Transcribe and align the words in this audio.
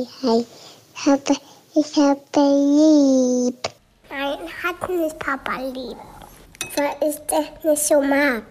hi, 0.00 0.06
hi. 0.22 0.44
Ich 0.94 1.06
habe, 1.06 1.36
ich 1.74 1.96
habe 1.96 2.20
lieb. 2.36 3.68
Nein, 4.10 4.38
hat 4.62 4.88
nicht 4.88 5.18
Papa 5.18 5.60
lieb. 5.60 5.96
Weil 6.76 7.08
ich 7.08 7.16
das 7.26 7.64
nicht 7.64 7.86
so 7.86 8.00
mag. 8.00 8.42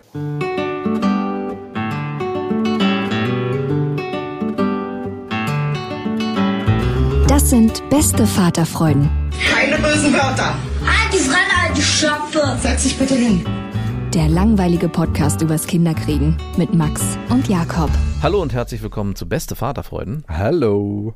Das 7.27 7.49
sind 7.49 7.87
beste 7.89 8.25
Vaterfreuden. 8.25 9.09
Keine 9.51 9.77
bösen 9.77 10.13
Wörter. 10.13 10.55
Halt 10.85 11.13
die 11.13 11.17
Fremde, 11.17 11.53
alte 11.67 11.81
Schöpfe. 11.81 12.57
Setz 12.61 12.83
dich 12.83 12.97
bitte 12.97 13.15
hin. 13.15 13.68
Der 14.13 14.27
langweilige 14.27 14.89
Podcast 14.89 15.41
übers 15.41 15.67
Kinderkriegen 15.67 16.35
mit 16.57 16.73
Max 16.73 17.17
und 17.29 17.47
Jakob. 17.47 17.89
Hallo 18.21 18.41
und 18.41 18.53
herzlich 18.53 18.81
willkommen 18.81 19.15
zu 19.15 19.27
Beste 19.27 19.55
Vaterfreuden. 19.55 20.23
Hallo. 20.27 21.13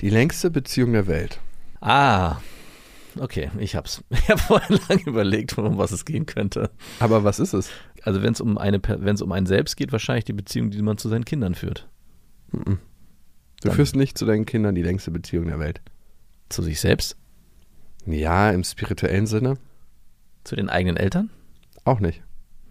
Die 0.00 0.10
längste 0.10 0.50
Beziehung 0.50 0.92
der 0.92 1.06
Welt. 1.06 1.40
Ah, 1.80 2.36
okay, 3.18 3.50
ich 3.58 3.74
hab's. 3.76 4.02
Ich 4.10 4.28
habe 4.28 4.40
vorhin 4.40 4.78
lange 4.88 5.02
überlegt, 5.02 5.58
um 5.58 5.78
was 5.78 5.90
es 5.92 6.04
gehen 6.04 6.26
könnte. 6.26 6.70
Aber 7.00 7.24
was 7.24 7.38
ist 7.40 7.52
es? 7.54 7.70
Also 8.02 8.22
wenn 8.22 8.32
es 8.32 8.40
um 8.40 8.56
eine, 8.58 8.80
wenn 8.82 9.14
es 9.14 9.22
um 9.22 9.32
einen 9.32 9.46
selbst 9.46 9.76
geht, 9.76 9.92
wahrscheinlich 9.92 10.24
die 10.24 10.32
Beziehung, 10.32 10.70
die 10.70 10.82
man 10.82 10.98
zu 10.98 11.08
seinen 11.08 11.24
Kindern 11.24 11.54
führt. 11.54 11.88
Du 12.52 12.76
Dann- 13.62 13.72
führst 13.72 13.96
nicht 13.96 14.16
zu 14.18 14.26
deinen 14.26 14.46
Kindern 14.46 14.74
die 14.74 14.82
längste 14.82 15.10
Beziehung 15.10 15.46
der 15.46 15.58
Welt. 15.58 15.80
Zu 16.48 16.62
sich 16.62 16.80
selbst, 16.80 17.16
Ja, 18.06 18.50
im 18.50 18.62
spirituellen 18.64 19.26
Sinne 19.26 19.56
zu 20.44 20.56
den 20.56 20.68
eigenen 20.68 20.96
Eltern, 20.96 21.30
auch 21.84 22.00
nicht. 22.00 22.22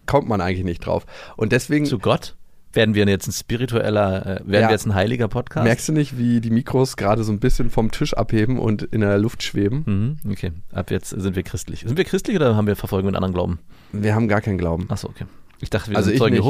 Kommt 0.06 0.28
man 0.28 0.40
eigentlich 0.40 0.64
nicht 0.64 0.84
drauf. 0.84 1.06
Und 1.36 1.52
deswegen 1.52 1.86
zu 1.86 1.98
Gott. 1.98 2.34
Werden 2.74 2.94
wir 2.94 3.04
jetzt 3.06 3.28
ein 3.28 3.32
spiritueller, 3.32 4.22
äh, 4.22 4.26
werden 4.46 4.52
Ja. 4.54 4.60
wir 4.68 4.70
jetzt 4.70 4.86
ein 4.86 4.94
heiliger 4.94 5.28
Podcast? 5.28 5.64
merkst 5.64 5.88
du 5.88 5.92
nicht, 5.92 6.16
wie 6.16 6.40
die 6.40 6.48
Mikros 6.48 6.96
gerade 6.96 7.22
so 7.22 7.30
ein 7.30 7.38
bisschen 7.38 7.68
vom 7.68 7.90
Tisch 7.90 8.14
abheben 8.14 8.58
und 8.58 8.82
in 8.82 9.02
der 9.02 9.18
Luft 9.18 9.42
schweben. 9.42 10.18
Mhm, 10.24 10.32
okay, 10.32 10.52
ab 10.72 10.90
jetzt 10.90 11.10
sind 11.10 11.36
wir 11.36 11.42
christlich. 11.42 11.80
Sind 11.80 11.98
wir 11.98 12.04
christlich 12.04 12.34
oder 12.34 12.56
haben 12.56 12.66
wir 12.66 12.74
Verfolgung 12.74 13.06
mit 13.08 13.14
anderen 13.16 13.34
Glauben? 13.34 13.58
Wir 13.92 14.14
haben 14.14 14.26
gar 14.26 14.40
keinen 14.40 14.56
Glauben. 14.56 14.86
Achso, 14.90 15.08
okay. 15.10 15.26
Ich 15.60 15.68
dachte, 15.68 15.90
wir 15.90 15.98
Also 15.98 16.08
sind 16.08 16.18
Zeugen 16.18 16.36
nicht. 16.36 16.44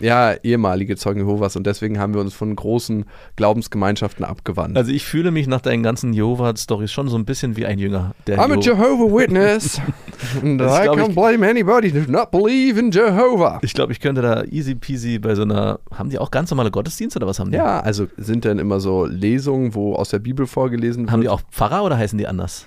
Ja, 0.00 0.34
ehemalige 0.42 0.96
Zeugen 0.96 1.20
Jehovas 1.20 1.56
und 1.56 1.66
deswegen 1.66 1.98
haben 1.98 2.12
wir 2.14 2.20
uns 2.20 2.34
von 2.34 2.54
großen 2.54 3.04
Glaubensgemeinschaften 3.36 4.24
abgewandt. 4.24 4.76
Also 4.76 4.90
ich 4.92 5.04
fühle 5.04 5.30
mich 5.30 5.46
nach 5.46 5.60
deinen 5.60 5.82
ganzen 5.82 6.12
Jehova-Stories 6.12 6.90
schon 6.92 7.08
so 7.08 7.16
ein 7.16 7.24
bisschen 7.24 7.56
wie 7.56 7.64
ein 7.66 7.78
Jünger. 7.78 8.14
Der 8.26 8.38
I'm 8.38 8.52
a 8.52 8.56
Jeho- 8.56 8.60
Jehovah 8.62 9.16
Witness 9.16 9.80
and 10.42 10.60
I 10.60 10.64
can't 10.64 11.08
ich- 11.10 11.14
blame 11.14 11.48
anybody 11.48 11.92
who 11.92 11.98
does 12.00 12.08
not 12.08 12.30
believe 12.30 12.78
in 12.78 12.90
Jehovah. 12.90 13.58
Ich 13.62 13.72
glaube, 13.74 13.92
ich 13.92 14.00
könnte 14.00 14.22
da 14.22 14.42
easy 14.44 14.74
peasy 14.74 15.18
bei 15.18 15.34
so 15.34 15.42
einer. 15.42 15.78
Haben 15.92 16.10
die 16.10 16.18
auch 16.18 16.30
ganz 16.30 16.50
normale 16.50 16.70
Gottesdienste 16.70 17.18
oder 17.18 17.26
was 17.26 17.38
haben 17.38 17.50
die? 17.50 17.56
Ja, 17.56 17.80
also 17.80 18.06
sind 18.16 18.44
dann 18.44 18.58
immer 18.58 18.80
so 18.80 19.06
Lesungen, 19.06 19.74
wo 19.74 19.94
aus 19.94 20.08
der 20.10 20.18
Bibel 20.18 20.46
vorgelesen 20.46 21.10
Haben 21.10 21.20
wird. 21.20 21.24
die 21.24 21.28
auch 21.30 21.40
Pfarrer 21.50 21.84
oder 21.84 21.96
heißen 21.96 22.18
die 22.18 22.26
anders? 22.26 22.66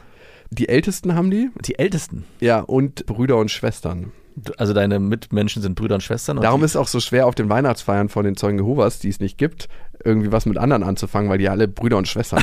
Die 0.51 0.67
Ältesten 0.67 1.13
haben 1.13 1.29
die, 1.29 1.49
Die 1.65 1.77
Ältesten. 1.77 2.25
ja, 2.39 2.61
und 2.61 3.05
Brüder 3.05 3.37
und 3.37 3.51
Schwestern. 3.51 4.11
Also 4.57 4.73
deine 4.73 4.99
Mitmenschen 4.99 5.61
sind 5.61 5.75
Brüder 5.75 5.95
und 5.95 6.01
Schwestern. 6.01 6.37
und 6.37 6.43
Darum 6.43 6.63
ist 6.63 6.71
es 6.71 6.75
auch 6.77 6.87
so 6.87 6.99
schwer 6.99 7.27
auf 7.27 7.35
den 7.35 7.49
Weihnachtsfeiern 7.49 8.09
von 8.09 8.25
den 8.25 8.35
Zeugen 8.35 8.57
Jehovas, 8.59 8.99
die 8.99 9.09
es 9.09 9.19
nicht 9.19 9.37
gibt, 9.37 9.67
irgendwie 10.03 10.31
was 10.31 10.45
mit 10.45 10.57
anderen 10.57 10.83
anzufangen, 10.83 11.29
weil 11.29 11.37
die 11.39 11.49
alle 11.49 11.67
Brüder 11.67 11.97
und 11.97 12.07
Schwestern 12.07 12.41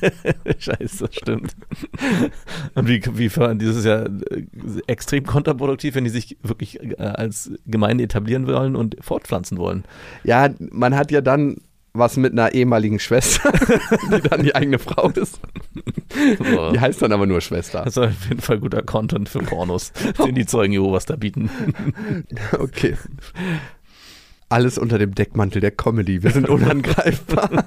sind. 0.00 0.54
Scheiße, 0.62 1.08
stimmt. 1.12 1.54
Und 2.74 2.88
wie, 2.88 3.00
wie 3.14 3.28
fahren- 3.28 3.58
dieses 3.58 3.84
ja 3.84 4.02
äh, 4.04 4.10
extrem 4.86 5.24
kontraproduktiv, 5.24 5.94
wenn 5.94 6.04
die 6.04 6.10
sich 6.10 6.36
wirklich 6.42 6.80
äh, 6.82 6.96
als 6.98 7.50
Gemeinde 7.66 8.04
etablieren 8.04 8.46
wollen 8.46 8.74
und 8.76 8.96
fortpflanzen 9.00 9.58
wollen. 9.58 9.84
Ja, 10.24 10.48
man 10.58 10.96
hat 10.96 11.10
ja 11.12 11.20
dann 11.20 11.56
was 11.98 12.16
mit 12.16 12.32
einer 12.32 12.52
ehemaligen 12.52 12.98
Schwester, 12.98 13.52
die 14.10 14.20
dann 14.28 14.42
die 14.42 14.54
eigene 14.54 14.78
Frau 14.78 15.08
ist. 15.10 15.40
So. 16.38 16.72
Die 16.72 16.80
heißt 16.80 17.02
dann 17.02 17.12
aber 17.12 17.26
nur 17.26 17.40
Schwester. 17.40 17.82
Das 17.84 17.96
ist 17.96 17.98
auf 17.98 18.28
jeden 18.28 18.40
Fall 18.40 18.58
guter 18.58 18.82
Content 18.82 19.28
für 19.28 19.40
Pornos, 19.40 19.92
den 20.24 20.34
die 20.34 20.46
Zeugen 20.46 20.72
Jehovas 20.72 21.06
da 21.06 21.16
bieten. 21.16 21.50
Okay. 22.58 22.96
Alles 24.48 24.78
unter 24.78 24.98
dem 24.98 25.14
Deckmantel 25.14 25.60
der 25.60 25.70
Comedy. 25.70 26.22
Wir 26.22 26.30
sind 26.30 26.48
unangreifbar. 26.48 27.64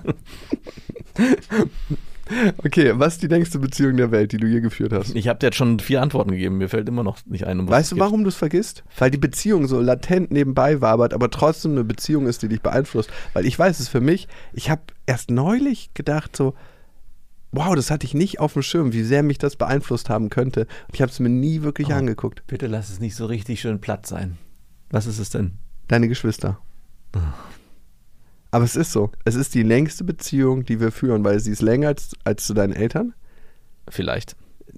Okay, 2.63 2.93
was 2.95 3.13
ist 3.13 3.23
die 3.23 3.27
längste 3.27 3.59
Beziehung 3.59 3.97
der 3.97 4.11
Welt, 4.11 4.31
die 4.31 4.37
du 4.37 4.47
je 4.47 4.61
geführt 4.61 4.93
hast? 4.93 5.15
Ich 5.15 5.27
habe 5.27 5.39
dir 5.39 5.47
jetzt 5.47 5.55
schon 5.57 5.79
vier 5.79 6.01
Antworten 6.01 6.31
gegeben, 6.31 6.57
mir 6.57 6.69
fällt 6.69 6.87
immer 6.87 7.03
noch 7.03 7.17
nicht 7.25 7.45
ein. 7.47 7.59
Um 7.59 7.67
was 7.67 7.71
Weißt 7.75 7.91
du, 7.93 7.99
warum 7.99 8.23
du 8.23 8.29
es 8.29 8.35
vergisst? 8.35 8.83
Weil 8.97 9.11
die 9.11 9.17
Beziehung 9.17 9.67
so 9.67 9.79
latent 9.81 10.31
nebenbei 10.31 10.81
wabert, 10.81 11.13
aber 11.13 11.29
trotzdem 11.31 11.71
eine 11.71 11.83
Beziehung 11.83 12.27
ist, 12.27 12.41
die 12.43 12.47
dich 12.47 12.61
beeinflusst. 12.61 13.09
Weil 13.33 13.45
ich 13.45 13.57
weiß 13.57 13.79
es 13.79 13.87
für 13.89 14.01
mich, 14.01 14.27
ich 14.53 14.69
habe 14.69 14.81
erst 15.05 15.31
neulich 15.31 15.91
gedacht 15.93 16.35
so, 16.35 16.53
wow, 17.51 17.73
das 17.75 17.89
hatte 17.89 18.05
ich 18.05 18.13
nicht 18.13 18.39
auf 18.39 18.53
dem 18.53 18.61
Schirm, 18.61 18.93
wie 18.93 19.03
sehr 19.03 19.23
mich 19.23 19.39
das 19.39 19.55
beeinflusst 19.55 20.09
haben 20.09 20.29
könnte. 20.29 20.61
Und 20.87 20.93
ich 20.95 21.01
habe 21.01 21.11
es 21.11 21.19
mir 21.19 21.29
nie 21.29 21.63
wirklich 21.63 21.87
Oh. 21.89 21.93
angeguckt. 21.93 22.43
Bitte 22.45 22.67
lass 22.67 22.89
es 22.89 22.99
nicht 22.99 23.15
so 23.15 23.25
richtig 23.25 23.59
schön 23.61 23.81
platt 23.81 24.05
sein. 24.05 24.37
Was 24.91 25.07
ist 25.07 25.17
es 25.19 25.31
denn? 25.31 25.53
Deine 25.87 26.07
Geschwister. 26.07 26.59
Aber 28.51 28.65
es 28.65 28.75
ist 28.75 28.91
so. 28.91 29.11
Es 29.25 29.35
ist 29.35 29.53
die 29.53 29.63
längste 29.63 30.03
Beziehung, 30.03 30.65
die 30.65 30.79
wir 30.79 30.91
führen, 30.91 31.23
weil 31.23 31.39
sie 31.39 31.51
ist 31.51 31.61
länger 31.61 31.89
als, 31.89 32.11
als 32.23 32.45
zu 32.47 32.53
deinen 32.53 32.73
Eltern. 32.73 33.13
Vielleicht. 33.87 34.35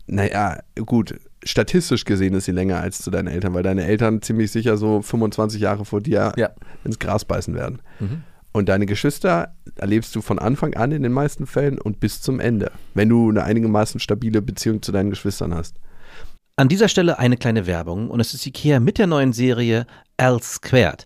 Naja, 0.08 0.59
gut, 0.86 1.16
statistisch 1.44 2.06
gesehen 2.06 2.34
ist 2.34 2.46
sie 2.46 2.52
länger 2.52 2.80
als 2.82 3.00
zu 3.02 3.12
deinen 3.12 3.28
Eltern, 3.28 3.54
weil 3.54 3.64
deine 3.64 3.86
Eltern 3.86 4.22
ziemlich 4.22 4.52
sicher 4.52 4.78
so 4.78 5.02
25 5.02 5.62
Jahre 5.62 5.86
vor 5.86 6.02
dir 6.02 6.34
Ja. 6.38 6.50
ins 6.84 7.00
Gras 7.00 7.26
beißen 7.26 7.54
werden. 7.56 7.82
Mhm. 8.00 8.24
Und 8.54 8.68
deine 8.68 8.86
Geschwister 8.86 9.56
erlebst 9.78 10.14
du 10.16 10.22
von 10.22 10.38
Anfang 10.38 10.74
an 10.74 10.92
in 10.92 11.03
den 11.03 11.14
meisten 11.14 11.48
Fällen 11.48 11.80
und 11.80 12.02
bis 12.02 12.22
zum 12.22 12.42
Ende, 12.42 12.72
wenn 12.94 13.08
du 13.08 13.30
eine 13.30 13.44
einigermaßen 13.44 14.02
stabile 14.02 14.42
Beziehung 14.42 14.82
zu 14.82 14.92
deinen 14.92 15.09
Geschwistern 15.09 15.53
hast. 15.56 15.78
An 16.58 16.68
dieser 16.68 16.90
Stelle 16.90 17.18
eine 17.18 17.38
kleine 17.38 17.66
Werbung 17.66 18.09
und 18.09 18.20
es 18.20 18.34
ist 18.34 18.46
Ikea 18.46 18.82
mit 18.82 18.98
der 18.98 19.08
neuen 19.08 19.32
Serie 19.32 19.86
L 20.18 20.42
Squared. 20.42 21.06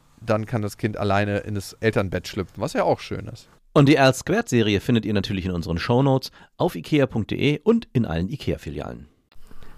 dann 0.21 0.45
kann 0.45 0.61
das 0.61 0.77
Kind 0.77 0.97
alleine 0.97 1.39
in 1.39 1.55
das 1.55 1.73
Elternbett 1.73 2.27
schlüpfen, 2.27 2.61
was 2.61 2.73
ja 2.73 2.83
auch 2.83 2.99
schön 2.99 3.27
ist. 3.27 3.49
Und 3.73 3.87
die 3.87 3.95
L 3.95 4.13
Squared 4.13 4.49
Serie 4.49 4.81
findet 4.81 5.05
ihr 5.05 5.13
natürlich 5.13 5.45
in 5.45 5.51
unseren 5.51 5.77
Shownotes 5.77 6.31
auf 6.57 6.75
ikea.de 6.75 7.59
und 7.63 7.87
in 7.93 8.05
allen 8.05 8.29
Ikea-Filialen. 8.29 9.07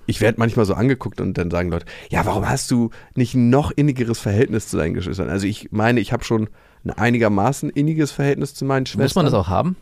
Ich 0.05 0.19
werde 0.19 0.39
manchmal 0.39 0.65
so 0.65 0.73
angeguckt 0.73 1.21
und 1.21 1.37
dann 1.37 1.49
sagen 1.49 1.71
Leute, 1.71 1.85
ja, 2.09 2.25
warum 2.25 2.49
hast 2.49 2.69
du 2.71 2.89
nicht 3.15 3.35
ein 3.35 3.49
noch 3.49 3.71
innigeres 3.71 4.19
Verhältnis 4.19 4.67
zu 4.67 4.77
deinen 4.77 4.93
Geschwistern? 4.95 5.29
Also 5.29 5.47
ich 5.47 5.71
meine, 5.71 5.99
ich 6.01 6.11
habe 6.11 6.25
schon 6.25 6.49
ein 6.83 6.91
einigermaßen 6.91 7.69
inniges 7.69 8.11
Verhältnis 8.11 8.53
zu 8.53 8.65
meinen 8.65 8.85
Schwestern. 8.85 9.03
Muss 9.03 9.15
man 9.15 9.25
das 9.25 9.33
auch 9.33 9.47
haben? 9.47 9.77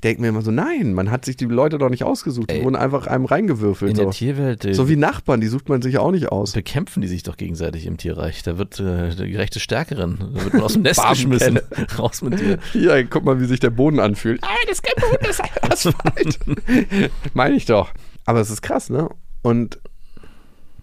Ich 0.00 0.02
denke 0.02 0.22
mir 0.22 0.28
immer 0.28 0.40
so, 0.40 0.50
nein, 0.50 0.94
man 0.94 1.10
hat 1.10 1.26
sich 1.26 1.36
die 1.36 1.44
Leute 1.44 1.76
doch 1.76 1.90
nicht 1.90 2.04
ausgesucht. 2.04 2.50
Die 2.50 2.54
Ey. 2.54 2.64
wurden 2.64 2.74
einfach 2.74 3.06
einem 3.06 3.26
reingewürfelt. 3.26 3.90
In 3.90 3.96
der 3.98 4.06
So. 4.06 4.10
Tierwelt 4.12 4.64
äh, 4.64 4.72
so 4.72 4.88
wie 4.88 4.96
Nachbarn, 4.96 5.42
die 5.42 5.46
sucht 5.46 5.68
man 5.68 5.82
sich 5.82 5.98
auch 5.98 6.10
nicht 6.10 6.28
aus. 6.32 6.52
bekämpfen 6.52 7.02
die 7.02 7.06
sich 7.08 7.22
doch 7.22 7.36
gegenseitig 7.36 7.84
im 7.84 7.98
Tierreich. 7.98 8.42
Da 8.42 8.56
wird 8.56 8.80
äh, 8.80 9.14
der 9.14 9.28
gerechte 9.28 9.60
Stärkeren, 9.60 10.16
da 10.34 10.42
wird 10.44 10.54
man 10.54 10.62
aus 10.62 10.72
dem 10.72 10.80
Nest 10.84 11.06
geschmissen. 11.06 11.60
Raus 11.98 12.22
mit 12.22 12.40
dir. 12.40 12.58
Hier, 12.72 13.04
guck 13.04 13.24
mal, 13.26 13.38
wie 13.42 13.44
sich 13.44 13.60
der 13.60 13.68
Boden 13.68 14.00
anfühlt. 14.00 14.42
Ah, 14.42 14.48
das 14.66 14.78
ist 14.78 14.82
kein 14.84 14.94
Boden, 15.10 15.22
das 15.22 15.38
ist 15.38 15.88
Asphalt. 15.92 16.38
Meine 17.34 17.56
ich 17.56 17.66
doch. 17.66 17.90
Aber 18.24 18.40
es 18.40 18.48
ist 18.48 18.62
krass, 18.62 18.88
ne? 18.88 19.06
Und 19.42 19.80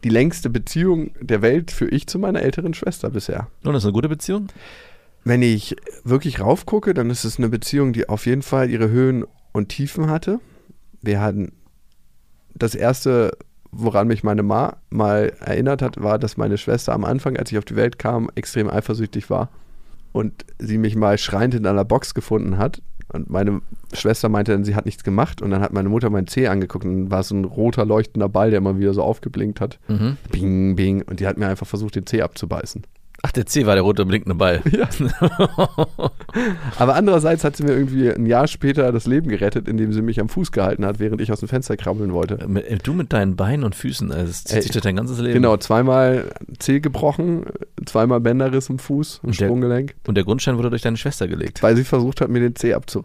die 0.03 0.09
längste 0.09 0.51
Beziehung 0.51 1.09
der 1.19 1.41
Welt 1.41 1.71
führe 1.71 1.89
ich 1.89 2.05
zu 2.05 2.19
meiner 2.19 2.43
älteren 2.43 2.75
Schwester 2.75 3.09
bisher. 3.09 3.47
Und 3.63 3.73
das 3.73 3.81
ist 3.81 3.87
eine 3.87 3.93
gute 3.93 4.09
Beziehung? 4.09 4.49
Wenn 5.27 5.41
ich 5.41 5.75
wirklich 6.05 6.39
raufgucke, 6.39 6.93
dann 6.93 7.09
ist 7.09 7.25
es 7.25 7.37
eine 7.37 7.49
Beziehung, 7.49 7.91
die 7.91 8.07
auf 8.07 8.25
jeden 8.25 8.43
Fall 8.43 8.69
ihre 8.69 8.89
Höhen 8.89 9.25
und 9.51 9.67
Tiefen 9.67 10.09
hatte. 10.09 10.39
Wir 11.01 11.19
hatten 11.19 11.51
das 12.55 12.75
erste, 12.75 13.37
woran 13.71 14.07
mich 14.07 14.23
meine 14.23 14.41
Ma 14.41 14.77
mal 14.89 15.33
erinnert 15.41 15.81
hat, 15.81 16.01
war, 16.01 16.17
dass 16.17 16.37
meine 16.37 16.57
Schwester 16.57 16.93
am 16.93 17.03
Anfang, 17.03 17.35
als 17.35 17.51
ich 17.51 17.57
auf 17.57 17.65
die 17.65 17.75
Welt 17.75 17.99
kam, 17.99 18.29
extrem 18.35 18.69
eifersüchtig 18.69 19.29
war 19.29 19.49
und 20.13 20.45
sie 20.59 20.77
mich 20.77 20.95
mal 20.95 21.17
schreiend 21.17 21.55
in 21.55 21.65
einer 21.65 21.83
Box 21.83 22.13
gefunden 22.13 22.57
hat. 22.57 22.81
Und 23.11 23.29
meine 23.29 23.61
Schwester 23.91 24.29
meinte 24.29 24.53
dann, 24.53 24.63
sie 24.63 24.75
hat 24.75 24.85
nichts 24.85 25.03
gemacht. 25.03 25.41
Und 25.41 25.51
dann 25.51 25.59
hat 25.59 25.73
meine 25.73 25.89
Mutter 25.89 26.09
meinen 26.09 26.27
Zeh 26.27 26.47
angeguckt 26.47 26.85
und 26.85 27.03
dann 27.03 27.11
war 27.11 27.19
es 27.19 27.27
so 27.27 27.35
ein 27.35 27.43
roter 27.43 27.85
leuchtender 27.85 28.29
Ball, 28.29 28.49
der 28.49 28.59
immer 28.59 28.79
wieder 28.79 28.93
so 28.93 29.03
aufgeblinkt 29.03 29.59
hat. 29.59 29.77
Mhm. 29.89 30.15
Bing, 30.31 30.75
bing. 30.77 31.01
Und 31.01 31.19
die 31.19 31.27
hat 31.27 31.37
mir 31.37 31.47
einfach 31.47 31.67
versucht, 31.67 31.95
den 31.95 32.05
Zeh 32.05 32.21
abzubeißen. 32.21 32.83
Ach, 33.23 33.31
der 33.31 33.45
C 33.47 33.65
war 33.65 33.73
der 33.75 33.83
rote 33.83 34.05
blinkende 34.05 34.35
Ball. 34.35 34.61
Ja. 34.71 34.87
Aber 36.77 36.95
andererseits 36.95 37.43
hat 37.43 37.55
sie 37.55 37.63
mir 37.63 37.71
irgendwie 37.73 38.09
ein 38.09 38.25
Jahr 38.25 38.47
später 38.47 38.91
das 38.91 39.05
Leben 39.07 39.29
gerettet, 39.29 39.67
indem 39.67 39.91
sie 39.93 40.01
mich 40.01 40.19
am 40.19 40.29
Fuß 40.29 40.51
gehalten 40.51 40.85
hat, 40.85 40.99
während 40.99 41.19
ich 41.21 41.31
aus 41.31 41.39
dem 41.39 41.49
Fenster 41.49 41.77
krabbeln 41.77 42.13
wollte. 42.13 42.47
Mit- 42.47 42.65
äh, 42.67 42.77
Du 42.77 42.93
mit 42.93 43.13
deinen 43.13 43.35
Beinen 43.35 43.63
und 43.63 43.75
Füßen, 43.75 44.11
also 44.11 44.27
das 44.27 44.43
zieht 44.43 44.57
Ey, 44.57 44.61
sich 44.61 44.71
durch 44.71 44.83
dein 44.83 44.95
ganzes 44.95 45.19
Leben. 45.19 45.33
Genau, 45.33 45.57
zweimal 45.57 46.31
Zeh 46.59 46.79
gebrochen, 46.79 47.45
zweimal 47.85 48.19
Bänderriss 48.21 48.69
im 48.69 48.79
Fuß, 48.79 49.21
im 49.23 49.29
Und 49.29 49.39
der- 49.39 49.45
Sprunggelenk, 49.47 49.95
Und 50.05 50.15
der 50.15 50.23
Grundstein 50.23 50.57
wurde 50.57 50.69
durch 50.69 50.83
deine 50.83 50.97
Schwester 50.97 51.27
gelegt. 51.27 51.63
weil 51.63 51.75
sie 51.75 51.83
versucht 51.83 52.21
hat, 52.21 52.29
mir 52.29 52.39
den 52.39 52.55
Zeh 52.55 52.73
abzu... 52.73 53.03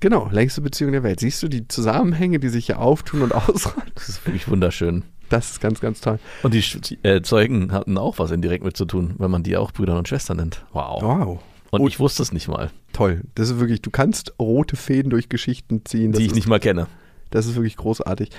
Genau, 0.00 0.28
längste 0.30 0.60
Beziehung 0.60 0.92
der 0.92 1.02
Welt. 1.02 1.20
Siehst 1.20 1.42
du 1.42 1.48
die 1.48 1.66
Zusammenhänge, 1.68 2.38
die 2.38 2.48
sich 2.48 2.66
hier 2.66 2.80
auftun 2.80 3.22
und 3.22 3.34
ausraten? 3.34 3.90
Das 3.94 4.08
ist 4.08 4.26
wirklich 4.26 4.48
wunderschön. 4.48 5.04
Das 5.28 5.50
ist 5.52 5.60
ganz, 5.60 5.80
ganz 5.80 6.00
toll. 6.00 6.18
Und 6.44 6.54
die 6.54 6.62
äh, 7.02 7.20
Zeugen 7.22 7.72
hatten 7.72 7.98
auch 7.98 8.18
was 8.18 8.30
indirekt 8.30 8.64
mit 8.64 8.76
zu 8.76 8.84
tun, 8.84 9.14
weil 9.18 9.28
man 9.28 9.42
die 9.42 9.56
auch 9.56 9.72
Brüder 9.72 9.98
und 9.98 10.06
Schwestern 10.06 10.36
nennt. 10.36 10.64
Wow. 10.72 11.02
Wow. 11.02 11.40
Und 11.70 11.80
Und- 11.80 11.88
ich 11.88 11.98
wusste 11.98 12.22
es 12.22 12.32
nicht 12.32 12.48
mal, 12.48 12.70
Toll. 12.92 13.20
Das 13.34 13.50
ist 13.50 13.58
wirklich, 13.60 13.82
du 13.82 13.90
kannst 13.90 14.32
rote 14.40 14.74
Fäden 14.76 15.10
durch 15.10 15.28
Geschichten 15.28 15.82
ziehen. 15.84 16.12
Die 16.12 16.20
ich 16.22 16.28
ist, 16.28 16.34
nicht 16.34 16.48
mal 16.48 16.60
kenne. 16.60 16.86
Das 17.30 17.44
ist 17.46 17.54
wirklich 17.56 17.76
großartig. 17.76 18.30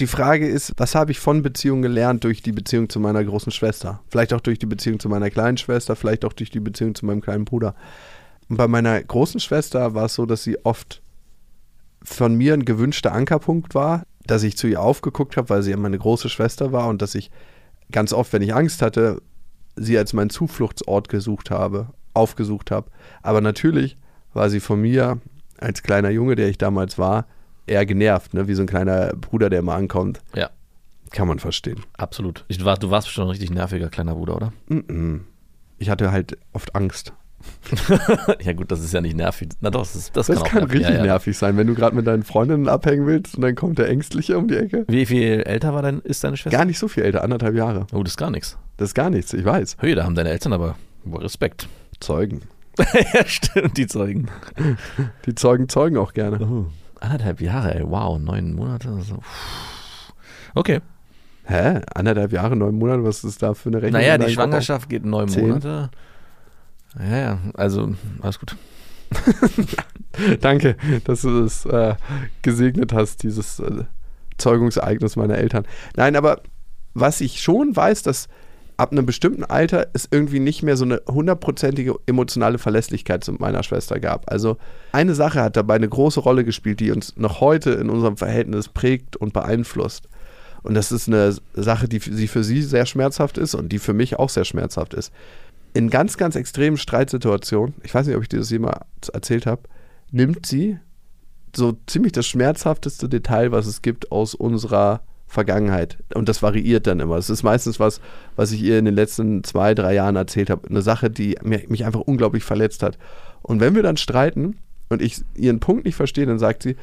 Die 0.00 0.06
Frage 0.08 0.48
ist, 0.48 0.72
was 0.78 0.94
habe 0.96 1.12
ich 1.12 1.20
von 1.20 1.42
Beziehungen 1.42 1.82
gelernt 1.82 2.24
durch 2.24 2.42
die 2.42 2.50
Beziehung 2.52 2.88
zu 2.88 2.98
meiner 2.98 3.22
großen 3.22 3.52
Schwester? 3.52 4.00
Vielleicht 4.08 4.32
auch 4.32 4.40
durch 4.40 4.58
die 4.58 4.66
Beziehung 4.66 4.98
zu 4.98 5.08
meiner 5.08 5.30
kleinen 5.30 5.58
Schwester, 5.58 5.94
vielleicht 5.94 6.24
auch 6.24 6.32
durch 6.32 6.50
die 6.50 6.58
Beziehung 6.60 6.94
zu 6.96 7.04
meinem 7.06 7.20
kleinen 7.20 7.44
Bruder. 7.44 7.74
Und 8.48 8.56
bei 8.56 8.68
meiner 8.68 9.02
großen 9.02 9.40
Schwester 9.40 9.94
war 9.94 10.06
es 10.06 10.14
so, 10.14 10.26
dass 10.26 10.42
sie 10.42 10.64
oft 10.64 11.02
von 12.02 12.34
mir 12.34 12.54
ein 12.54 12.64
gewünschter 12.64 13.12
Ankerpunkt 13.12 13.74
war, 13.74 14.04
dass 14.24 14.42
ich 14.42 14.56
zu 14.56 14.66
ihr 14.66 14.80
aufgeguckt 14.80 15.36
habe, 15.36 15.50
weil 15.50 15.62
sie 15.62 15.70
ja 15.70 15.76
meine 15.76 15.98
große 15.98 16.28
Schwester 16.28 16.72
war 16.72 16.88
und 16.88 17.02
dass 17.02 17.14
ich 17.14 17.30
ganz 17.90 18.12
oft, 18.12 18.32
wenn 18.32 18.42
ich 18.42 18.54
Angst 18.54 18.82
hatte, 18.82 19.20
sie 19.76 19.98
als 19.98 20.12
meinen 20.12 20.30
Zufluchtsort 20.30 21.08
gesucht 21.08 21.50
habe, 21.50 21.88
aufgesucht 22.14 22.70
habe. 22.70 22.90
Aber 23.22 23.40
natürlich 23.40 23.96
war 24.32 24.50
sie 24.50 24.60
von 24.60 24.80
mir 24.80 25.18
als 25.58 25.82
kleiner 25.82 26.10
Junge, 26.10 26.36
der 26.36 26.48
ich 26.48 26.58
damals 26.58 26.98
war, 26.98 27.26
eher 27.66 27.84
genervt, 27.86 28.34
ne? 28.34 28.48
wie 28.48 28.54
so 28.54 28.62
ein 28.62 28.66
kleiner 28.68 29.08
Bruder, 29.14 29.50
der 29.50 29.62
mal 29.62 29.76
ankommt. 29.76 30.20
Ja, 30.34 30.50
Kann 31.10 31.28
man 31.28 31.38
verstehen. 31.38 31.84
absolut. 31.96 32.44
Ich, 32.48 32.58
du, 32.58 32.64
warst, 32.64 32.82
du 32.82 32.90
warst 32.90 33.08
schon 33.10 33.24
ein 33.24 33.30
richtig 33.30 33.50
nerviger 33.50 33.88
kleiner 33.88 34.14
Bruder, 34.14 34.36
oder? 34.36 34.52
Mm-mm. 34.68 35.20
Ich 35.78 35.90
hatte 35.90 36.10
halt 36.12 36.38
oft 36.52 36.74
Angst. 36.74 37.12
ja 38.44 38.52
gut, 38.52 38.70
das 38.70 38.80
ist 38.80 38.92
ja 38.92 39.00
nicht 39.00 39.16
nervig. 39.16 39.50
Na 39.60 39.70
doch, 39.70 39.80
das, 39.80 39.94
ist, 39.94 40.16
das, 40.16 40.26
Das 40.26 40.42
kann, 40.42 40.60
kann, 40.60 40.64
auch 40.64 40.72
richtig 40.72 40.90
ja, 40.90 40.96
ja. 40.96 41.02
nervig 41.02 41.36
sein, 41.36 41.56
wenn 41.56 41.66
du 41.66 41.74
gerade 41.74 41.94
mit 41.94 42.06
deinen 42.06 42.22
Freundinnen 42.22 42.68
abhängen 42.68 43.06
willst 43.06 43.36
und 43.36 43.42
dann 43.42 43.54
kommt 43.54 43.78
der 43.78 43.88
Ängstliche 43.88 44.38
um 44.38 44.48
die 44.48 44.56
Ecke. 44.56 44.84
Wie 44.88 45.06
viel 45.06 45.42
älter 45.42 45.74
war 45.74 45.82
dein, 45.82 46.00
ist 46.00 46.24
deine 46.24 46.36
Schwester? 46.36 46.56
Gar 46.56 46.64
nicht 46.64 46.78
so 46.78 46.88
viel 46.88 47.04
älter, 47.04 47.22
anderthalb 47.22 47.54
Jahre. 47.54 47.86
Oh, 47.92 48.02
das 48.02 48.12
ist 48.12 48.16
gar 48.16 48.30
nichts. 48.30 48.58
Das 48.76 48.90
ist 48.90 48.94
gar 48.94 49.10
nichts, 49.10 49.32
ich 49.32 49.44
weiß. 49.44 49.76
Höhe, 49.80 49.94
da 49.94 50.04
haben 50.04 50.14
deine 50.14 50.30
Eltern 50.30 50.52
aber 50.52 50.76
Respekt. 51.12 51.68
Zeugen. 52.00 52.42
ja, 53.14 53.26
stimmt, 53.26 53.76
die 53.76 53.86
Zeugen. 53.86 54.28
Die 55.26 55.34
Zeugen 55.34 55.68
zeugen 55.68 55.96
auch 55.96 56.12
gerne. 56.12 56.38
Oh, 56.40 56.66
anderthalb 57.00 57.40
Jahre, 57.40 57.74
ey. 57.74 57.82
Wow, 57.84 58.18
neun 58.18 58.54
Monate. 58.54 58.88
So. 59.02 59.18
Okay. 60.54 60.80
Hä? 61.44 61.80
Anderthalb 61.94 62.32
Jahre, 62.32 62.56
neun 62.56 62.76
Monate, 62.76 63.02
was 63.04 63.24
ist 63.24 63.42
da 63.42 63.54
für 63.54 63.70
eine 63.70 63.82
Rechnung? 63.82 64.00
Naja, 64.00 64.18
die? 64.18 64.32
Schwangerschaft 64.32 64.88
geht 64.88 65.04
neun. 65.04 65.28
Monate. 65.30 65.90
Ja, 66.98 67.18
ja, 67.18 67.38
also 67.54 67.94
alles 68.20 68.38
gut. 68.38 68.56
Danke, 70.40 70.76
dass 71.04 71.22
du 71.22 71.42
das 71.42 71.64
äh, 71.64 71.94
gesegnet 72.42 72.92
hast, 72.92 73.22
dieses 73.22 73.60
äh, 73.60 73.84
Zeugungsereignis 74.36 75.16
meiner 75.16 75.38
Eltern. 75.38 75.66
Nein, 75.96 76.16
aber 76.16 76.42
was 76.94 77.20
ich 77.20 77.40
schon 77.40 77.74
weiß, 77.74 78.02
dass 78.02 78.28
ab 78.76 78.92
einem 78.92 79.06
bestimmten 79.06 79.44
Alter 79.44 79.88
es 79.92 80.08
irgendwie 80.10 80.38
nicht 80.38 80.62
mehr 80.62 80.76
so 80.76 80.84
eine 80.84 81.02
hundertprozentige 81.08 81.96
emotionale 82.06 82.58
Verlässlichkeit 82.58 83.24
zu 83.24 83.32
meiner 83.32 83.64
Schwester 83.64 83.98
gab. 83.98 84.30
Also 84.30 84.56
eine 84.92 85.14
Sache 85.14 85.42
hat 85.42 85.56
dabei 85.56 85.74
eine 85.74 85.88
große 85.88 86.20
Rolle 86.20 86.44
gespielt, 86.44 86.80
die 86.80 86.92
uns 86.92 87.16
noch 87.16 87.40
heute 87.40 87.72
in 87.72 87.90
unserem 87.90 88.16
Verhältnis 88.16 88.68
prägt 88.68 89.16
und 89.16 89.32
beeinflusst. 89.32 90.08
Und 90.62 90.74
das 90.74 90.92
ist 90.92 91.08
eine 91.08 91.34
Sache, 91.54 91.88
die 91.88 92.00
für 92.00 92.44
sie 92.44 92.62
sehr 92.62 92.86
schmerzhaft 92.86 93.38
ist 93.38 93.54
und 93.54 93.70
die 93.70 93.78
für 93.78 93.94
mich 93.94 94.18
auch 94.18 94.28
sehr 94.28 94.44
schmerzhaft 94.44 94.94
ist. 94.94 95.12
In 95.78 95.90
ganz, 95.90 96.16
ganz 96.16 96.34
extremen 96.34 96.76
Streitsituationen, 96.76 97.76
ich 97.84 97.94
weiß 97.94 98.08
nicht, 98.08 98.16
ob 98.16 98.22
ich 98.22 98.28
dir 98.28 98.40
das 98.40 98.50
jemals 98.50 99.10
erzählt 99.12 99.46
habe, 99.46 99.62
nimmt 100.10 100.44
sie 100.44 100.80
so 101.54 101.78
ziemlich 101.86 102.10
das 102.10 102.26
schmerzhafteste 102.26 103.08
Detail, 103.08 103.52
was 103.52 103.68
es 103.68 103.80
gibt 103.80 104.10
aus 104.10 104.34
unserer 104.34 105.02
Vergangenheit. 105.28 105.98
Und 106.14 106.28
das 106.28 106.42
variiert 106.42 106.88
dann 106.88 106.98
immer. 106.98 107.14
Es 107.14 107.30
ist 107.30 107.44
meistens 107.44 107.78
was, 107.78 108.00
was 108.34 108.50
ich 108.50 108.60
ihr 108.60 108.80
in 108.80 108.86
den 108.86 108.94
letzten 108.96 109.44
zwei, 109.44 109.72
drei 109.72 109.94
Jahren 109.94 110.16
erzählt 110.16 110.50
habe. 110.50 110.68
Eine 110.68 110.82
Sache, 110.82 111.10
die 111.10 111.38
mich 111.44 111.84
einfach 111.84 112.00
unglaublich 112.00 112.42
verletzt 112.42 112.82
hat. 112.82 112.98
Und 113.42 113.60
wenn 113.60 113.76
wir 113.76 113.84
dann 113.84 113.98
streiten 113.98 114.56
und 114.88 115.00
ich 115.00 115.22
ihren 115.36 115.60
Punkt 115.60 115.84
nicht 115.84 115.94
verstehe, 115.94 116.26
dann 116.26 116.40
sagt 116.40 116.64
sie, 116.64 116.74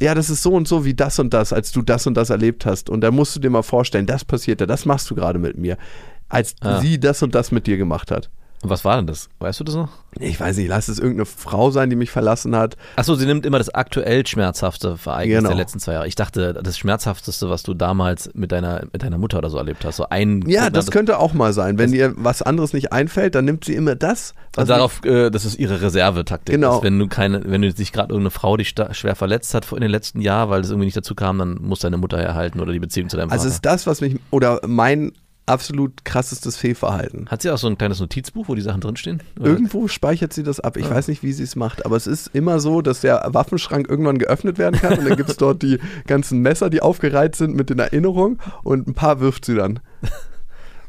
ja, 0.00 0.14
das 0.14 0.30
ist 0.30 0.42
so 0.42 0.54
und 0.54 0.66
so 0.66 0.86
wie 0.86 0.94
das 0.94 1.18
und 1.18 1.34
das, 1.34 1.52
als 1.52 1.72
du 1.72 1.82
das 1.82 2.06
und 2.06 2.14
das 2.14 2.30
erlebt 2.30 2.64
hast. 2.64 2.88
Und 2.88 3.02
da 3.02 3.10
musst 3.10 3.36
du 3.36 3.40
dir 3.40 3.50
mal 3.50 3.60
vorstellen, 3.60 4.06
das 4.06 4.24
passiert 4.24 4.62
ja, 4.62 4.66
das 4.66 4.86
machst 4.86 5.10
du 5.10 5.14
gerade 5.14 5.38
mit 5.38 5.58
mir. 5.58 5.76
Als 6.28 6.54
Ah. 6.60 6.80
sie 6.80 6.98
das 6.98 7.22
und 7.22 7.34
das 7.34 7.52
mit 7.52 7.66
dir 7.66 7.76
gemacht 7.76 8.10
hat. 8.10 8.30
Und 8.62 8.70
was 8.70 8.86
war 8.86 8.96
denn 8.96 9.06
das? 9.06 9.28
Weißt 9.38 9.60
du 9.60 9.64
das 9.64 9.74
noch? 9.74 9.90
Ich 10.18 10.40
weiß 10.40 10.56
nicht, 10.56 10.68
lass 10.68 10.88
es 10.88 10.98
irgendeine 10.98 11.26
Frau 11.26 11.70
sein, 11.70 11.90
die 11.90 11.94
mich 11.94 12.10
verlassen 12.10 12.56
hat. 12.56 12.74
Achso, 12.96 13.14
sie 13.14 13.26
nimmt 13.26 13.44
immer 13.44 13.58
das 13.58 13.68
aktuell 13.68 14.26
schmerzhafte 14.26 14.96
Ereignis 15.04 15.36
Genau. 15.36 15.48
der 15.50 15.58
letzten 15.58 15.78
zwei 15.78 15.92
Jahre. 15.92 16.08
Ich 16.08 16.14
dachte, 16.14 16.54
das 16.54 16.78
schmerzhafteste, 16.78 17.50
was 17.50 17.62
du 17.64 17.74
damals 17.74 18.30
mit 18.32 18.52
deiner, 18.52 18.84
mit 18.92 19.02
deiner 19.02 19.18
Mutter 19.18 19.38
oder 19.38 19.50
so 19.50 19.58
erlebt 19.58 19.84
hast. 19.84 19.96
So 19.96 20.08
ein 20.08 20.42
Ja, 20.48 20.70
das 20.70 20.90
könnte 20.90 21.18
auch 21.18 21.34
mal 21.34 21.52
sein. 21.52 21.76
Wenn 21.78 21.92
ihr 21.92 22.14
was 22.16 22.40
anderes 22.40 22.72
nicht 22.72 22.92
einfällt, 22.94 23.34
dann 23.34 23.44
nimmt 23.44 23.66
sie 23.66 23.74
immer 23.74 23.94
das. 23.94 24.32
was 24.54 24.62
Also 24.62 24.72
darauf, 24.72 25.04
äh, 25.04 25.30
das 25.30 25.44
ist 25.44 25.58
ihre 25.58 25.82
Reservetaktik. 25.82 26.54
Genau. 26.54 26.76
Dass 26.76 26.82
wenn 26.82 26.98
du 26.98 27.08
keine, 27.08 27.42
wenn 27.44 27.60
du 27.60 27.72
dich 27.72 27.92
gerade 27.92 28.14
irgendeine 28.14 28.30
Frau, 28.30 28.56
die 28.56 28.64
schwer 28.64 29.14
verletzt 29.14 29.52
hat 29.52 29.70
in 29.70 29.82
den 29.82 29.90
letzten 29.90 30.22
Jahren, 30.22 30.48
weil 30.48 30.62
es 30.62 30.70
irgendwie 30.70 30.86
nicht 30.86 30.96
dazu 30.96 31.14
kam, 31.14 31.38
dann 31.38 31.58
muss 31.60 31.80
deine 31.80 31.98
Mutter 31.98 32.18
herhalten 32.18 32.58
oder 32.60 32.72
die 32.72 32.80
Beziehung 32.80 33.10
zu 33.10 33.18
deinem 33.18 33.30
Also 33.30 33.42
Vater. 33.44 33.54
ist 33.54 33.64
das, 33.66 33.86
was 33.86 34.00
mich, 34.00 34.18
oder 34.30 34.60
mein 34.66 35.12
absolut 35.46 36.04
krassestes 36.04 36.56
Fehlverhalten. 36.56 37.28
Hat 37.28 37.42
sie 37.42 37.50
auch 37.50 37.58
so 37.58 37.66
ein 37.68 37.78
kleines 37.78 38.00
Notizbuch, 38.00 38.48
wo 38.48 38.54
die 38.54 38.62
Sachen 38.62 38.80
drinstehen? 38.80 39.22
Oder- 39.38 39.50
Irgendwo 39.50 39.86
speichert 39.88 40.32
sie 40.32 40.42
das 40.42 40.58
ab. 40.60 40.76
Ich 40.76 40.88
weiß 40.90 41.08
nicht, 41.08 41.22
wie 41.22 41.32
sie 41.32 41.44
es 41.44 41.54
macht, 41.56 41.86
aber 41.86 41.96
es 41.96 42.06
ist 42.06 42.28
immer 42.34 42.58
so, 42.60 42.82
dass 42.82 43.00
der 43.00 43.22
Waffenschrank 43.28 43.88
irgendwann 43.88 44.18
geöffnet 44.18 44.58
werden 44.58 44.80
kann 44.80 44.98
und 44.98 45.08
dann 45.08 45.16
gibt 45.16 45.30
es 45.30 45.36
dort 45.36 45.62
die 45.62 45.78
ganzen 46.06 46.40
Messer, 46.40 46.68
die 46.70 46.82
aufgereiht 46.82 47.36
sind 47.36 47.54
mit 47.54 47.70
den 47.70 47.78
Erinnerungen 47.78 48.38
und 48.64 48.88
ein 48.88 48.94
paar 48.94 49.20
wirft 49.20 49.44
sie 49.44 49.54
dann. 49.54 49.80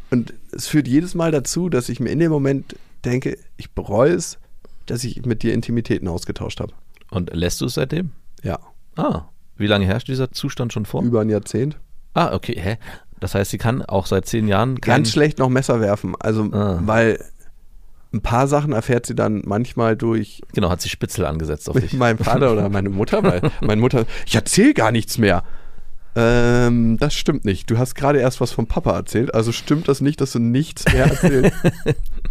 Und 0.10 0.34
es 0.52 0.68
führt 0.68 0.88
jedes 0.88 1.16
Mal 1.16 1.32
dazu, 1.32 1.70
dass 1.70 1.90
ich 1.90 2.00
mir 2.00 2.10
in 2.10 2.20
dem 2.20 2.32
Moment 2.32 2.76
denke, 3.06 3.38
ich 3.58 3.72
bereue 3.72 4.14
es, 4.14 4.38
dass 4.86 5.04
ich 5.04 5.26
mit 5.26 5.44
dir 5.44 5.54
Intimitäten 5.54 6.08
ausgetauscht 6.08 6.62
habe. 6.62 6.74
Und 7.12 7.34
lässt 7.34 7.62
du 7.62 7.66
es 7.66 7.74
seitdem? 7.76 8.12
Ja, 8.44 8.60
Ah, 8.96 9.26
wie 9.58 9.68
lange 9.68 9.86
herrscht 9.86 10.08
dieser 10.08 10.32
Zustand 10.32 10.74
schon 10.74 10.86
vor? 10.86 11.04
über 11.04 11.22
ein 11.22 11.30
Jahrzehnt. 11.30 11.78
Ah, 12.16 12.34
okay, 12.34 12.56
hä? 12.60 12.78
Das 13.20 13.34
heißt, 13.36 13.52
sie 13.52 13.58
kann 13.58 13.82
auch 13.82 14.06
seit 14.06 14.26
zehn 14.28 14.48
Jahren 14.48 14.76
Ganz 14.76 15.12
schlecht 15.12 15.40
noch 15.40 15.50
Messer 15.50 15.80
werfen. 15.82 16.14
Also, 16.20 16.44
Ah. 16.52 16.80
weil 16.84 17.24
ein 18.14 18.22
paar 18.22 18.48
Sachen 18.48 18.72
erfährt 18.74 19.06
sie 19.06 19.16
dann 19.16 19.42
manchmal 19.46 19.96
durch 19.98 20.42
Genau, 20.54 20.70
hat 20.70 20.82
sie 20.82 20.90
Spitzel 20.90 21.26
angesetzt 21.26 21.70
auf 21.70 21.78
dich. 21.80 21.94
meinen 21.94 22.18
Vater 22.20 22.52
oder 22.54 22.70
meine 22.70 22.90
Mutter, 22.90 23.24
weil 23.24 23.42
meine 23.62 23.82
Mutter, 23.82 24.06
ich 24.26 24.36
erzähle 24.36 24.74
gar 24.74 24.92
nichts 24.92 25.18
mehr. 25.18 25.44
Ähm, 26.16 26.98
das 27.00 27.14
stimmt 27.14 27.46
nicht. 27.46 27.70
Du 27.70 27.78
hast 27.78 27.94
gerade 27.96 28.20
erst 28.20 28.42
was 28.42 28.52
vom 28.52 28.66
Papa 28.66 28.96
erzählt, 28.96 29.36
also 29.36 29.52
stimmt 29.52 29.88
das 29.88 30.02
nicht, 30.02 30.20
dass 30.22 30.32
du 30.32 30.40
nichts 30.40 30.86
mehr 30.92 31.06
erzählst. 31.06 31.54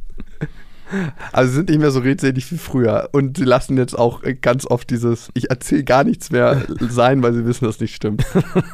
Also 1.33 1.51
sie 1.51 1.57
sind 1.57 1.69
nicht 1.69 1.81
mehr 1.81 1.91
so 1.91 2.01
redselig 2.01 2.51
wie 2.53 2.59
früher. 2.59 3.09
Und 3.13 3.37
sie 3.37 3.45
lassen 3.45 3.77
jetzt 3.77 3.99
auch 3.99 4.23
ganz 4.41 4.67
oft 4.67 4.89
dieses, 4.91 5.31
ich 5.35 5.51
erzähle 5.51 5.85
gar 5.85 6.05
nichts 6.05 6.31
mehr 6.31 6.65
sein, 6.81 7.23
weil 7.23 7.35
sie 7.35 7.45
wissen, 7.45 7.65
dass 7.65 7.81
nicht 7.81 7.95
stimmt. 7.95 8.25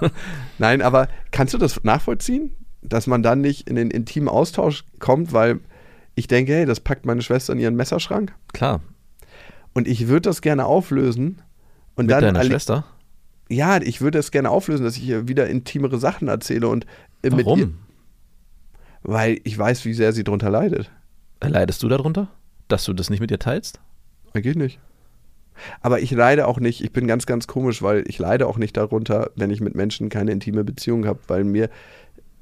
Nein, 0.59 0.83
aber 0.83 1.09
kannst 1.31 1.55
du 1.55 1.59
das 1.59 1.83
nachvollziehen? 1.85 2.53
Dass 2.83 3.07
man 3.07 3.23
dann 3.23 3.41
nicht 3.41 3.69
in 3.69 3.77
den 3.77 3.91
intimen 3.91 4.29
Austausch 4.29 4.85
kommt, 4.99 5.33
weil 5.33 5.61
ich 6.15 6.27
denke, 6.27 6.53
hey, 6.53 6.67
das 6.67 6.81
packt 6.81 7.07
meine 7.07 7.23
Schwester 7.23 7.53
in 7.53 7.59
ihren 7.59 7.77
Messerschrank 7.77 8.35
Klar, 8.53 8.81
und 9.73 9.89
ich 9.89 10.09
würde 10.09 10.23
das 10.23 10.43
gerne 10.43 10.67
auflösen. 10.67 11.41
Und 11.95 12.07
mit 12.07 12.11
dann 12.11 12.23
deiner 12.23 12.45
Schwester. 12.45 12.85
Ja, 13.49 13.81
ich 13.81 14.01
würde 14.01 14.19
das 14.19 14.31
gerne 14.31 14.51
auflösen, 14.51 14.85
dass 14.85 14.97
ich 14.97 15.05
ihr 15.05 15.29
wieder 15.29 15.47
intimere 15.49 15.99
Sachen 15.99 16.29
erzähle 16.29 16.69
und 16.69 16.87
äh, 17.23 17.31
mit 17.31 17.41
ihr, 17.41 17.47
Warum? 17.47 17.79
weil 19.03 19.41
ich 19.45 19.59
weiß, 19.59 19.85
wie 19.85 19.95
sehr 19.95 20.13
sie 20.13 20.25
drunter 20.25 20.51
leidet. 20.51 20.91
Leidest 21.51 21.83
du 21.83 21.89
darunter, 21.89 22.29
dass 22.69 22.85
du 22.85 22.93
das 22.93 23.11
nicht 23.11 23.21
mit 23.21 23.31
ihr 23.31 23.39
teilst? 23.39 23.81
Geht 24.35 24.57
nicht. 24.57 24.79
Aber 25.83 26.01
ich 26.01 26.11
leide 26.11 26.47
auch 26.49 26.59
nicht, 26.59 26.83
ich 26.83 26.93
bin 26.93 27.07
ganz, 27.07 27.27
ganz 27.27 27.47
komisch, 27.47 27.83
weil 27.83 28.05
ich 28.07 28.19
leide 28.19 28.47
auch 28.47 28.57
nicht 28.57 28.77
darunter, 28.77 29.31
wenn 29.37 29.51
ich 29.51 29.61
mit 29.61 29.75
Menschen 29.75 30.09
keine 30.09 30.33
intime 30.33 30.65
Beziehung 30.65 31.07
habe, 31.07 31.19
weil 31.29 31.45
mir, 31.45 31.69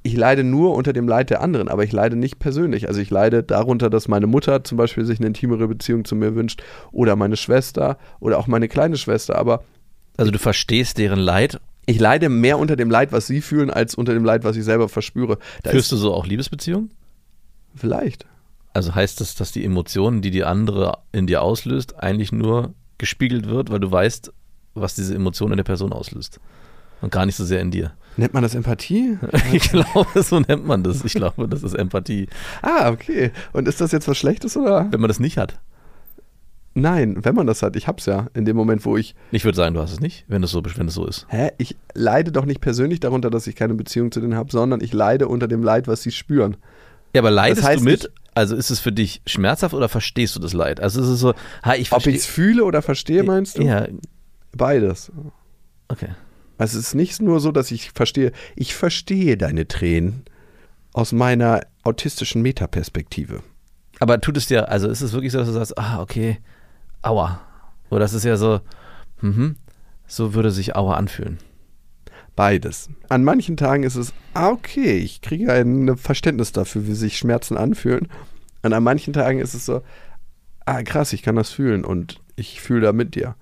ich 0.02 0.16
leide 0.16 0.44
nur 0.44 0.74
unter 0.74 0.92
dem 0.92 1.08
Leid 1.08 1.30
der 1.30 1.42
anderen, 1.42 1.68
aber 1.68 1.82
ich 1.84 1.92
leide 1.92 2.14
nicht 2.16 2.38
persönlich. 2.38 2.86
Also 2.88 3.00
ich 3.00 3.10
leide 3.10 3.42
darunter, 3.42 3.90
dass 3.90 4.06
meine 4.08 4.26
Mutter 4.28 4.62
zum 4.64 4.78
Beispiel 4.78 5.04
sich 5.04 5.18
eine 5.18 5.26
intimere 5.26 5.66
Beziehung 5.66 6.04
zu 6.04 6.14
mir 6.14 6.34
wünscht 6.36 6.62
oder 6.92 7.16
meine 7.16 7.36
Schwester 7.36 7.98
oder 8.20 8.38
auch 8.38 8.46
meine 8.46 8.68
kleine 8.68 8.96
Schwester, 8.96 9.36
aber 9.36 9.64
Also 10.16 10.30
du 10.30 10.38
verstehst 10.38 10.96
deren 10.98 11.18
Leid. 11.18 11.58
ich 11.86 11.98
leide 11.98 12.28
mehr 12.28 12.58
unter 12.58 12.76
dem 12.76 12.90
Leid, 12.90 13.10
was 13.12 13.26
sie 13.26 13.40
fühlen, 13.40 13.70
als 13.70 13.96
unter 13.96 14.14
dem 14.14 14.24
Leid, 14.24 14.44
was 14.44 14.56
ich 14.56 14.64
selber 14.64 14.88
verspüre. 14.88 15.38
Da 15.64 15.70
Führst 15.70 15.90
du 15.90 15.96
so 15.96 16.14
auch 16.14 16.26
Liebesbeziehungen? 16.26 16.92
vielleicht. 17.74 18.24
Also 18.72 18.94
heißt 18.94 19.20
das, 19.20 19.34
dass 19.34 19.52
die 19.52 19.64
Emotionen, 19.64 20.22
die 20.22 20.30
die 20.30 20.44
andere 20.44 20.98
in 21.12 21.26
dir 21.26 21.42
auslöst, 21.42 22.00
eigentlich 22.02 22.32
nur 22.32 22.74
gespiegelt 22.98 23.48
wird, 23.48 23.70
weil 23.70 23.80
du 23.80 23.90
weißt, 23.90 24.32
was 24.74 24.94
diese 24.94 25.14
Emotion 25.14 25.50
in 25.50 25.56
der 25.56 25.64
Person 25.64 25.92
auslöst. 25.92 26.38
Und 27.00 27.10
gar 27.10 27.26
nicht 27.26 27.36
so 27.36 27.44
sehr 27.44 27.60
in 27.60 27.70
dir. 27.70 27.92
Nennt 28.16 28.34
man 28.34 28.42
das 28.42 28.54
Empathie? 28.54 29.18
Ich 29.52 29.70
glaube, 29.70 30.22
so 30.22 30.38
nennt 30.40 30.66
man 30.66 30.82
das. 30.82 31.04
Ich 31.04 31.14
glaube, 31.14 31.48
das 31.48 31.62
ist 31.62 31.74
Empathie. 31.74 32.28
ah, 32.62 32.90
okay. 32.90 33.32
Und 33.52 33.66
ist 33.66 33.80
das 33.80 33.92
jetzt 33.92 34.06
was 34.06 34.18
Schlechtes 34.18 34.56
oder? 34.56 34.86
Wenn 34.90 35.00
man 35.00 35.08
das 35.08 35.18
nicht 35.18 35.38
hat. 35.38 35.58
Nein, 36.74 37.24
wenn 37.24 37.34
man 37.34 37.46
das 37.46 37.62
hat. 37.62 37.74
Ich 37.74 37.88
hab's 37.88 38.06
ja. 38.06 38.28
In 38.34 38.44
dem 38.44 38.56
Moment, 38.56 38.84
wo 38.84 38.96
ich 38.96 39.14
Ich 39.32 39.44
würde 39.44 39.56
sagen, 39.56 39.74
du 39.74 39.80
hast 39.80 39.92
es 39.92 40.00
nicht, 40.00 40.24
wenn 40.28 40.42
es 40.44 40.50
so, 40.52 40.62
wenn 40.76 40.86
es 40.88 40.94
so 40.94 41.06
ist. 41.06 41.26
Hä? 41.28 41.50
Ich 41.58 41.76
leide 41.94 42.30
doch 42.30 42.44
nicht 42.44 42.60
persönlich 42.60 43.00
darunter, 43.00 43.30
dass 43.30 43.46
ich 43.46 43.56
keine 43.56 43.74
Beziehung 43.74 44.12
zu 44.12 44.20
denen 44.20 44.36
habe, 44.36 44.52
sondern 44.52 44.80
ich 44.80 44.92
leide 44.92 45.26
unter 45.26 45.48
dem 45.48 45.62
Leid, 45.64 45.88
was 45.88 46.02
sie 46.02 46.12
spüren. 46.12 46.56
Ja, 47.14 47.22
aber 47.22 47.30
leidest 47.32 47.62
Das 47.62 47.68
heißt, 47.70 47.80
du 47.80 47.84
mit? 47.84 48.12
Also 48.34 48.54
ist 48.56 48.70
es 48.70 48.80
für 48.80 48.92
dich 48.92 49.22
schmerzhaft 49.26 49.74
oder 49.74 49.88
verstehst 49.88 50.36
du 50.36 50.40
das 50.40 50.52
Leid? 50.52 50.80
Also 50.80 51.00
ist 51.00 51.08
es 51.08 51.20
so, 51.20 51.34
ha, 51.64 51.74
ich 51.74 51.88
Ob 51.92 52.02
verstehe. 52.02 52.12
ich 52.14 52.20
es 52.20 52.26
fühle 52.26 52.64
oder 52.64 52.82
verstehe, 52.82 53.22
meinst 53.22 53.58
du? 53.58 53.62
Ja, 53.62 53.86
Beides. 54.52 55.12
okay. 55.88 56.08
Also 56.58 56.78
es 56.78 56.88
ist 56.88 56.94
nicht 56.94 57.22
nur 57.22 57.40
so, 57.40 57.52
dass 57.52 57.70
ich 57.70 57.90
verstehe, 57.92 58.32
ich 58.54 58.74
verstehe 58.74 59.36
deine 59.36 59.66
Tränen 59.66 60.24
aus 60.92 61.12
meiner 61.12 61.62
autistischen 61.84 62.42
Metaperspektive. 62.42 63.42
Aber 63.98 64.20
tut 64.20 64.36
es 64.36 64.46
dir, 64.46 64.68
also 64.68 64.88
ist 64.88 65.00
es 65.00 65.12
wirklich 65.12 65.32
so, 65.32 65.38
dass 65.38 65.48
du 65.48 65.54
sagst, 65.54 65.78
ah, 65.78 66.00
okay, 66.00 66.38
aua. 67.02 67.40
Oder 67.90 68.00
das 68.00 68.12
ist 68.14 68.24
ja 68.24 68.36
so, 68.36 68.60
mhm, 69.20 69.56
so 70.06 70.34
würde 70.34 70.50
sich 70.50 70.76
aua 70.76 70.94
anfühlen. 70.94 71.38
Beides. 72.40 72.88
An 73.10 73.22
manchen 73.22 73.58
Tagen 73.58 73.82
ist 73.82 73.96
es, 73.96 74.14
ah, 74.32 74.48
okay, 74.48 74.96
ich 74.96 75.20
kriege 75.20 75.52
ein 75.52 75.98
Verständnis 75.98 76.52
dafür, 76.52 76.86
wie 76.86 76.94
sich 76.94 77.18
Schmerzen 77.18 77.58
anfühlen. 77.58 78.08
Und 78.62 78.72
an 78.72 78.82
manchen 78.82 79.12
Tagen 79.12 79.40
ist 79.40 79.52
es 79.52 79.66
so, 79.66 79.82
ah, 80.64 80.82
krass, 80.82 81.12
ich 81.12 81.20
kann 81.22 81.36
das 81.36 81.50
fühlen 81.50 81.84
und 81.84 82.22
ich 82.36 82.62
fühle 82.62 82.80
da 82.80 82.92
mit 82.94 83.14
dir. 83.14 83.34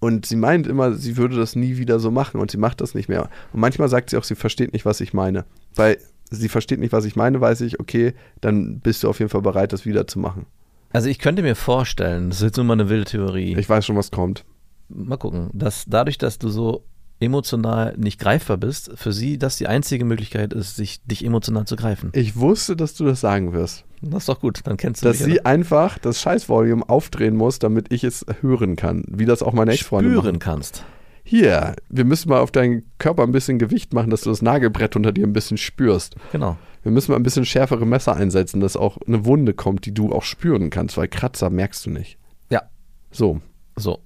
Und 0.00 0.26
sie 0.26 0.36
meint 0.36 0.66
immer, 0.66 0.92
sie 0.92 1.16
würde 1.16 1.36
das 1.36 1.56
nie 1.56 1.78
wieder 1.78 1.98
so 1.98 2.10
machen 2.10 2.42
und 2.42 2.50
sie 2.50 2.58
macht 2.58 2.82
das 2.82 2.94
nicht 2.94 3.08
mehr. 3.08 3.30
Und 3.54 3.60
manchmal 3.60 3.88
sagt 3.88 4.10
sie 4.10 4.18
auch, 4.18 4.24
sie 4.24 4.34
versteht 4.34 4.74
nicht, 4.74 4.84
was 4.84 5.00
ich 5.00 5.14
meine. 5.14 5.46
Weil 5.74 5.96
sie 6.30 6.50
versteht 6.50 6.78
nicht, 6.78 6.92
was 6.92 7.06
ich 7.06 7.16
meine, 7.16 7.40
weiß 7.40 7.62
ich, 7.62 7.80
okay, 7.80 8.12
dann 8.42 8.80
bist 8.80 9.02
du 9.02 9.08
auf 9.08 9.18
jeden 9.20 9.30
Fall 9.30 9.40
bereit, 9.40 9.72
das 9.72 9.86
wieder 9.86 10.06
zu 10.06 10.18
machen. 10.18 10.44
Also 10.92 11.08
ich 11.08 11.18
könnte 11.18 11.40
mir 11.40 11.56
vorstellen, 11.56 12.28
das 12.28 12.40
ist 12.40 12.44
jetzt 12.44 12.56
nur 12.58 12.66
mal 12.66 12.74
eine 12.74 12.90
wilde 12.90 13.06
Theorie, 13.06 13.56
Ich 13.56 13.68
weiß 13.70 13.86
schon, 13.86 13.96
was 13.96 14.10
kommt. 14.10 14.44
mal 14.90 15.16
gucken, 15.16 15.48
dass 15.54 15.86
dadurch, 15.86 16.18
dass 16.18 16.38
du 16.38 16.50
so 16.50 16.84
emotional 17.24 17.94
nicht 17.96 18.20
greifbar 18.20 18.56
bist, 18.56 18.92
für 18.94 19.12
sie 19.12 19.38
das 19.38 19.56
die 19.56 19.66
einzige 19.66 20.04
Möglichkeit 20.04 20.52
ist, 20.52 20.76
sich 20.76 21.02
dich 21.04 21.24
emotional 21.24 21.66
zu 21.66 21.76
greifen. 21.76 22.10
Ich 22.14 22.36
wusste, 22.36 22.76
dass 22.76 22.94
du 22.94 23.04
das 23.04 23.20
sagen 23.20 23.52
wirst. 23.52 23.84
Das 24.02 24.24
ist 24.24 24.28
doch 24.28 24.40
gut, 24.40 24.60
dann 24.64 24.76
kennst 24.76 25.02
du 25.02 25.08
Dass 25.08 25.20
mich. 25.20 25.26
sie 25.28 25.36
ja. 25.36 25.42
einfach 25.44 25.98
das 25.98 26.20
Scheißvolume 26.20 26.88
aufdrehen 26.88 27.36
muss, 27.36 27.58
damit 27.58 27.90
ich 27.92 28.04
es 28.04 28.24
hören 28.42 28.76
kann. 28.76 29.02
Wie 29.08 29.24
das 29.24 29.42
auch 29.42 29.52
meine 29.54 29.72
Ex-Freunde 29.72 30.10
spüren 30.10 30.24
machen. 30.26 30.38
kannst. 30.38 30.84
Hier, 31.26 31.74
wir 31.88 32.04
müssen 32.04 32.28
mal 32.28 32.40
auf 32.40 32.50
deinen 32.50 32.82
Körper 32.98 33.22
ein 33.22 33.32
bisschen 33.32 33.58
Gewicht 33.58 33.94
machen, 33.94 34.10
dass 34.10 34.20
du 34.20 34.30
das 34.30 34.42
Nagelbrett 34.42 34.94
unter 34.94 35.10
dir 35.10 35.26
ein 35.26 35.32
bisschen 35.32 35.56
spürst. 35.56 36.16
Genau. 36.32 36.58
Wir 36.82 36.92
müssen 36.92 37.12
mal 37.12 37.16
ein 37.16 37.22
bisschen 37.22 37.46
schärfere 37.46 37.86
Messer 37.86 38.14
einsetzen, 38.14 38.60
dass 38.60 38.76
auch 38.76 38.98
eine 39.06 39.24
Wunde 39.24 39.54
kommt, 39.54 39.86
die 39.86 39.94
du 39.94 40.12
auch 40.12 40.22
spüren 40.22 40.68
kannst, 40.68 40.98
weil 40.98 41.08
Kratzer 41.08 41.48
merkst 41.48 41.86
du 41.86 41.90
nicht. 41.90 42.18
Ja, 42.50 42.64
So. 43.10 43.40
So. 43.76 44.00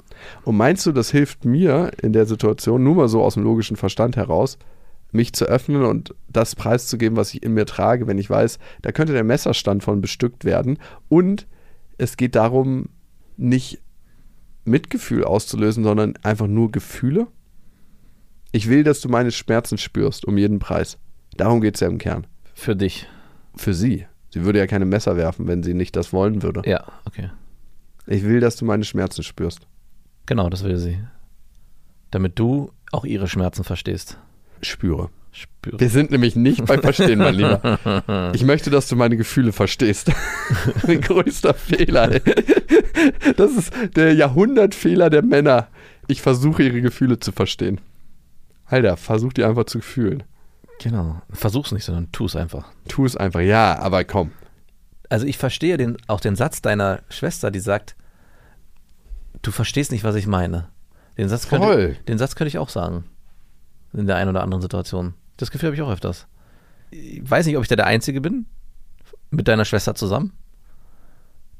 Und 0.45 0.57
meinst 0.57 0.87
du, 0.87 0.93
das 0.93 1.11
hilft 1.11 1.45
mir 1.45 1.91
in 2.03 2.13
der 2.13 2.27
Situation, 2.27 2.83
nur 2.83 2.95
mal 2.95 3.09
so 3.09 3.23
aus 3.23 3.35
dem 3.35 3.45
logischen 3.45 3.77
Verstand 3.77 4.17
heraus, 4.17 4.59
mich 5.13 5.33
zu 5.33 5.47
öffnen 5.47 5.85
und 5.85 6.15
das 6.29 6.55
preiszugeben, 6.55 7.17
was 7.17 7.33
ich 7.33 7.43
in 7.43 7.55
mir 7.55 7.67
trage, 7.67 8.07
wenn 8.07 8.19
ich 8.19 8.29
weiß, 8.29 8.59
da 8.83 8.93
könnte 8.93 9.13
der 9.13 9.25
Messerstand 9.25 9.83
von 9.83 10.01
bestückt 10.01 10.45
werden. 10.45 10.79
Und 11.09 11.47
es 11.97 12.17
geht 12.17 12.35
darum, 12.35 12.91
nicht 13.37 13.81
Mitgefühl 14.65 15.25
auszulösen, 15.25 15.83
sondern 15.83 16.15
einfach 16.23 16.47
nur 16.47 16.71
Gefühle. 16.71 17.27
Ich 18.53 18.69
will, 18.69 18.85
dass 18.85 19.01
du 19.01 19.09
meine 19.09 19.31
Schmerzen 19.31 19.79
spürst, 19.79 20.27
um 20.27 20.37
jeden 20.37 20.59
Preis. 20.59 20.99
Darum 21.37 21.61
geht 21.61 21.75
es 21.75 21.81
ja 21.81 21.89
im 21.89 21.99
Kern. 21.99 22.27
Für 22.55 22.77
dich. 22.77 23.07
Für 23.55 23.75
sie. 23.75 24.07
Sie 24.31 24.45
würde 24.45 24.59
ja 24.59 24.67
keine 24.67 24.85
Messer 24.85 25.17
werfen, 25.17 25.47
wenn 25.47 25.63
sie 25.63 25.75
nicht 25.75 25.97
das 25.97 26.13
wollen 26.13 26.43
würde. 26.43 26.63
Ja, 26.67 26.85
okay. 27.05 27.31
Ich 28.09 28.25
will, 28.25 28.41
dass 28.41 28.57
du 28.57 28.65
meine 28.65 28.85
Schmerzen 28.85 29.23
spürst. 29.23 29.61
Genau, 30.27 30.49
das 30.49 30.65
will 30.65 30.79
sie. 30.79 30.99
Damit 32.11 32.39
du 32.39 32.73
auch 32.91 33.05
ihre 33.05 33.29
Schmerzen 33.29 33.65
verstehst. 33.65 34.19
Spüre. 34.63 35.11
Spür. 35.31 35.79
Wir 35.79 35.91
sind 35.91 36.11
nämlich 36.11 36.35
nicht 36.35 36.65
bei 36.65 36.79
Verstehen, 36.79 37.19
mein 37.19 37.35
Lieber. 37.35 37.79
Ich 38.35 38.45
möchte, 38.45 38.71
dass 38.71 38.89
du 38.89 38.97
meine 38.97 39.17
Gefühle 39.17 39.53
verstehst. 39.53 40.11
Mein 40.87 41.01
größter 41.01 41.53
Fehler. 41.55 42.21
Das 43.37 43.53
ist 43.53 43.73
der 43.95 44.15
Jahrhundertfehler 44.15 45.11
der 45.11 45.23
Männer. 45.23 45.69
Ich 46.07 46.23
versuche 46.23 46.63
ihre 46.63 46.81
Gefühle 46.81 47.21
zu 47.21 47.33
verstehen. 47.33 47.81
Alter, 48.65 48.97
versuch 48.97 49.33
die 49.35 49.45
einfach 49.45 49.65
zu 49.65 49.81
fühlen. 49.81 50.25
Genau. 50.81 51.21
Versuch's 51.31 51.73
nicht, 51.73 51.85
sondern 51.85 52.11
tu 52.11 52.25
es 52.25 52.35
einfach. 52.35 52.67
Tu 52.89 53.05
es 53.05 53.17
einfach. 53.17 53.41
Ja, 53.41 53.79
aber 53.79 54.05
komm. 54.05 54.33
Also 55.09 55.27
ich 55.27 55.39
verstehe 55.39 55.77
den, 55.77 55.97
auch 56.07 56.21
den 56.21 56.37
Satz 56.37 56.61
deiner 56.61 57.01
Schwester, 57.09 57.51
die 57.51 57.61
sagt, 57.61 57.97
du 59.43 59.51
verstehst 59.51 59.91
nicht, 59.91 60.05
was 60.05 60.15
ich 60.15 60.27
meine. 60.27 60.69
Den 61.17 61.29
Satz, 61.29 61.47
Voll. 61.47 61.59
könnte, 61.59 62.05
den 62.05 62.19
Satz 62.19 62.35
könnte 62.35 62.49
ich 62.49 62.59
auch 62.59 62.69
sagen. 62.69 63.05
In 63.93 64.07
der 64.07 64.17
einen 64.17 64.31
oder 64.31 64.43
anderen 64.43 64.63
Situation. 64.63 65.15
Das 65.37 65.51
Gefühl 65.51 65.69
habe 65.69 65.77
ich 65.77 65.83
auch 65.83 65.91
öfters. 65.91 66.27
Ich 66.91 67.29
weiß 67.29 67.47
nicht, 67.47 67.57
ob 67.57 67.63
ich 67.63 67.69
da 67.69 67.77
der 67.77 67.87
Einzige 67.87 68.21
bin, 68.21 68.47
mit 69.31 69.49
deiner 69.49 69.65
Schwester 69.65 69.95
zusammen, 69.95 70.33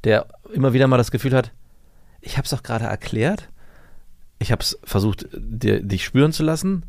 der 0.03 0.27
immer 0.53 0.73
wieder 0.73 0.87
mal 0.87 0.97
das 0.97 1.11
Gefühl 1.11 1.35
hat, 1.35 1.51
ich 2.21 2.37
habe 2.37 2.45
es 2.45 2.51
doch 2.51 2.63
gerade 2.63 2.85
erklärt, 2.85 3.49
ich 4.39 4.51
habe 4.51 4.61
es 4.61 4.79
versucht, 4.83 5.27
dir, 5.33 5.83
dich 5.83 6.03
spüren 6.03 6.31
zu 6.31 6.43
lassen 6.43 6.85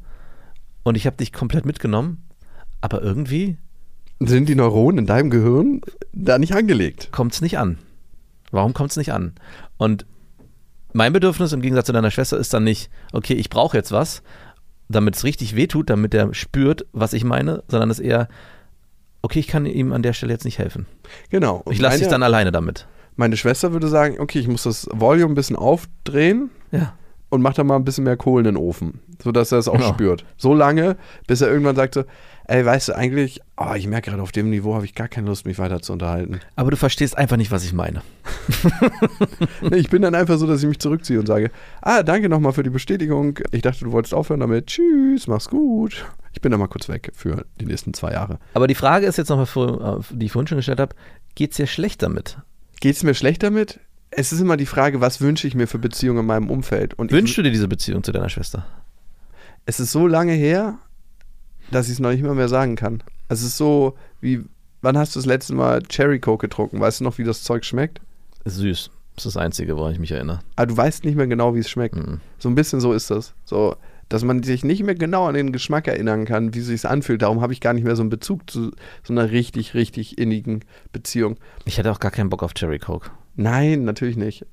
und 0.83 0.97
ich 0.97 1.07
habe 1.07 1.17
dich 1.17 1.33
komplett 1.33 1.67
mitgenommen, 1.67 2.29
aber 2.81 3.03
irgendwie 3.03 3.59
Sind 4.21 4.49
die 4.49 4.55
Neuronen 4.55 4.99
in 4.99 5.07
deinem 5.07 5.31
Gehirn 5.31 5.81
da 6.13 6.39
nicht 6.39 6.55
angelegt? 6.55 7.09
kommt 7.11 7.33
es 7.33 7.41
nicht 7.41 7.59
an. 7.59 7.79
Warum 8.51 8.75
kommt 8.75 8.91
es 8.91 8.97
nicht 8.97 9.13
an? 9.13 9.33
Und 9.79 10.05
mein 10.93 11.13
Bedürfnis 11.13 11.53
im 11.53 11.63
Gegensatz 11.63 11.87
zu 11.87 11.93
deiner 11.93 12.11
Schwester 12.11 12.37
ist 12.37 12.53
dann 12.53 12.65
nicht, 12.65 12.91
okay, 13.13 13.35
ich 13.35 13.49
brauche 13.49 13.77
jetzt 13.77 13.93
was, 13.93 14.23
damit 14.89 15.17
es 15.17 15.25
richtig 15.25 15.55
wehtut, 15.57 15.89
damit 15.89 16.13
er 16.15 16.35
spürt, 16.35 16.85
was 16.93 17.13
ich 17.13 17.25
meine, 17.25 17.63
sondern 17.69 17.91
es 17.91 18.01
ist 18.01 18.05
eher, 18.07 18.29
okay, 19.23 19.39
ich 19.39 19.47
kann 19.47 19.67
ihm 19.67 19.93
an 19.93 20.03
der 20.03 20.13
Stelle 20.13 20.33
jetzt 20.33 20.45
nicht 20.45 20.59
helfen. 20.59 20.87
Genau. 21.31 21.57
Und 21.65 21.73
Ich 21.73 21.81
lasse 21.81 22.01
dich 22.01 22.09
dann 22.09 22.23
alleine 22.25 22.51
damit. 22.53 22.87
Meine 23.17 23.37
Schwester 23.37 23.73
würde 23.73 23.89
sagen, 23.89 24.17
okay, 24.19 24.41
ich 24.41 24.49
muss 24.49 24.65
das 24.65 24.89
Volume 24.93 25.33
ein 25.33 25.35
bisschen 25.35 25.57
aufdrehen 25.57 26.51
Ja. 26.73 26.95
und 27.29 27.41
mach 27.41 27.55
da 27.55 27.63
mal 27.65 27.77
ein 27.77 27.85
bisschen 27.85 28.05
mehr 28.05 28.17
Kohle 28.17 28.49
in 28.49 28.57
den 28.57 28.63
Ofen, 28.63 29.01
sodass 29.23 29.53
er 29.53 29.59
es 29.59 29.69
auch 29.69 29.75
Genau. 29.75 29.93
spürt. 29.93 30.25
So 30.37 30.55
lange, 30.55 30.97
bis 31.27 31.41
er 31.41 31.49
irgendwann 31.49 31.77
sagt 31.77 31.95
so, 31.95 32.05
ey, 32.51 32.65
weißt 32.67 32.89
du, 32.89 32.97
eigentlich, 32.97 33.41
oh, 33.57 33.73
ich 33.77 33.87
merke 33.87 34.11
gerade, 34.11 34.23
auf 34.23 34.33
dem 34.33 34.51
Niveau 34.51 34.75
habe 34.75 34.85
ich 34.85 34.95
gar 34.95 35.09
keine 35.09 35.29
Lust, 35.29 35.47
mich 35.47 35.59
weiter 35.59 35.81
zu 35.83 35.93
unterhalten. 35.93 36.41
Aber 36.57 36.71
du 36.71 36.77
verstehst 36.77 37.17
einfach 37.17 37.37
nicht, 37.37 37.51
was 37.51 37.65
ich 37.65 37.73
meine. 37.73 38.03
Ich 39.73 39.89
bin 39.91 40.03
dann 40.03 40.15
einfach 40.15 40.39
so, 40.39 40.47
dass 40.47 40.63
ich 40.63 40.69
mich 40.69 40.79
zurückziehe 40.79 41.19
und 41.21 41.27
sage, 41.27 41.51
ah, 41.83 42.03
danke 42.03 42.29
nochmal 42.29 42.53
für 42.53 42.63
die 42.63 42.71
Bestätigung. 42.71 43.39
Ich 43.53 43.63
dachte, 43.63 43.85
du 43.85 43.93
wolltest 43.93 44.15
aufhören 44.15 44.41
damit. 44.41 44.67
Tschüss, 44.67 45.27
mach's 45.27 45.49
gut. 45.49 46.05
Ich 46.33 46.41
bin 46.41 46.51
dann 46.51 46.61
mal 46.61 46.67
kurz 46.69 46.89
weg 46.89 47.11
für 47.15 47.45
die 47.61 47.67
nächsten 47.67 47.95
zwei 47.95 48.13
Jahre. 48.13 48.39
Aber 48.55 48.67
die 48.67 48.75
Frage 48.75 49.07
ist 49.07 49.19
jetzt 49.19 49.29
nochmal, 49.29 49.47
vor- 49.47 50.03
die 50.11 50.27
ich 50.27 50.33
vorhin 50.33 50.47
schon 50.47 50.57
gestellt 50.59 50.81
habe, 50.81 50.95
geht 51.35 51.51
es 51.53 51.57
dir 51.57 51.67
schlecht 51.67 52.03
damit? 52.03 52.39
Geht's 52.81 53.03
mir 53.03 53.15
schlecht 53.15 53.43
damit? 53.43 53.81
Es 54.11 54.33
ist 54.33 54.41
immer 54.41 54.57
die 54.57 54.67
Frage, 54.67 55.01
was 55.01 55.21
wünsche 55.21 55.47
ich 55.47 55.55
mir 55.55 55.67
für 55.67 55.79
Beziehungen 55.79 56.21
in 56.21 56.27
meinem 56.27 56.51
Umfeld? 56.51 56.95
Und 56.95 57.13
Wünschst 57.13 57.33
ich, 57.33 57.37
du 57.37 57.43
dir 57.43 57.51
diese 57.53 57.69
Beziehung 57.69 58.03
zu 58.03 58.13
deiner 58.13 58.29
Schwester? 58.29 58.67
es 59.67 59.79
ist 59.79 59.93
so 59.93 60.07
lange 60.07 60.33
her, 60.33 60.79
dass 61.71 61.87
ich 61.87 61.95
es 61.95 62.01
noch 62.01 62.11
nicht 62.11 62.23
mehr, 62.23 62.35
mehr 62.35 62.49
sagen 62.49 62.77
kann. 62.77 63.03
Es 63.29 63.43
ist 63.43 63.57
so 63.57 63.97
wie, 64.21 64.45
wann 64.83 64.99
hast 64.99 65.15
du 65.15 65.19
das 65.19 65.27
letzte 65.27 65.55
Mal 65.55 65.83
Cherry 65.83 66.21
Coke 66.21 66.47
getrunken? 66.47 66.81
Weißt 66.81 67.01
du 67.01 67.05
noch, 67.05 67.19
wie 67.19 67.25
das 67.25 67.43
Zeug 67.43 67.65
schmeckt? 67.65 68.01
Süß. 68.45 68.91
Das 69.17 69.27
ist 69.27 69.37
das 69.37 69.43
Einzige, 69.43 69.77
woran 69.77 69.93
ich 69.93 69.99
mich 69.99 70.13
erinnere. 70.13 70.41
Aber 70.57 70.67
du 70.67 70.77
weißt 70.77 71.05
nicht 71.05 71.17
mehr 71.17 71.27
genau, 71.27 71.55
wie 71.55 71.59
es 71.59 71.69
schmeckt. 71.69 71.97
Mhm. 71.97 72.21
So 72.39 72.49
ein 72.49 72.55
bisschen 72.55 72.81
so 72.81 72.93
ist 72.93 73.11
das. 73.11 73.35
So, 73.45 73.77
dass 74.09 74.25
man 74.25 74.43
sich 74.43 74.65
nicht 74.65 74.83
mehr 74.83 74.95
genau 74.95 75.27
an 75.27 75.35
den 75.35 75.53
Geschmack 75.53 75.87
erinnern 75.89 76.25
kann, 76.25 76.55
wie 76.55 76.61
es 76.61 76.67
sich 76.67 76.87
anfühlt. 76.87 77.23
Darum 77.23 77.41
habe 77.41 77.53
ich 77.53 77.61
gar 77.61 77.75
nicht 77.75 77.85
mehr 77.85 77.97
so 77.97 78.03
einen 78.03 78.11
Bezug 78.11 78.51
zu 78.51 78.73
so 79.03 79.13
einer 79.13 79.31
richtig, 79.31 79.75
richtig 79.75 80.19
innigen 80.19 80.65
Beziehung. 80.93 81.37
Ich 81.65 81.79
hätte 81.79 81.93
auch 81.93 82.01
gar 82.01 82.11
keinen 82.11 82.31
Bock 82.31 82.43
auf 82.43 82.55
Cherry 82.55 82.79
Coke. 82.79 83.11
Nein, 83.37 83.85
natürlich 83.85 84.17
nicht. 84.17 84.47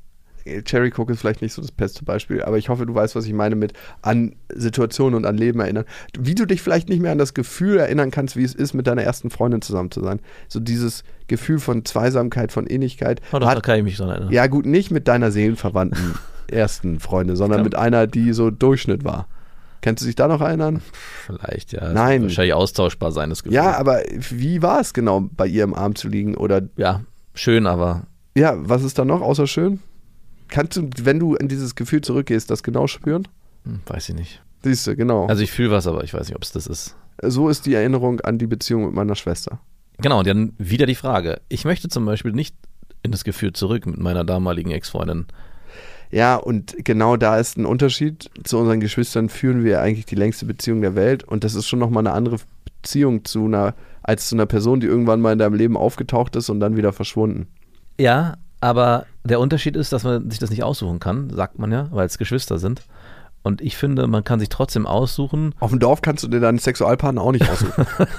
Cherry 0.63 0.89
Coke 0.91 1.11
ist 1.13 1.19
vielleicht 1.19 1.41
nicht 1.41 1.53
so 1.53 1.61
das 1.61 1.71
beste 1.71 2.03
Beispiel, 2.05 2.41
aber 2.43 2.57
ich 2.57 2.69
hoffe, 2.69 2.85
du 2.85 2.93
weißt, 2.95 3.15
was 3.15 3.25
ich 3.25 3.33
meine 3.33 3.55
mit 3.55 3.73
an 4.01 4.35
Situationen 4.53 5.15
und 5.15 5.25
an 5.25 5.37
Leben 5.37 5.59
erinnern. 5.59 5.85
Wie 6.17 6.35
du 6.35 6.45
dich 6.45 6.61
vielleicht 6.61 6.89
nicht 6.89 7.01
mehr 7.01 7.11
an 7.11 7.17
das 7.17 7.33
Gefühl 7.33 7.77
erinnern 7.77 8.11
kannst, 8.11 8.35
wie 8.35 8.43
es 8.43 8.53
ist, 8.55 8.73
mit 8.73 8.87
deiner 8.87 9.03
ersten 9.03 9.29
Freundin 9.29 9.61
zusammen 9.61 9.91
zu 9.91 10.01
sein. 10.01 10.19
So 10.47 10.59
dieses 10.59 11.03
Gefühl 11.27 11.59
von 11.59 11.85
Zweisamkeit, 11.85 12.51
von 12.51 12.65
Innigkeit. 12.67 13.21
Oh, 13.31 13.39
doch, 13.39 13.47
hat- 13.47 13.57
da 13.57 13.61
kann 13.61 13.77
ich 13.79 13.83
mich 13.83 13.97
dran 13.97 14.09
erinnern. 14.09 14.31
ja, 14.31 14.47
gut, 14.47 14.65
nicht 14.65 14.91
mit 14.91 15.07
deiner 15.07 15.31
seelenverwandten 15.31 16.15
ersten 16.51 16.99
Freundin, 16.99 17.35
sondern 17.35 17.63
mit 17.63 17.75
einer, 17.75 18.07
die 18.07 18.31
so 18.33 18.49
Durchschnitt 18.51 19.03
war. 19.03 19.27
Kannst 19.81 20.01
du 20.01 20.07
dich 20.07 20.15
da 20.15 20.27
noch 20.27 20.41
erinnern? 20.41 20.81
Vielleicht, 21.25 21.71
ja. 21.71 21.93
Nein. 21.93 22.23
Wahrscheinlich 22.23 22.53
austauschbar 22.55 23.11
sein, 23.11 23.29
das 23.29 23.43
Gefühl. 23.43 23.55
Ja, 23.55 23.77
aber 23.77 24.01
wie 24.19 24.61
war 24.61 24.79
es 24.81 24.93
genau, 24.93 25.29
bei 25.35 25.45
ihr 25.45 25.63
im 25.63 25.73
Arm 25.75 25.93
zu 25.95 26.07
liegen? 26.07 26.35
Oder 26.35 26.63
Ja, 26.77 27.01
schön, 27.35 27.67
aber 27.67 28.07
ja, 28.35 28.55
was 28.57 28.83
ist 28.83 28.97
da 28.97 29.05
noch 29.05 29.21
außer 29.21 29.45
schön? 29.47 29.79
Kannst 30.47 30.77
du, 30.77 30.89
wenn 31.01 31.19
du 31.19 31.35
in 31.35 31.47
dieses 31.47 31.75
Gefühl 31.75 32.01
zurückgehst, 32.01 32.49
das 32.49 32.63
genau 32.63 32.87
spüren? 32.87 33.27
hm, 33.63 33.81
weiß 33.85 34.09
ich 34.09 34.15
nicht. 34.15 34.41
Siehst 34.63 34.87
du, 34.87 34.95
genau. 34.95 35.27
Also 35.27 35.43
ich 35.43 35.51
fühle 35.51 35.71
was, 35.71 35.87
aber 35.87 36.03
ich 36.03 36.13
weiß 36.13 36.27
nicht, 36.27 36.35
ob 36.35 36.43
es 36.43 36.51
das 36.51 36.67
ist. 36.67 36.95
so 37.21 37.49
ist 37.49 37.65
die 37.65 37.73
Erinnerung 37.73 38.21
an 38.21 38.37
die 38.37 38.47
Beziehung 38.47 38.85
mit 38.85 38.93
meiner 38.93 39.15
Schwester. 39.15 39.59
Genau, 39.99 40.19
und 40.19 40.27
dann 40.27 40.53
wieder 40.57 40.85
die 40.85 40.95
Frage. 40.95 41.41
Ich 41.49 41.65
möchte 41.65 41.89
zum 41.89 42.05
Beispiel 42.05 42.31
nicht 42.31 42.55
in 43.03 43.11
das 43.11 43.23
Gefühl 43.23 43.53
zurück 43.53 43.85
mit 43.85 43.97
meiner 43.97 44.23
damaligen 44.23 44.71
Ex-Freundin. 44.71 45.25
Ja, 46.11 46.35
und 46.35 46.75
genau 46.85 47.17
da 47.17 47.37
ist 47.37 47.57
ein 47.57 47.65
Unterschied. 47.65 48.29
Zu 48.43 48.57
unseren 48.57 48.79
Geschwistern 48.79 49.29
führen 49.29 49.63
wir 49.63 49.81
eigentlich 49.81 50.05
die 50.05 50.15
längste 50.15 50.45
Beziehung 50.45 50.81
der 50.81 50.95
Welt 50.95 51.23
und 51.23 51.43
das 51.43 51.55
ist 51.55 51.67
schon 51.67 51.79
nochmal 51.79 52.05
eine 52.05 52.15
andere 52.15 52.37
Beziehung 52.81 53.25
zu 53.25 53.45
einer, 53.45 53.73
als 54.03 54.29
zu 54.29 54.35
einer 54.35 54.45
Person, 54.45 54.79
die 54.79 54.87
irgendwann 54.87 55.19
mal 55.19 55.33
in 55.33 55.39
deinem 55.39 55.55
Leben 55.55 55.75
aufgetaucht 55.75 56.35
ist 56.35 56.49
und 56.49 56.59
dann 56.59 56.77
wieder 56.77 56.93
verschwunden. 56.93 57.47
Ja, 57.99 58.37
aber 58.61 59.05
der 59.27 59.39
Unterschied 59.39 59.75
ist, 59.75 59.93
dass 59.93 60.03
man 60.03 60.29
sich 60.29 60.39
das 60.39 60.49
nicht 60.49 60.63
aussuchen 60.63 60.99
kann, 60.99 61.29
sagt 61.29 61.59
man 61.59 61.71
ja, 61.71 61.87
weil 61.91 62.05
es 62.05 62.17
Geschwister 62.17 62.59
sind. 62.59 62.81
Und 63.43 63.61
ich 63.61 63.77
finde, 63.77 64.07
man 64.07 64.23
kann 64.23 64.39
sich 64.39 64.49
trotzdem 64.49 64.85
aussuchen. 64.85 65.55
Auf 65.59 65.69
dem 65.69 65.79
Dorf 65.79 66.01
kannst 66.01 66.23
du 66.23 66.27
dir 66.27 66.39
deinen 66.39 66.59
Sexualpartner 66.59 67.21
auch 67.21 67.31
nicht 67.31 67.49
aussuchen. 67.49 67.85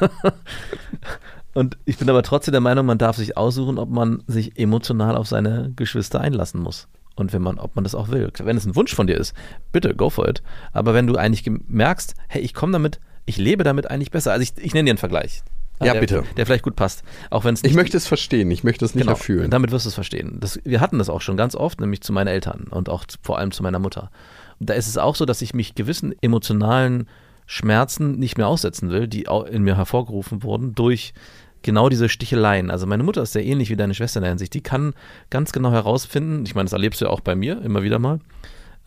Und 1.55 1.77
ich 1.85 1.99
bin 1.99 2.09
aber 2.09 2.23
trotzdem 2.23 2.53
der 2.53 2.61
Meinung, 2.61 2.87
man 2.87 2.99
darf 2.99 3.17
sich 3.17 3.37
aussuchen, 3.37 3.79
ob 3.79 3.91
man 3.91 4.23
sich 4.27 4.59
emotional 4.59 5.17
auf 5.17 5.27
seine 5.27 5.73
Geschwister 5.75 6.21
einlassen 6.21 6.61
muss. 6.61 6.89
Und 7.17 7.33
wenn 7.33 7.43
man, 7.43 7.59
ob 7.59 7.75
man 7.75 7.83
das 7.83 7.97
auch 7.97 8.09
will. 8.09 8.31
Wenn 8.39 8.57
es 8.57 8.65
ein 8.65 8.77
Wunsch 8.77 8.95
von 8.95 9.09
dir 9.09 9.17
ist, 9.17 9.35
bitte 9.73 9.95
go 9.95 10.09
for 10.09 10.29
it. 10.29 10.43
Aber 10.73 10.95
wenn 10.95 11.07
du 11.07 11.17
eigentlich 11.17 11.51
merkst, 11.67 12.15
hey, 12.29 12.41
ich 12.43 12.55
komme 12.55 12.73
damit, 12.73 13.01
ich 13.27 13.39
lebe 13.39 13.65
damit 13.65 13.91
eigentlich 13.91 14.13
besser. 14.13 14.33
Also 14.33 14.45
ich, 14.45 14.53
ich 14.65 14.73
nenne 14.73 14.87
dir 14.87 14.93
einen 14.93 14.99
Vergleich. 14.99 15.43
Ja, 15.81 15.93
der, 15.93 16.01
bitte. 16.01 16.25
Der 16.37 16.47
vielleicht 16.47 16.65
gut 16.65 16.77
passt. 16.77 17.03
Auch 17.31 17.45
wenn 17.45 17.55
es 17.55 17.63
ich 17.65 17.75
möchte 17.75 17.97
es 17.97 18.07
verstehen, 18.07 18.51
ich 18.51 18.65
möchte 18.65 18.85
es 18.85 18.95
nicht 18.95 19.03
Genau, 19.05 19.13
erfühlen. 19.13 19.51
damit 19.51 19.71
wirst 19.71 19.85
du 19.87 19.91
es 19.91 19.95
verstehen. 19.95 20.39
Das, 20.41 20.59
wir 20.65 20.81
hatten 20.81 20.99
das 20.99 21.09
auch 21.09 21.21
schon 21.21 21.37
ganz 21.37 21.55
oft, 21.55 21.81
nämlich 21.81 22.01
zu 22.01 22.13
meinen 22.13 22.29
Eltern 22.29 22.67
und 22.71 22.89
auch 22.89 23.05
zu, 23.05 23.19
vor 23.23 23.39
allem 23.39 23.53
zu 23.53 23.63
meiner 23.63 23.79
Mutter. 23.79 24.11
Und 24.59 24.71
da 24.71 24.75
ist 24.75 24.89
es 24.89 24.99
auch 24.99 25.15
so, 25.15 25.25
dass 25.25 25.41
ich 25.43 25.55
mich 25.55 25.75
gewissen 25.75 26.15
emotionalen 26.21 27.07
Schmerzen 27.47 28.19
nicht 28.19 28.37
mehr 28.37 28.49
aussetzen 28.49 28.91
will, 28.91 29.09
die 29.09 29.27
in 29.51 29.63
mir 29.63 29.77
hervorgerufen 29.77 30.43
wurden 30.43 30.75
durch 30.75 31.15
genau 31.63 31.89
diese 31.89 32.09
Sticheleien. 32.09 32.71
Also 32.71 32.87
meine 32.87 33.03
Mutter 33.03 33.23
ist 33.23 33.33
sehr 33.33 33.45
ähnlich 33.45 33.71
wie 33.71 33.77
deine 33.77 33.95
Schwester 33.95 34.19
in 34.19 34.23
der 34.23 34.31
Hinsicht. 34.33 34.55
Die 34.55 34.61
kann 34.61 34.95
ganz 35.31 35.53
genau 35.53 35.71
herausfinden, 35.71 36.45
ich 36.45 36.55
meine, 36.55 36.67
das 36.67 36.73
erlebst 36.73 37.01
du 37.01 37.07
ja 37.07 37.11
auch 37.11 37.21
bei 37.21 37.35
mir 37.35 37.63
immer 37.63 37.83
wieder 37.83 37.99
mal, 37.99 38.21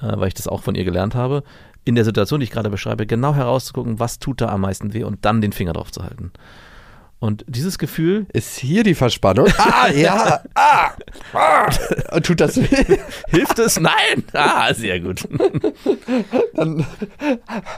äh, 0.01 0.11
weil 0.17 0.27
ich 0.27 0.33
das 0.33 0.47
auch 0.47 0.61
von 0.61 0.75
ihr 0.75 0.83
gelernt 0.85 1.15
habe, 1.15 1.43
in 1.83 1.95
der 1.95 2.05
Situation, 2.05 2.39
die 2.39 2.43
ich 2.45 2.51
gerade 2.51 2.69
beschreibe, 2.69 3.07
genau 3.07 3.33
herauszugucken, 3.33 3.99
was 3.99 4.19
tut 4.19 4.41
da 4.41 4.49
am 4.49 4.61
meisten 4.61 4.93
weh 4.93 5.03
und 5.03 5.25
dann 5.25 5.41
den 5.41 5.51
Finger 5.53 5.73
drauf 5.73 5.91
zu 5.91 6.03
halten. 6.03 6.31
Und 7.21 7.45
dieses 7.47 7.77
Gefühl, 7.77 8.25
Ist 8.33 8.57
hier 8.57 8.83
die 8.83 8.95
Verspannung? 8.95 9.47
ah, 9.57 9.87
ja. 9.89 10.41
Ah, 10.55 10.91
ah. 11.33 12.19
Tut 12.19 12.41
das 12.41 12.57
weh? 12.57 12.97
hilft 13.29 13.59
es? 13.59 13.79
Nein! 13.79 14.23
Ah, 14.33 14.73
sehr 14.73 14.99
gut. 14.99 15.27
Dann, 16.55 16.85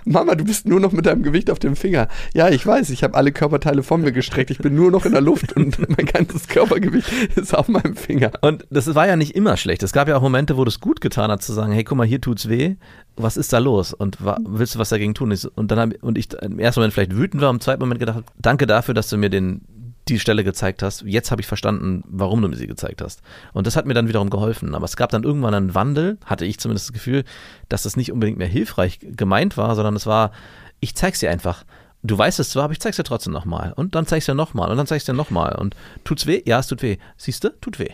Mama, 0.05 0.35
du 0.35 0.45
bist 0.45 0.65
nur 0.65 0.79
noch 0.79 0.91
mit 0.91 1.05
deinem 1.05 1.23
Gewicht 1.23 1.51
auf 1.51 1.59
dem 1.59 1.75
Finger. 1.75 2.07
Ja, 2.33 2.49
ich 2.49 2.65
weiß, 2.65 2.89
ich 2.89 3.03
habe 3.03 3.15
alle 3.15 3.31
Körperteile 3.31 3.83
von 3.83 4.01
mir 4.01 4.11
gestreckt. 4.11 4.49
Ich 4.49 4.59
bin 4.59 4.75
nur 4.75 4.91
noch 4.91 5.05
in 5.05 5.11
der 5.11 5.21
Luft 5.21 5.53
und 5.53 5.77
mein 5.97 6.05
ganzes 6.05 6.47
Körpergewicht 6.47 7.11
ist 7.35 7.53
auf 7.55 7.67
meinem 7.67 7.95
Finger. 7.95 8.31
Und 8.41 8.65
das 8.69 8.93
war 8.95 9.07
ja 9.07 9.15
nicht 9.17 9.35
immer 9.35 9.57
schlecht. 9.57 9.83
Es 9.83 9.91
gab 9.91 10.07
ja 10.07 10.15
auch 10.15 10.21
Momente, 10.21 10.55
wo 10.57 10.63
das 10.63 10.79
gut 10.79 11.01
getan 11.01 11.29
hat, 11.31 11.43
zu 11.43 11.51
sagen, 11.53 11.73
hey, 11.73 11.83
guck 11.83 11.97
mal, 11.97 12.07
hier 12.07 12.21
tut's 12.21 12.47
weh. 12.47 12.75
Was 13.15 13.37
ist 13.37 13.53
da 13.53 13.59
los? 13.59 13.93
Und 13.93 14.17
willst 14.21 14.73
du 14.73 14.79
was 14.79 14.89
dagegen 14.89 15.13
tun? 15.13 15.37
Und 15.55 15.69
dann 15.69 15.79
hab, 15.79 16.03
und 16.03 16.17
ich 16.17 16.33
im 16.33 16.57
ersten 16.57 16.79
Moment 16.79 16.93
vielleicht 16.93 17.15
wütend 17.15 17.41
war, 17.41 17.51
im 17.51 17.59
zweiten 17.59 17.81
Moment 17.81 17.99
gedacht, 17.99 18.23
danke 18.41 18.65
dafür, 18.65 18.95
dass 18.95 19.07
du 19.09 19.17
mir 19.17 19.29
den, 19.33 19.93
die 20.07 20.19
Stelle 20.19 20.43
gezeigt 20.43 20.83
hast. 20.83 21.03
Jetzt 21.05 21.31
habe 21.31 21.41
ich 21.41 21.47
verstanden, 21.47 22.03
warum 22.07 22.41
du 22.41 22.47
mir 22.47 22.55
sie 22.55 22.67
gezeigt 22.67 23.01
hast. 23.01 23.21
Und 23.53 23.67
das 23.67 23.75
hat 23.75 23.85
mir 23.85 23.93
dann 23.93 24.07
wiederum 24.07 24.29
geholfen. 24.29 24.75
Aber 24.75 24.85
es 24.85 24.97
gab 24.97 25.09
dann 25.11 25.23
irgendwann 25.23 25.53
einen 25.53 25.75
Wandel, 25.75 26.17
hatte 26.25 26.45
ich 26.45 26.59
zumindest 26.59 26.89
das 26.89 26.93
Gefühl, 26.93 27.23
dass 27.69 27.83
das 27.83 27.95
nicht 27.95 28.11
unbedingt 28.11 28.37
mehr 28.37 28.47
hilfreich 28.47 28.99
gemeint 29.01 29.57
war, 29.57 29.75
sondern 29.75 29.95
es 29.95 30.05
war, 30.05 30.31
ich 30.79 30.95
zeig's 30.95 31.19
dir 31.19 31.31
einfach. 31.31 31.63
Du 32.01 32.17
weißt 32.17 32.39
es 32.39 32.49
zwar, 32.49 32.65
aber 32.65 32.73
ich 32.73 32.81
zeig's 32.81 32.97
dir 32.97 33.03
trotzdem 33.03 33.31
nochmal. 33.31 33.73
Und 33.73 33.95
dann 33.95 34.05
zeig's 34.05 34.25
dir 34.25 34.35
nochmal. 34.35 34.69
Und 34.69 34.77
dann 34.77 34.87
zeig's 34.87 35.05
dir 35.05 35.13
nochmal. 35.13 35.55
Und 35.55 35.75
tut's 36.03 36.27
weh? 36.27 36.41
Ja, 36.45 36.59
es 36.59 36.67
tut 36.67 36.81
weh. 36.81 36.97
Siehst 37.15 37.43
du? 37.45 37.49
Tut 37.61 37.79
weh. 37.79 37.91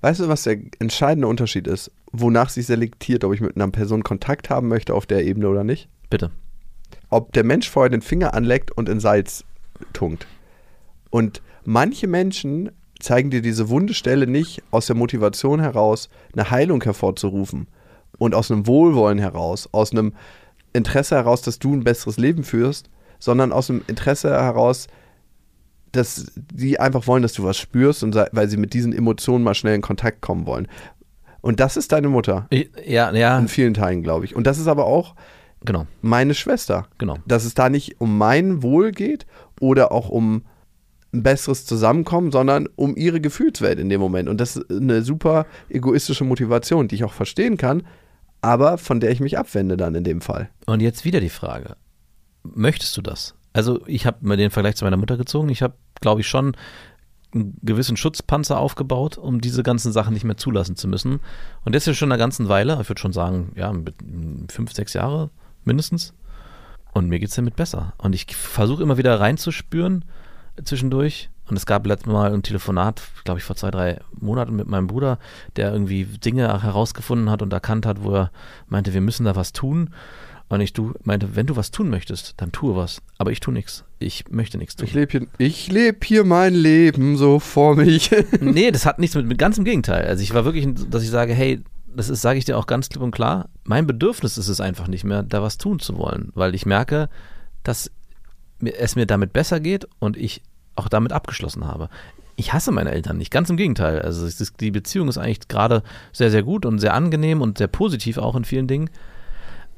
Weißt 0.00 0.20
du, 0.20 0.28
was 0.28 0.44
der 0.44 0.58
entscheidende 0.78 1.28
Unterschied 1.28 1.66
ist? 1.66 1.90
Wonach 2.12 2.48
sie 2.48 2.62
selektiert, 2.62 3.24
ob 3.24 3.34
ich 3.34 3.40
mit 3.40 3.56
einer 3.56 3.68
Person 3.68 4.02
Kontakt 4.02 4.48
haben 4.48 4.68
möchte 4.68 4.94
auf 4.94 5.06
der 5.06 5.24
Ebene 5.24 5.48
oder 5.48 5.64
nicht? 5.64 5.88
Bitte. 6.08 6.30
Ob 7.10 7.32
der 7.32 7.44
Mensch 7.44 7.68
vorher 7.68 7.90
den 7.90 8.02
Finger 8.02 8.34
anleckt 8.34 8.70
und 8.70 8.88
in 8.88 9.00
Salz 9.00 9.44
tunkt. 9.92 10.26
Und 11.10 11.42
manche 11.64 12.06
Menschen 12.06 12.70
zeigen 13.00 13.30
dir 13.30 13.42
diese 13.42 13.68
wunde 13.68 13.94
Stelle 13.94 14.26
nicht 14.26 14.62
aus 14.70 14.86
der 14.86 14.96
Motivation 14.96 15.60
heraus, 15.60 16.08
eine 16.32 16.50
Heilung 16.50 16.82
hervorzurufen 16.82 17.68
und 18.18 18.34
aus 18.34 18.50
einem 18.50 18.66
Wohlwollen 18.66 19.18
heraus, 19.18 19.68
aus 19.72 19.92
einem 19.92 20.12
Interesse 20.72 21.16
heraus, 21.16 21.42
dass 21.42 21.58
du 21.58 21.74
ein 21.74 21.84
besseres 21.84 22.16
Leben 22.16 22.44
führst, 22.44 22.90
sondern 23.18 23.52
aus 23.52 23.70
einem 23.70 23.82
Interesse 23.86 24.30
heraus, 24.30 24.86
dass 25.92 26.32
sie 26.54 26.78
einfach 26.78 27.06
wollen, 27.06 27.22
dass 27.22 27.32
du 27.32 27.42
was 27.42 27.58
spürst 27.58 28.04
und 28.04 28.14
weil 28.14 28.48
sie 28.48 28.56
mit 28.56 28.74
diesen 28.74 28.92
Emotionen 28.92 29.42
mal 29.42 29.54
schnell 29.54 29.74
in 29.74 29.82
Kontakt 29.82 30.20
kommen 30.20 30.46
wollen. 30.46 30.68
Und 31.40 31.58
das 31.58 31.76
ist 31.76 31.92
deine 31.92 32.08
Mutter 32.08 32.46
ja, 32.84 33.12
ja, 33.12 33.38
in 33.38 33.48
vielen 33.48 33.74
Teilen, 33.74 34.02
glaube 34.02 34.26
ich. 34.26 34.36
Und 34.36 34.46
das 34.46 34.58
ist 34.58 34.68
aber 34.68 34.84
auch 34.84 35.14
genau, 35.64 35.86
meine 36.02 36.34
Schwester. 36.34 36.86
genau. 36.98 37.16
Dass 37.26 37.44
es 37.44 37.54
da 37.54 37.68
nicht 37.68 38.00
um 38.00 38.18
mein 38.18 38.62
Wohl 38.62 38.92
geht 38.92 39.26
oder 39.58 39.90
auch 39.90 40.10
um 40.10 40.42
ein 41.12 41.22
besseres 41.22 41.66
Zusammenkommen, 41.66 42.30
sondern 42.30 42.68
um 42.76 42.96
ihre 42.96 43.20
Gefühlswelt 43.20 43.78
in 43.78 43.88
dem 43.88 44.00
Moment. 44.00 44.28
Und 44.28 44.40
das 44.40 44.56
ist 44.56 44.70
eine 44.70 45.02
super 45.02 45.46
egoistische 45.68 46.24
Motivation, 46.24 46.88
die 46.88 46.94
ich 46.94 47.04
auch 47.04 47.12
verstehen 47.12 47.56
kann, 47.56 47.82
aber 48.40 48.78
von 48.78 49.00
der 49.00 49.10
ich 49.10 49.20
mich 49.20 49.38
abwende 49.38 49.76
dann 49.76 49.94
in 49.94 50.04
dem 50.04 50.20
Fall. 50.20 50.48
Und 50.66 50.80
jetzt 50.80 51.04
wieder 51.04 51.20
die 51.20 51.28
Frage: 51.28 51.76
Möchtest 52.42 52.96
du 52.96 53.02
das? 53.02 53.34
Also, 53.52 53.80
ich 53.86 54.06
habe 54.06 54.18
mir 54.20 54.36
den 54.36 54.50
Vergleich 54.50 54.76
zu 54.76 54.84
meiner 54.84 54.96
Mutter 54.96 55.16
gezogen. 55.16 55.48
Ich 55.48 55.62
habe, 55.62 55.74
glaube 56.00 56.20
ich, 56.20 56.28
schon 56.28 56.56
einen 57.34 57.56
gewissen 57.62 57.96
Schutzpanzer 57.96 58.58
aufgebaut, 58.58 59.18
um 59.18 59.40
diese 59.40 59.62
ganzen 59.62 59.92
Sachen 59.92 60.14
nicht 60.14 60.24
mehr 60.24 60.36
zulassen 60.36 60.76
zu 60.76 60.88
müssen. 60.88 61.20
Und 61.64 61.74
das 61.74 61.86
ist 61.86 61.96
schon 61.96 62.10
eine 62.10 62.18
ganze 62.18 62.48
Weile, 62.48 62.78
ich 62.80 62.88
würde 62.88 63.00
schon 63.00 63.12
sagen, 63.12 63.52
ja, 63.56 63.72
fünf, 64.48 64.72
sechs 64.72 64.94
Jahre 64.94 65.30
mindestens. 65.64 66.14
Und 66.92 67.08
mir 67.08 67.20
geht 67.20 67.28
es 67.28 67.36
damit 67.36 67.56
besser. 67.56 67.94
Und 67.98 68.14
ich 68.14 68.34
versuche 68.34 68.82
immer 68.82 68.98
wieder 68.98 69.20
reinzuspüren 69.20 70.04
zwischendurch. 70.64 71.30
Und 71.48 71.56
es 71.56 71.66
gab 71.66 71.84
letztes 71.86 72.12
Mal 72.12 72.32
ein 72.32 72.42
Telefonat, 72.42 73.02
glaube 73.24 73.40
ich, 73.40 73.44
vor 73.44 73.56
zwei, 73.56 73.72
drei 73.72 74.00
Monaten 74.20 74.54
mit 74.54 74.68
meinem 74.68 74.86
Bruder, 74.86 75.18
der 75.56 75.72
irgendwie 75.72 76.04
Dinge 76.04 76.62
herausgefunden 76.62 77.28
hat 77.28 77.42
und 77.42 77.52
erkannt 77.52 77.86
hat, 77.86 78.04
wo 78.04 78.14
er 78.14 78.30
meinte, 78.68 78.94
wir 78.94 79.00
müssen 79.00 79.24
da 79.24 79.34
was 79.34 79.52
tun. 79.52 79.90
Und 80.48 80.60
ich 80.60 80.72
du, 80.72 80.94
meinte, 81.04 81.36
wenn 81.36 81.46
du 81.46 81.56
was 81.56 81.70
tun 81.70 81.90
möchtest, 81.90 82.34
dann 82.36 82.50
tue 82.50 82.74
was. 82.74 83.02
Aber 83.18 83.30
ich 83.30 83.40
tue 83.40 83.54
nichts. 83.54 83.84
Ich 83.98 84.28
möchte 84.30 84.58
nichts 84.58 84.76
tun. 84.76 84.86
Ich 84.86 84.94
lebe 84.94 85.10
hier, 85.12 85.26
ich 85.38 85.70
leb 85.70 86.04
hier 86.04 86.24
mein 86.24 86.54
Leben 86.54 87.16
so 87.16 87.38
vor 87.38 87.76
mich. 87.76 88.10
nee, 88.40 88.70
das 88.70 88.86
hat 88.86 88.98
nichts 88.98 89.14
mit, 89.16 89.26
mit 89.26 89.38
ganz 89.38 89.58
im 89.58 89.64
Gegenteil. 89.64 90.04
Also 90.06 90.22
ich 90.22 90.34
war 90.34 90.44
wirklich, 90.44 90.68
dass 90.88 91.02
ich 91.02 91.10
sage, 91.10 91.34
hey, 91.34 91.62
das 91.94 92.08
ist, 92.08 92.22
sage 92.22 92.38
ich 92.38 92.44
dir 92.44 92.58
auch 92.58 92.66
ganz 92.66 92.88
klipp 92.88 93.02
und 93.02 93.10
klar, 93.10 93.48
mein 93.64 93.86
Bedürfnis 93.86 94.38
ist 94.38 94.48
es 94.48 94.60
einfach 94.60 94.88
nicht 94.88 95.04
mehr, 95.04 95.22
da 95.22 95.42
was 95.42 95.58
tun 95.58 95.78
zu 95.78 95.98
wollen, 95.98 96.30
weil 96.34 96.54
ich 96.54 96.66
merke, 96.66 97.08
dass 97.62 97.90
es 98.60 98.96
mir 98.96 99.06
damit 99.06 99.32
besser 99.32 99.60
geht 99.60 99.86
und 99.98 100.16
ich 100.16 100.42
auch 100.80 100.88
damit 100.88 101.12
abgeschlossen 101.12 101.66
habe. 101.66 101.88
Ich 102.36 102.52
hasse 102.52 102.72
meine 102.72 102.90
Eltern 102.90 103.18
nicht, 103.18 103.30
ganz 103.30 103.50
im 103.50 103.56
Gegenteil. 103.56 104.00
Also 104.00 104.26
es 104.26 104.40
ist, 104.40 104.60
die 104.60 104.70
Beziehung 104.70 105.08
ist 105.08 105.18
eigentlich 105.18 105.48
gerade 105.48 105.82
sehr, 106.12 106.30
sehr 106.30 106.42
gut 106.42 106.64
und 106.64 106.78
sehr 106.78 106.94
angenehm 106.94 107.42
und 107.42 107.58
sehr 107.58 107.68
positiv 107.68 108.18
auch 108.18 108.34
in 108.34 108.44
vielen 108.44 108.66
Dingen. 108.66 108.90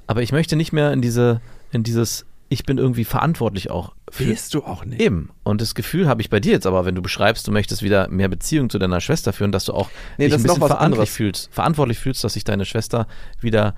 Aber 0.07 0.23
ich 0.23 0.33
möchte 0.33 0.57
nicht 0.57 0.73
mehr 0.73 0.93
in 0.93 1.03
diese, 1.03 1.41
in 1.73 1.83
dieses, 1.83 2.25
ich 2.49 2.65
bin 2.65 2.79
irgendwie 2.79 3.05
verantwortlich 3.05 3.71
auch 3.71 3.95
für, 4.11 4.25
Bist 4.25 4.55
du 4.55 4.63
auch 4.63 4.85
nicht. 4.85 5.01
Eben. 5.01 5.31
Und 5.43 5.61
das 5.61 5.75
Gefühl 5.75 6.07
habe 6.07 6.21
ich 6.21 6.31
bei 6.31 6.39
dir 6.39 6.53
jetzt 6.53 6.67
aber, 6.67 6.85
wenn 6.85 6.95
du 6.95 7.03
beschreibst, 7.03 7.49
du 7.49 7.53
möchtest 7.53 7.83
wieder 7.83 8.09
mehr 8.09 8.29
Beziehung 8.29 8.71
zu 8.71 8.79
deiner 8.79 9.01
Schwester 9.01 9.33
führen, 9.33 9.53
dass 9.53 9.65
du 9.65 9.73
auch 9.73 9.89
Nee, 10.19 10.27
dich 10.27 10.35
ein 10.35 10.43
bisschen 10.43 10.59
verantwortlich 10.59 11.11
fühlst, 11.11 11.53
verantwortlich 11.53 11.99
fühlst, 11.99 12.23
dass 12.23 12.35
sich 12.35 12.45
deine 12.45 12.65
Schwester 12.65 13.07
wieder 13.41 13.75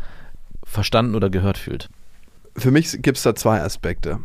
verstanden 0.65 1.15
oder 1.15 1.31
gehört 1.31 1.57
fühlt. 1.57 1.89
Für 2.57 2.71
mich 2.71 2.91
gibt 3.01 3.17
es 3.17 3.23
da 3.23 3.35
zwei 3.35 3.63
Aspekte. 3.63 4.21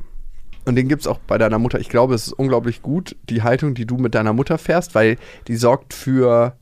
Und 0.65 0.75
den 0.75 0.87
gibt 0.87 1.01
es 1.01 1.07
auch 1.07 1.19
bei 1.19 1.37
deiner 1.37 1.57
Mutter. 1.59 1.79
Ich 1.79 1.89
glaube, 1.89 2.13
es 2.13 2.27
ist 2.27 2.33
unglaublich 2.33 2.81
gut, 2.81 3.15
die 3.29 3.41
Haltung, 3.43 3.73
die 3.73 3.85
du 3.85 3.97
mit 3.97 4.13
deiner 4.15 4.33
Mutter 4.33 4.57
fährst, 4.57 4.93
weil 4.95 5.17
die 5.47 5.55
sorgt 5.55 5.93
für 5.93 6.55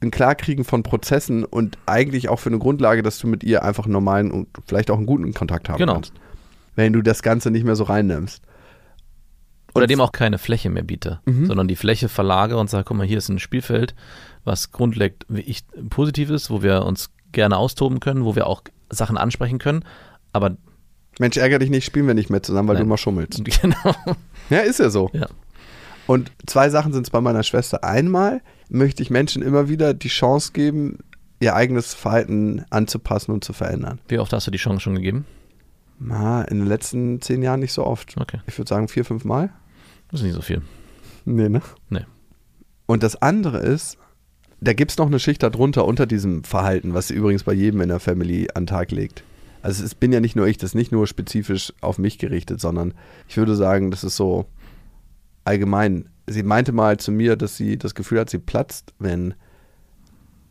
ein 0.00 0.10
Klarkriegen 0.10 0.64
von 0.64 0.82
Prozessen 0.82 1.44
und 1.44 1.78
eigentlich 1.86 2.28
auch 2.28 2.40
für 2.40 2.48
eine 2.50 2.58
Grundlage, 2.58 3.02
dass 3.02 3.18
du 3.18 3.28
mit 3.28 3.44
ihr 3.44 3.62
einfach 3.62 3.84
einen 3.84 3.92
normalen 3.92 4.32
und 4.32 4.48
vielleicht 4.66 4.90
auch 4.90 4.96
einen 4.96 5.06
guten 5.06 5.32
Kontakt 5.34 5.68
haben 5.68 5.78
Genau. 5.78 5.94
kannst. 5.94 6.12
Wenn 6.74 6.92
du 6.92 7.02
das 7.02 7.22
Ganze 7.22 7.50
nicht 7.52 7.64
mehr 7.64 7.76
so 7.76 7.84
reinnimmst. 7.84 8.42
Oder 9.74 9.84
Und- 9.84 9.90
dem 9.90 10.00
auch 10.00 10.12
keine 10.12 10.38
Fläche 10.38 10.68
mehr 10.70 10.82
biete, 10.82 11.20
Mhm. 11.24 11.46
sondern 11.46 11.68
die 11.68 11.76
Fläche 11.76 12.08
verlagere 12.08 12.58
und 12.58 12.68
sage, 12.68 12.84
guck 12.84 12.96
mal, 12.96 13.06
hier 13.06 13.18
ist 13.18 13.28
ein 13.28 13.38
Spielfeld, 13.38 13.94
was 14.44 14.72
grundlegend 14.72 15.24
wie 15.28 15.40
ich, 15.42 15.64
positiv 15.88 16.30
ist, 16.30 16.50
wo 16.50 16.62
wir 16.62 16.84
uns 16.84 17.10
gerne 17.30 17.56
austoben 17.56 18.00
können, 18.00 18.24
wo 18.24 18.34
wir 18.34 18.46
auch 18.48 18.62
Sachen 18.90 19.16
ansprechen 19.16 19.58
können. 19.58 19.84
Aber 20.32 20.56
Mensch, 21.18 21.36
ärger 21.36 21.58
dich 21.58 21.70
nicht, 21.70 21.84
spielen 21.84 22.06
wir 22.06 22.14
nicht 22.14 22.30
mehr 22.30 22.42
zusammen, 22.42 22.68
weil 22.68 22.74
Nein. 22.74 22.84
du 22.84 22.88
immer 22.88 22.98
schummelst. 22.98 23.44
genau. 23.62 23.94
Ja, 24.50 24.60
ist 24.60 24.80
ja 24.80 24.90
so. 24.90 25.10
Ja. 25.12 25.26
Und 26.06 26.32
zwei 26.46 26.68
Sachen 26.68 26.92
sind 26.92 27.06
es 27.06 27.10
bei 27.10 27.20
meiner 27.20 27.42
Schwester. 27.42 27.84
Einmal 27.84 28.40
möchte 28.68 29.02
ich 29.02 29.10
Menschen 29.10 29.42
immer 29.42 29.68
wieder 29.68 29.94
die 29.94 30.08
Chance 30.08 30.52
geben, 30.52 30.98
ihr 31.40 31.54
eigenes 31.54 31.94
Verhalten 31.94 32.64
anzupassen 32.70 33.32
und 33.32 33.44
zu 33.44 33.52
verändern. 33.52 34.00
Wie 34.08 34.18
oft 34.18 34.32
hast 34.32 34.46
du 34.46 34.50
die 34.50 34.58
Chance 34.58 34.80
schon 34.80 34.94
gegeben? 34.94 35.26
Na, 35.98 36.42
in 36.42 36.58
den 36.58 36.66
letzten 36.66 37.20
zehn 37.20 37.42
Jahren 37.42 37.60
nicht 37.60 37.72
so 37.72 37.84
oft. 37.84 38.16
Okay. 38.16 38.40
Ich 38.46 38.58
würde 38.58 38.68
sagen 38.68 38.88
vier, 38.88 39.04
fünf 39.04 39.24
Mal. 39.24 39.50
Das 40.10 40.20
ist 40.20 40.26
nicht 40.26 40.34
so 40.34 40.42
viel. 40.42 40.62
Nee, 41.24 41.48
ne? 41.48 41.62
Nee. 41.90 42.04
Und 42.86 43.02
das 43.02 43.20
andere 43.22 43.58
ist, 43.58 43.98
da 44.60 44.72
gibt 44.72 44.90
es 44.90 44.98
noch 44.98 45.06
eine 45.06 45.18
Schicht 45.18 45.42
darunter, 45.42 45.84
unter 45.84 46.06
diesem 46.06 46.44
Verhalten, 46.44 46.94
was 46.94 47.08
sie 47.08 47.14
übrigens 47.14 47.44
bei 47.44 47.52
jedem 47.52 47.80
in 47.80 47.88
der 47.88 48.00
Family 48.00 48.48
an 48.54 48.64
den 48.64 48.66
Tag 48.68 48.90
legt. 48.90 49.22
Also 49.62 49.84
es 49.84 49.94
bin 49.94 50.12
ja 50.12 50.20
nicht 50.20 50.36
nur 50.36 50.46
ich, 50.46 50.58
das 50.58 50.70
ist 50.70 50.74
nicht 50.74 50.92
nur 50.92 51.06
spezifisch 51.06 51.72
auf 51.80 51.98
mich 51.98 52.18
gerichtet, 52.18 52.60
sondern 52.60 52.94
ich 53.28 53.36
würde 53.36 53.54
sagen, 53.56 53.90
das 53.90 54.02
ist 54.04 54.16
so 54.16 54.46
allgemein. 55.44 56.08
Sie 56.26 56.42
meinte 56.42 56.72
mal 56.72 56.96
zu 56.98 57.12
mir, 57.12 57.36
dass 57.36 57.56
sie 57.56 57.76
das 57.78 57.94
Gefühl 57.94 58.20
hat, 58.20 58.30
sie 58.30 58.38
platzt, 58.38 58.92
wenn, 58.98 59.34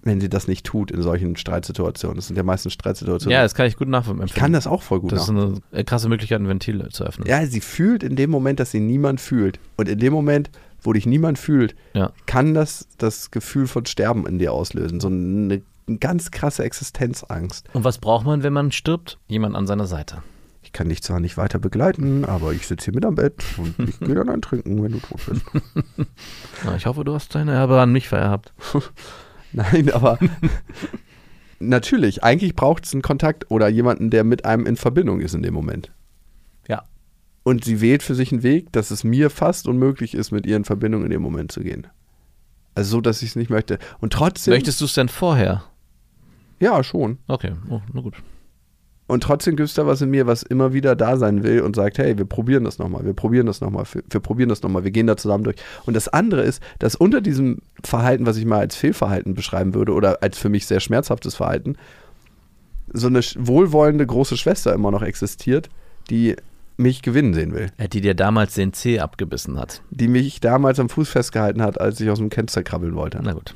wenn 0.03 0.19
sie 0.19 0.29
das 0.29 0.47
nicht 0.47 0.65
tut 0.65 0.91
in 0.91 1.01
solchen 1.01 1.35
Streitsituationen. 1.37 2.17
Das 2.17 2.27
sind 2.27 2.35
ja 2.35 2.43
meistens 2.43 2.73
Streitsituationen. 2.73 3.31
Ja, 3.33 3.43
das 3.43 3.55
kann 3.55 3.67
ich 3.67 3.77
gut 3.77 3.87
nachvollziehen. 3.87 4.25
ich 4.25 4.33
kann 4.33 4.51
das 4.53 4.67
auch 4.67 4.81
voll 4.81 4.99
gut 4.99 5.11
Das 5.13 5.23
ist 5.23 5.29
nachvollziehen. 5.31 5.63
eine 5.71 5.83
krasse 5.85 6.09
Möglichkeit, 6.09 6.39
ein 6.41 6.47
Ventil 6.47 6.87
zu 6.89 7.03
öffnen. 7.05 7.27
Ja, 7.27 7.45
sie 7.45 7.61
fühlt 7.61 8.03
in 8.03 8.15
dem 8.15 8.29
Moment, 8.29 8.59
dass 8.59 8.71
sie 8.71 8.79
niemand 8.79 9.21
fühlt. 9.21 9.59
Und 9.77 9.87
in 9.87 9.99
dem 9.99 10.11
Moment, 10.13 10.49
wo 10.81 10.93
dich 10.93 11.05
niemand 11.05 11.37
fühlt, 11.37 11.75
Ja. 11.93 12.11
kann 12.25 12.53
das 12.53 12.87
das 12.97 13.31
Gefühl 13.31 13.67
von 13.67 13.85
Sterben 13.85 14.25
in 14.25 14.39
dir 14.39 14.51
auslösen. 14.51 14.99
So 14.99 15.07
eine, 15.07 15.61
eine 15.87 15.97
ganz 15.97 16.31
krasse 16.31 16.63
Existenzangst. 16.63 17.67
Und 17.73 17.83
was 17.83 17.97
braucht 17.97 18.25
man, 18.25 18.43
wenn 18.43 18.53
man 18.53 18.71
stirbt? 18.71 19.19
Jemand 19.27 19.55
an 19.55 19.67
seiner 19.67 19.87
Seite. 19.87 20.23
Ich 20.63 20.73
kann 20.73 20.89
dich 20.89 21.01
zwar 21.01 21.19
nicht 21.19 21.37
weiter 21.37 21.59
begleiten, 21.59 22.23
aber 22.23 22.53
ich 22.53 22.67
sitze 22.67 22.85
hier 22.85 22.95
mit 22.95 23.05
am 23.05 23.15
Bett 23.15 23.43
und 23.57 23.77
ich 23.89 23.99
gehe 23.99 24.15
dann 24.15 24.29
ein 24.29 24.41
Trinken, 24.41 24.81
wenn 24.83 24.93
du 24.93 24.99
tot 24.99 25.19
bist. 25.27 25.41
Na, 26.63 26.75
ich 26.75 26.85
hoffe, 26.85 27.03
du 27.03 27.13
hast 27.13 27.33
deine 27.35 27.53
Erbe 27.53 27.81
an 27.81 27.91
mich 27.91 28.07
vererbt. 28.07 28.53
Nein, 29.51 29.91
aber 29.91 30.17
natürlich, 31.59 32.23
eigentlich 32.23 32.55
braucht 32.55 32.85
es 32.85 32.93
einen 32.93 33.01
Kontakt 33.01 33.49
oder 33.49 33.67
jemanden, 33.67 34.09
der 34.11 34.23
mit 34.23 34.45
einem 34.45 34.65
in 34.65 34.77
Verbindung 34.77 35.19
ist 35.19 35.33
in 35.33 35.41
dem 35.41 35.53
Moment. 35.53 35.91
Ja. 36.67 36.83
Und 37.43 37.65
sie 37.65 37.81
wählt 37.81 38.03
für 38.03 38.15
sich 38.15 38.31
einen 38.31 38.43
Weg, 38.43 38.71
dass 38.71 38.91
es 38.91 39.03
mir 39.03 39.29
fast 39.29 39.67
unmöglich 39.67 40.13
ist, 40.13 40.31
mit 40.31 40.45
ihr 40.45 40.55
in 40.55 40.63
Verbindung 40.63 41.03
in 41.03 41.09
dem 41.09 41.21
Moment 41.21 41.51
zu 41.51 41.61
gehen. 41.61 41.87
Also 42.75 42.91
so, 42.91 43.01
dass 43.01 43.21
ich 43.21 43.29
es 43.29 43.35
nicht 43.35 43.49
möchte. 43.49 43.79
Und 43.99 44.13
trotzdem. 44.13 44.53
Möchtest 44.53 44.79
du 44.79 44.85
es 44.85 44.93
denn 44.93 45.09
vorher? 45.09 45.63
Ja, 46.61 46.83
schon. 46.83 47.17
Okay, 47.27 47.51
oh, 47.69 47.81
na 47.91 48.01
gut. 48.01 48.15
Und 49.07 49.23
trotzdem 49.23 49.57
gibt 49.57 49.67
es 49.67 49.75
da 49.75 49.85
was 49.85 50.01
in 50.01 50.09
mir, 50.09 50.25
was 50.25 50.41
immer 50.41 50.71
wieder 50.71 50.95
da 50.95 51.17
sein 51.17 51.43
will 51.43 51.61
und 51.63 51.75
sagt, 51.75 51.97
hey, 51.97 52.17
wir 52.17 52.23
probieren 52.23 52.63
das 52.63 52.79
nochmal, 52.79 53.03
wir 53.03 53.13
probieren 53.13 53.45
das 53.45 53.59
nochmal, 53.59 53.83
wir, 53.91 54.03
wir 54.09 54.19
probieren 54.21 54.47
das 54.47 54.61
nochmal, 54.61 54.85
wir 54.85 54.91
gehen 54.91 55.07
da 55.07 55.17
zusammen 55.17 55.43
durch. 55.43 55.57
Und 55.85 55.95
das 55.95 56.07
andere 56.07 56.43
ist, 56.43 56.63
dass 56.79 56.95
unter 56.95 57.19
diesem 57.19 57.57
Verhalten, 57.83 58.25
was 58.25 58.37
ich 58.37 58.45
mal 58.45 58.59
als 58.59 58.77
Fehlverhalten 58.77 59.33
beschreiben 59.33 59.73
würde 59.73 59.93
oder 59.93 60.23
als 60.23 60.37
für 60.37 60.47
mich 60.47 60.65
sehr 60.65 60.79
schmerzhaftes 60.79 61.35
Verhalten, 61.35 61.75
so 62.93 63.07
eine 63.07 63.19
wohlwollende 63.19 64.05
große 64.05 64.37
Schwester 64.37 64.73
immer 64.73 64.91
noch 64.91 65.01
existiert, 65.01 65.69
die 66.09 66.37
mich 66.77 67.01
gewinnen 67.01 67.33
sehen 67.33 67.53
will. 67.53 67.67
Äh, 67.77 67.89
Die 67.89 67.99
dir 68.01 68.13
damals 68.13 68.53
den 68.53 68.71
Zeh 68.71 68.99
abgebissen 68.99 69.59
hat. 69.59 69.81
Die 69.89 70.07
mich 70.07 70.39
damals 70.39 70.79
am 70.79 70.87
Fuß 70.87 71.09
festgehalten 71.09 71.61
hat, 71.61 71.81
als 71.81 71.99
ich 71.99 72.09
aus 72.09 72.19
dem 72.19 72.31
Fenster 72.31 72.63
krabbeln 72.63 72.95
wollte. 72.95 73.19
Na 73.21 73.33
gut. 73.33 73.55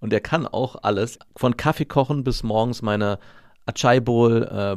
Und 0.00 0.12
er 0.12 0.20
kann 0.20 0.46
auch 0.46 0.76
alles, 0.82 1.18
von 1.36 1.56
Kaffee 1.56 1.84
kochen 1.84 2.24
bis 2.24 2.42
morgens 2.42 2.82
meine 2.82 3.18
Achai 3.66 4.00
Bowl, 4.00 4.42
äh, 4.42 4.76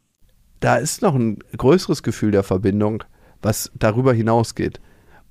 Da 0.61 0.77
ist 0.77 1.01
noch 1.01 1.15
ein 1.15 1.39
größeres 1.57 2.03
Gefühl 2.03 2.31
der 2.31 2.43
Verbindung, 2.43 3.03
was 3.41 3.71
darüber 3.77 4.13
hinausgeht. 4.13 4.79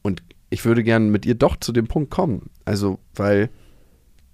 Und 0.03 0.23
ich 0.51 0.64
würde 0.64 0.83
gerne 0.83 1.07
mit 1.07 1.25
ihr 1.25 1.37
doch 1.37 1.57
zu 1.57 1.73
dem 1.73 1.87
Punkt 1.87 2.11
kommen. 2.11 2.51
Also, 2.64 2.99
weil 3.14 3.49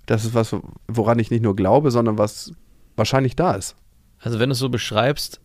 das 0.06 0.24
ist 0.24 0.34
was, 0.34 0.56
woran 0.88 1.18
ich 1.18 1.30
nicht 1.30 1.42
nur 1.42 1.54
glaube, 1.54 1.90
sondern 1.90 2.18
was 2.18 2.52
wahrscheinlich 2.96 3.36
da 3.36 3.52
ist. 3.52 3.76
Also 4.18 4.38
wenn 4.38 4.48
du 4.48 4.54
es 4.54 4.58
so 4.58 4.70
beschreibst, 4.70 5.40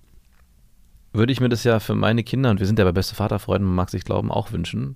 würde 1.14 1.34
ich 1.34 1.42
mir 1.42 1.50
das 1.50 1.66
ja 1.66 1.80
für 1.80 1.96
meine 1.96 2.24
Kinder, 2.24 2.50
und 2.52 2.60
wir 2.60 2.68
sind 2.68 2.80
ja 2.80 2.86
bei 2.86 2.94
beste 2.94 3.16
Vaterfreuden, 3.16 3.68
man 3.68 3.76
mag 3.76 3.90
sich 3.90 4.06
glauben, 4.06 4.32
auch 4.32 4.54
wünschen. 4.54 4.96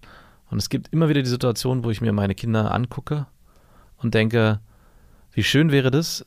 Und 0.50 0.60
es 0.60 0.70
gibt 0.70 0.94
immer 0.94 1.10
wieder 1.10 1.22
die 1.22 1.30
Situation, 1.30 1.84
wo 1.84 1.90
ich 1.90 2.00
mir 2.00 2.14
meine 2.14 2.36
Kinder 2.36 2.74
angucke 2.74 3.28
und 3.98 4.14
denke, 4.14 4.62
wie 5.34 5.44
schön 5.44 5.72
wäre 5.72 5.92
das, 5.92 6.26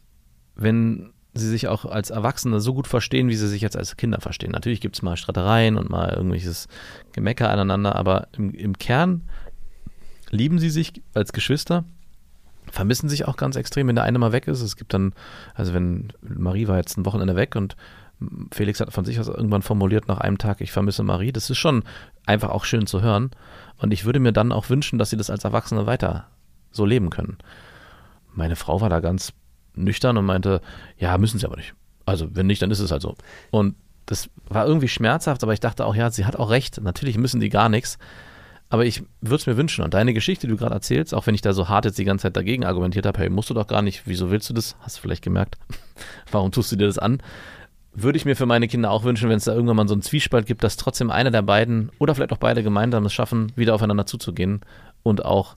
wenn 0.55 1.15
sie 1.35 1.49
sich 1.49 1.69
auch 1.69 1.85
als 1.85 2.11
Erwachsene 2.11 2.61
so 2.61 2.75
gut 2.75 2.87
verstehen, 2.87 3.29
wie 3.29 3.37
sie 3.37 3.49
sich 3.49 3.61
jetzt 3.61 3.77
als 3.77 3.97
Kinder 3.97 4.21
verstehen. 4.21 4.51
Natürlich 4.51 4.81
gibt 4.81 4.97
es 4.97 5.03
mal 5.03 5.17
Streitereien 5.17 5.77
und 5.77 5.91
mal 5.91 6.11
irgendwelches 6.11 6.69
Gemecker 7.13 7.51
aneinander, 7.51 7.95
aber 7.97 8.29
im, 8.37 8.53
im 8.55 8.79
Kern 8.79 9.23
lieben 10.31 10.59
sie 10.59 10.71
sich 10.71 11.03
als 11.15 11.33
Geschwister 11.33 11.85
vermissen 12.73 13.09
sich 13.09 13.27
auch 13.27 13.37
ganz 13.37 13.57
extrem, 13.57 13.89
wenn 13.89 13.95
der 13.95 14.05
eine 14.05 14.19
mal 14.19 14.33
weg 14.33 14.47
ist. 14.49 14.61
Es 14.61 14.77
gibt 14.77 14.95
dann, 14.95 15.13
also 15.55 15.75
wenn 15.75 16.13
Marie 16.21 16.69
war 16.69 16.77
jetzt 16.77 16.97
ein 16.97 17.07
Wochenende 17.07 17.37
weg 17.37 17.57
und 17.57 17.77
Felix 18.53 18.81
hat 18.81 18.93
von 18.93 19.05
sich 19.05 19.21
aus 19.21 19.29
irgendwann 19.29 19.63
formuliert 19.63 20.09
nach 20.09 20.19
einem 20.19 20.39
Tag, 20.39 20.61
ich 20.61 20.73
vermisse 20.73 21.03
Marie. 21.03 21.33
Das 21.33 21.51
ist 21.51 21.59
schon 21.59 21.85
einfach 22.27 22.51
auch 22.51 22.65
schön 22.65 22.87
zu 22.87 23.01
hören. 23.01 23.31
Und 23.79 23.93
ich 23.93 24.05
würde 24.05 24.19
mir 24.19 24.33
dann 24.33 24.51
auch 24.51 24.71
wünschen, 24.71 24.99
dass 24.99 25.11
sie 25.11 25.17
das 25.17 25.31
als 25.31 25.45
Erwachsene 25.45 25.87
weiter 25.87 26.27
so 26.73 26.85
leben 26.85 27.11
können. 27.11 27.39
Meine 28.35 28.57
Frau 28.57 28.81
war 28.81 28.91
da 28.91 29.01
ganz 29.01 29.33
nüchtern 29.79 30.17
und 30.17 30.27
meinte, 30.27 30.61
ja, 30.99 31.17
müssen 31.19 31.39
sie 31.39 31.47
aber 31.47 31.57
nicht. 31.57 31.75
Also, 32.05 32.35
wenn 32.35 32.47
nicht, 32.47 32.63
dann 32.63 32.71
ist 32.71 32.81
es 32.81 32.91
halt 32.91 33.03
so. 33.03 33.15
Und 33.51 33.75
das 34.07 34.31
war 34.49 34.67
irgendwie 34.67 34.89
schmerzhaft, 34.89 35.43
aber 35.43 35.53
ich 35.53 35.61
dachte 35.61 35.85
auch, 35.85 35.95
ja, 35.95 36.11
sie 36.11 36.25
hat 36.25 36.37
auch 36.37 36.51
recht. 36.51 36.81
Natürlich 36.81 37.19
müssen 37.19 37.41
die 37.41 37.51
gar 37.51 37.69
nichts. 37.69 37.99
Aber 38.71 38.85
ich 38.85 39.03
würde 39.21 39.37
es 39.37 39.47
mir 39.47 39.57
wünschen. 39.57 39.85
Und 39.85 39.95
deine 39.95 40.15
Geschichte, 40.15 40.47
die 40.47 40.53
du 40.53 40.59
gerade 40.59 40.75
erzählst, 40.75 41.15
auch 41.15 41.27
wenn 41.27 41.35
ich 41.35 41.41
da 41.41 41.53
so 41.53 41.69
hart 41.69 41.85
jetzt 41.85 41.99
die 41.99 42.05
ganze 42.05 42.23
Zeit 42.23 42.37
dagegen 42.37 42.65
argumentiert 42.65 43.07
habe, 43.07 43.19
hey, 43.19 43.31
musst 43.31 43.51
du 43.51 43.55
doch 43.55 43.67
gar 43.67 43.83
nicht, 43.83 44.03
wieso 44.07 44.31
willst 44.31 44.49
du 44.49 44.55
das? 44.55 44.77
Hast 44.81 44.99
du 44.99 45.03
vielleicht 45.03 45.23
gemerkt? 45.23 45.59
Warum 46.33 46.53
tust 46.53 46.73
du 46.73 46.77
dir 46.77 46.87
das 46.87 46.99
an? 46.99 47.23
Würde 47.95 48.17
ich 48.17 48.25
mir 48.25 48.37
für 48.37 48.47
meine 48.47 48.69
Kinder 48.69 48.91
auch 48.91 49.05
wünschen, 49.05 49.29
wenn 49.29 49.39
es 49.39 49.45
da 49.45 49.55
irgendwann 49.55 49.77
mal 49.77 49.89
so 49.89 49.95
einen 49.95 50.03
Zwiespalt 50.03 50.47
gibt, 50.47 50.63
dass 50.63 50.77
trotzdem 50.77 51.11
einer 51.11 51.31
der 51.31 51.43
beiden 51.43 51.91
oder 51.99 52.15
vielleicht 52.15 52.33
auch 52.33 52.39
beide 52.39 52.63
gemeinsam 52.63 53.07
es 53.07 53.13
schaffen, 53.13 53.53
wieder 53.57 53.75
aufeinander 53.75 54.07
zuzugehen 54.07 54.61
und 55.03 55.25
auch 55.25 55.57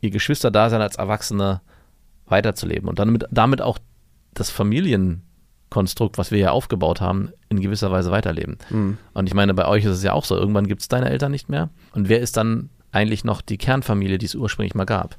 ihr 0.00 0.10
Geschwisterdasein 0.10 0.82
als 0.82 0.96
Erwachsene 0.96 1.60
weiterzuleben 2.28 2.88
und 2.88 2.98
damit, 2.98 3.24
damit 3.30 3.62
auch 3.62 3.78
das 4.34 4.50
Familienkonstrukt, 4.50 6.18
was 6.18 6.30
wir 6.30 6.38
ja 6.38 6.50
aufgebaut 6.50 7.00
haben, 7.00 7.30
in 7.48 7.60
gewisser 7.60 7.90
Weise 7.90 8.10
weiterleben. 8.10 8.58
Mhm. 8.70 8.98
Und 9.14 9.26
ich 9.26 9.34
meine, 9.34 9.54
bei 9.54 9.66
euch 9.66 9.84
ist 9.84 9.96
es 9.96 10.02
ja 10.02 10.12
auch 10.12 10.24
so, 10.24 10.36
irgendwann 10.36 10.66
gibt 10.66 10.82
es 10.82 10.88
deine 10.88 11.10
Eltern 11.10 11.32
nicht 11.32 11.48
mehr. 11.48 11.70
Und 11.92 12.08
wer 12.08 12.20
ist 12.20 12.36
dann 12.36 12.70
eigentlich 12.92 13.24
noch 13.24 13.42
die 13.42 13.58
Kernfamilie, 13.58 14.18
die 14.18 14.26
es 14.26 14.34
ursprünglich 14.34 14.74
mal 14.74 14.84
gab? 14.84 15.16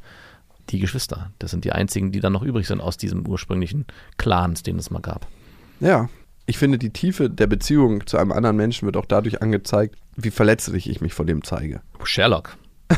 Die 0.70 0.80
Geschwister. 0.80 1.32
Das 1.40 1.52
sind 1.52 1.66
die 1.66 1.72
einzigen, 1.72 2.12
die 2.12 2.20
dann 2.20 2.34
noch 2.34 2.44
übrig 2.44 2.68
sind 2.68 2.82
aus 2.82 2.98
diesem 2.98 3.28
ursprünglichen 3.28 3.86
Clans, 4.18 4.64
den 4.64 4.78
es 4.78 4.92
mal 4.92 5.00
gab. 5.00 5.28
Ja, 5.80 6.10
ich 6.46 6.58
finde, 6.58 6.78
die 6.78 6.92
Tiefe 6.92 7.30
der 7.30 7.48
Beziehung 7.48 8.08
zu 8.08 8.18
einem 8.18 8.32
anderen 8.32 8.56
Menschen 8.58 8.86
wird 8.86 8.98
auch 8.98 9.06
dadurch 9.06 9.42
angezeigt, 9.42 9.96
wie 10.16 10.32
verletzlich 10.32 10.90
ich 10.90 11.00
mich 11.02 11.14
vor 11.14 11.26
dem 11.26 11.44
zeige. 11.44 11.82
Sherlock. 12.04 12.58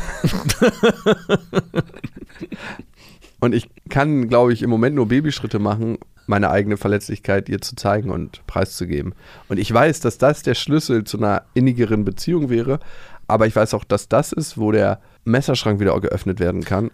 Und 3.42 3.56
ich 3.56 3.68
kann, 3.88 4.28
glaube 4.28 4.52
ich, 4.52 4.62
im 4.62 4.70
Moment 4.70 4.94
nur 4.94 5.08
Babyschritte 5.08 5.58
machen, 5.58 5.98
meine 6.26 6.50
eigene 6.50 6.76
Verletzlichkeit 6.76 7.48
ihr 7.48 7.60
zu 7.60 7.74
zeigen 7.74 8.10
und 8.10 8.46
preiszugeben. 8.46 9.16
Und 9.48 9.58
ich 9.58 9.72
weiß, 9.74 9.98
dass 9.98 10.16
das 10.16 10.44
der 10.44 10.54
Schlüssel 10.54 11.02
zu 11.02 11.18
einer 11.18 11.42
innigeren 11.52 12.04
Beziehung 12.04 12.50
wäre, 12.50 12.78
aber 13.26 13.48
ich 13.48 13.56
weiß 13.56 13.74
auch, 13.74 13.82
dass 13.82 14.08
das 14.08 14.30
ist, 14.30 14.58
wo 14.58 14.70
der 14.70 15.00
Messerschrank 15.24 15.80
wieder 15.80 16.00
geöffnet 16.00 16.38
werden 16.38 16.62
kann. 16.62 16.92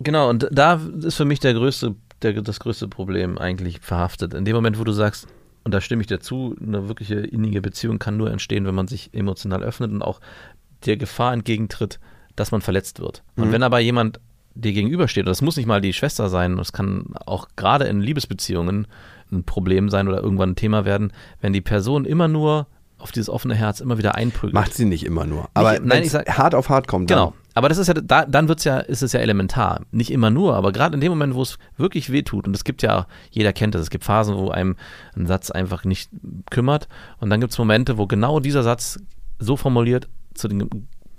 Genau, 0.00 0.30
und 0.30 0.48
da 0.50 0.80
ist 1.02 1.16
für 1.16 1.26
mich 1.26 1.40
der 1.40 1.52
größte, 1.52 1.94
der, 2.22 2.40
das 2.40 2.58
größte 2.58 2.88
Problem 2.88 3.36
eigentlich 3.36 3.80
verhaftet. 3.80 4.32
In 4.32 4.46
dem 4.46 4.56
Moment, 4.56 4.78
wo 4.78 4.84
du 4.84 4.92
sagst, 4.92 5.26
und 5.62 5.74
da 5.74 5.82
stimme 5.82 6.00
ich 6.00 6.06
dir 6.06 6.20
zu, 6.20 6.56
eine 6.58 6.88
wirkliche 6.88 7.16
innige 7.16 7.60
Beziehung 7.60 7.98
kann 7.98 8.16
nur 8.16 8.30
entstehen, 8.30 8.64
wenn 8.64 8.74
man 8.74 8.88
sich 8.88 9.12
emotional 9.12 9.62
öffnet 9.62 9.92
und 9.92 10.00
auch 10.00 10.20
der 10.86 10.96
Gefahr 10.96 11.34
entgegentritt, 11.34 12.00
dass 12.34 12.50
man 12.50 12.62
verletzt 12.62 12.98
wird. 12.98 13.22
Und 13.36 13.48
Mhm. 13.48 13.52
wenn 13.52 13.62
aber 13.62 13.78
jemand 13.78 14.20
dir 14.54 14.72
gegenübersteht, 14.72 15.24
und 15.24 15.30
das 15.30 15.42
muss 15.42 15.56
nicht 15.56 15.66
mal 15.66 15.80
die 15.80 15.92
Schwester 15.92 16.28
sein, 16.28 16.56
das 16.56 16.72
kann 16.72 17.06
auch 17.26 17.48
gerade 17.56 17.84
in 17.86 18.00
Liebesbeziehungen 18.00 18.86
ein 19.30 19.44
Problem 19.44 19.88
sein 19.88 20.08
oder 20.08 20.22
irgendwann 20.22 20.50
ein 20.50 20.56
Thema 20.56 20.84
werden, 20.84 21.12
wenn 21.40 21.52
die 21.52 21.60
Person 21.62 22.04
immer 22.04 22.28
nur 22.28 22.66
auf 22.98 23.10
dieses 23.10 23.28
offene 23.28 23.54
Herz 23.54 23.80
immer 23.80 23.98
wieder 23.98 24.14
einprügelt. 24.14 24.54
Macht 24.54 24.74
sie 24.74 24.84
nicht 24.84 25.04
immer 25.04 25.24
nur. 25.26 25.48
Aber 25.54 25.72
nein, 25.72 25.90
wenn 25.90 25.98
ich 26.00 26.06
es 26.06 26.12
sag- 26.12 26.38
hart 26.38 26.54
auf 26.54 26.68
hart 26.68 26.86
kommt, 26.86 27.08
Genau. 27.08 27.34
Aber 27.54 27.68
das 27.68 27.76
ist 27.76 27.88
ja, 27.88 27.94
da, 27.94 28.24
dann 28.24 28.48
wird's 28.48 28.64
ja, 28.64 28.78
ist 28.78 29.02
es 29.02 29.12
ja 29.12 29.20
elementar. 29.20 29.82
Nicht 29.90 30.10
immer 30.10 30.30
nur, 30.30 30.54
aber 30.56 30.72
gerade 30.72 30.94
in 30.94 31.02
dem 31.02 31.10
Moment, 31.10 31.34
wo 31.34 31.42
es 31.42 31.58
wirklich 31.76 32.10
wehtut, 32.10 32.46
und 32.46 32.56
es 32.56 32.64
gibt 32.64 32.80
ja, 32.82 33.06
jeder 33.30 33.52
kennt 33.52 33.74
das, 33.74 33.82
es 33.82 33.90
gibt 33.90 34.04
Phasen, 34.04 34.36
wo 34.36 34.50
einem 34.50 34.76
ein 35.16 35.26
Satz 35.26 35.50
einfach 35.50 35.84
nicht 35.84 36.10
kümmert. 36.50 36.88
Und 37.18 37.28
dann 37.28 37.40
gibt's 37.40 37.58
Momente, 37.58 37.98
wo 37.98 38.06
genau 38.06 38.40
dieser 38.40 38.62
Satz 38.62 39.00
so 39.38 39.56
formuliert, 39.58 40.08
zu 40.32 40.48
dem, 40.48 40.68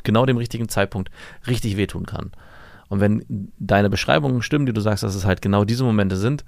genau 0.04 0.26
dem 0.26 0.38
richtigen 0.38 0.70
Zeitpunkt, 0.70 1.12
richtig 1.48 1.78
wehtun 1.78 2.06
kann. 2.08 2.32
Und 2.94 3.00
wenn 3.00 3.52
deine 3.58 3.90
Beschreibungen 3.90 4.44
stimmen, 4.44 4.68
die 4.68 4.72
du 4.72 4.80
sagst, 4.80 5.02
dass 5.02 5.16
es 5.16 5.26
halt 5.26 5.42
genau 5.42 5.66
diese 5.66 5.84
Momente 5.84 6.16
sind, 6.16 6.46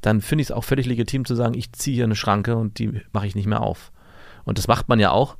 dann 0.00 0.20
finde 0.20 0.42
ich 0.42 0.48
es 0.48 0.52
auch 0.52 0.64
völlig 0.64 0.84
legitim 0.86 1.24
zu 1.24 1.36
sagen, 1.36 1.54
ich 1.54 1.70
ziehe 1.74 1.94
hier 1.94 2.02
eine 2.02 2.16
Schranke 2.16 2.56
und 2.56 2.80
die 2.80 3.02
mache 3.12 3.28
ich 3.28 3.36
nicht 3.36 3.46
mehr 3.46 3.60
auf. 3.60 3.92
Und 4.44 4.58
das 4.58 4.66
macht 4.66 4.88
man 4.88 4.98
ja 4.98 5.12
auch 5.12 5.36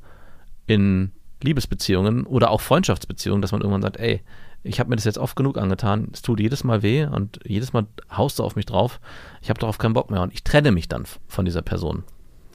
in 0.65 1.11
Liebesbeziehungen 1.43 2.25
oder 2.25 2.49
auch 2.49 2.61
Freundschaftsbeziehungen, 2.61 3.41
dass 3.41 3.51
man 3.51 3.59
irgendwann 3.59 3.81
sagt, 3.81 3.97
ey, 3.97 4.21
ich 4.63 4.79
habe 4.79 4.89
mir 4.89 4.95
das 4.95 5.03
jetzt 5.03 5.17
oft 5.17 5.35
genug 5.35 5.57
angetan, 5.57 6.07
es 6.13 6.21
tut 6.21 6.39
jedes 6.39 6.63
Mal 6.63 6.81
weh 6.81 7.03
und 7.03 7.41
jedes 7.43 7.73
Mal 7.73 7.85
haust 8.09 8.39
du 8.39 8.45
auf 8.45 8.55
mich 8.55 8.65
drauf, 8.65 9.01
ich 9.41 9.49
habe 9.49 9.59
darauf 9.59 9.77
keinen 9.79 9.95
Bock 9.95 10.09
mehr 10.09 10.21
und 10.21 10.33
ich 10.33 10.45
trenne 10.45 10.71
mich 10.71 10.87
dann 10.87 11.03
von 11.27 11.43
dieser 11.43 11.61
Person. 11.61 12.05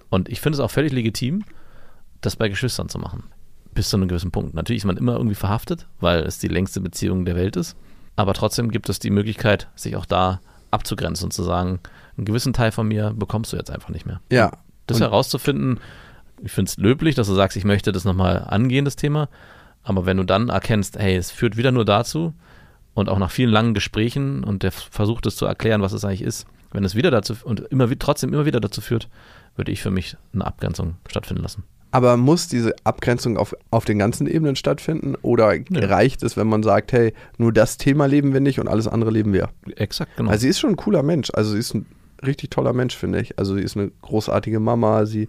Und 0.08 0.30
ich 0.30 0.40
finde 0.40 0.56
es 0.56 0.60
auch 0.60 0.70
völlig 0.70 0.92
legitim, 0.92 1.44
das 2.22 2.36
bei 2.36 2.48
Geschwistern 2.48 2.88
zu 2.88 2.98
machen. 2.98 3.24
Bis 3.74 3.88
zu 3.88 3.96
einem 3.96 4.08
gewissen 4.08 4.30
Punkt. 4.30 4.54
Natürlich 4.54 4.82
ist 4.82 4.86
man 4.86 4.96
immer 4.96 5.14
irgendwie 5.16 5.34
verhaftet, 5.34 5.86
weil 6.00 6.20
es 6.24 6.38
die 6.38 6.48
längste 6.48 6.80
Beziehung 6.80 7.24
der 7.24 7.36
Welt 7.36 7.56
ist. 7.56 7.76
Aber 8.16 8.34
trotzdem 8.34 8.70
gibt 8.70 8.88
es 8.88 8.98
die 8.98 9.10
Möglichkeit, 9.10 9.68
sich 9.74 9.96
auch 9.96 10.04
da 10.04 10.40
abzugrenzen 10.70 11.26
und 11.26 11.32
zu 11.32 11.42
sagen, 11.42 11.80
einen 12.16 12.26
gewissen 12.26 12.52
Teil 12.52 12.72
von 12.72 12.86
mir 12.86 13.12
bekommst 13.16 13.52
du 13.52 13.56
jetzt 13.56 13.70
einfach 13.70 13.88
nicht 13.88 14.04
mehr. 14.06 14.20
Ja. 14.30 14.52
Das 14.86 14.98
Und- 14.98 15.02
herauszufinden, 15.04 15.80
ich 16.42 16.52
finde 16.52 16.68
es 16.68 16.76
löblich, 16.76 17.14
dass 17.14 17.28
du 17.28 17.34
sagst, 17.34 17.56
ich 17.56 17.64
möchte 17.64 17.92
das 17.92 18.04
nochmal 18.04 18.44
angehen, 18.48 18.84
das 18.84 18.96
Thema. 18.96 19.28
Aber 19.82 20.06
wenn 20.06 20.16
du 20.18 20.24
dann 20.24 20.48
erkennst, 20.48 20.98
hey, 20.98 21.16
es 21.16 21.30
führt 21.30 21.56
wieder 21.56 21.72
nur 21.72 21.84
dazu 21.84 22.34
und 22.94 23.08
auch 23.08 23.18
nach 23.18 23.30
vielen 23.30 23.50
langen 23.50 23.74
Gesprächen 23.74 24.44
und 24.44 24.62
der 24.62 24.72
versucht 24.72 25.24
es 25.26 25.36
zu 25.36 25.46
erklären, 25.46 25.82
was 25.82 25.92
es 25.92 26.04
eigentlich 26.04 26.22
ist, 26.22 26.46
wenn 26.72 26.84
es 26.84 26.94
wieder 26.94 27.10
dazu 27.10 27.34
und 27.44 27.60
immer 27.60 27.88
trotzdem 27.98 28.32
immer 28.32 28.44
wieder 28.44 28.60
dazu 28.60 28.80
führt, 28.80 29.08
würde 29.56 29.72
ich 29.72 29.82
für 29.82 29.90
mich 29.90 30.16
eine 30.32 30.46
Abgrenzung 30.46 30.96
stattfinden 31.08 31.42
lassen. 31.42 31.64
Aber 31.92 32.16
muss 32.16 32.48
diese 32.48 32.74
Abgrenzung 32.84 33.36
auf, 33.36 33.54
auf 33.70 33.84
den 33.84 33.98
ganzen 33.98 34.26
Ebenen 34.26 34.56
stattfinden? 34.56 35.14
Oder 35.20 35.54
reicht 35.70 36.22
es, 36.22 36.36
wenn 36.36 36.48
man 36.48 36.62
sagt, 36.62 36.92
hey, 36.92 37.12
nur 37.36 37.52
das 37.52 37.76
Thema 37.76 38.06
leben 38.06 38.32
wir 38.32 38.40
nicht 38.40 38.58
und 38.58 38.66
alles 38.66 38.88
andere 38.88 39.10
leben 39.10 39.32
wir? 39.32 39.50
Exakt, 39.76 40.16
genau. 40.16 40.30
Also 40.30 40.42
sie 40.42 40.48
ist 40.48 40.58
schon 40.58 40.70
ein 40.70 40.76
cooler 40.76 41.02
Mensch. 41.02 41.30
Also 41.34 41.52
sie 41.52 41.58
ist 41.58 41.74
ein 41.74 41.86
richtig 42.26 42.50
toller 42.50 42.72
Mensch, 42.72 42.96
finde 42.96 43.20
ich. 43.20 43.38
Also 43.38 43.54
sie 43.54 43.62
ist 43.62 43.76
eine 43.76 43.92
großartige 44.00 44.58
Mama. 44.58 45.04
Sie 45.04 45.28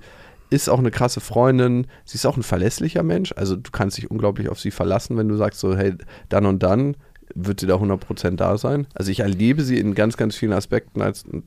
ist 0.50 0.70
auch 0.70 0.80
eine 0.80 0.92
krasse 0.92 1.20
Freundin. 1.20 1.88
Sie 2.06 2.16
ist 2.16 2.26
auch 2.26 2.38
ein 2.38 2.44
verlässlicher 2.44 3.04
Mensch. 3.04 3.34
Also 3.36 3.58
du 3.58 3.72
kannst 3.72 3.98
dich 3.98 4.10
unglaublich 4.10 4.48
auf 4.48 4.60
sie 4.60 4.72
verlassen, 4.72 5.18
wenn 5.18 5.28
du 5.28 5.36
sagst 5.36 5.60
so, 5.60 5.76
hey, 5.76 5.96
dann 6.30 6.46
und 6.46 6.64
dann 6.64 6.96
wird 7.36 7.60
sie 7.60 7.68
da 7.68 7.76
100% 7.76 8.36
da 8.38 8.58
sein. 8.58 8.88
Also 8.94 9.12
ich 9.12 9.20
erlebe 9.20 9.64
sie 9.64 9.80
in 9.80 9.96
ganz, 9.96 10.16
ganz 10.16 10.36
vielen 10.36 10.54
Aspekten 10.54 11.02
als 11.02 11.26
einen 11.26 11.44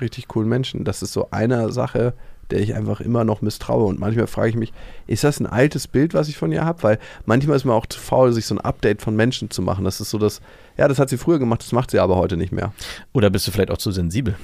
richtig 0.00 0.26
coolen 0.28 0.48
Menschen. 0.48 0.84
Das 0.84 1.02
ist 1.02 1.12
so 1.12 1.30
eine 1.30 1.70
Sache, 1.72 2.14
der 2.50 2.60
ich 2.60 2.74
einfach 2.74 3.00
immer 3.00 3.24
noch 3.24 3.42
misstraue. 3.42 3.84
Und 3.84 3.98
manchmal 3.98 4.26
frage 4.26 4.50
ich 4.50 4.56
mich, 4.56 4.72
ist 5.06 5.24
das 5.24 5.40
ein 5.40 5.46
altes 5.46 5.88
Bild, 5.88 6.14
was 6.14 6.28
ich 6.28 6.36
von 6.36 6.52
ihr 6.52 6.64
habe? 6.64 6.82
Weil 6.82 6.98
manchmal 7.26 7.56
ist 7.56 7.64
man 7.64 7.76
auch 7.76 7.86
zu 7.86 7.98
faul, 7.98 8.32
sich 8.32 8.46
so 8.46 8.54
ein 8.54 8.60
Update 8.60 9.02
von 9.02 9.16
Menschen 9.16 9.50
zu 9.50 9.62
machen. 9.62 9.84
Das 9.84 10.00
ist 10.00 10.10
so 10.10 10.18
das, 10.18 10.40
ja, 10.76 10.88
das 10.88 10.98
hat 10.98 11.08
sie 11.08 11.18
früher 11.18 11.38
gemacht, 11.38 11.62
das 11.62 11.72
macht 11.72 11.90
sie 11.90 11.98
aber 11.98 12.16
heute 12.16 12.36
nicht 12.36 12.52
mehr. 12.52 12.72
Oder 13.12 13.30
bist 13.30 13.46
du 13.46 13.50
vielleicht 13.50 13.70
auch 13.70 13.78
zu 13.78 13.92
sensibel? 13.92 14.36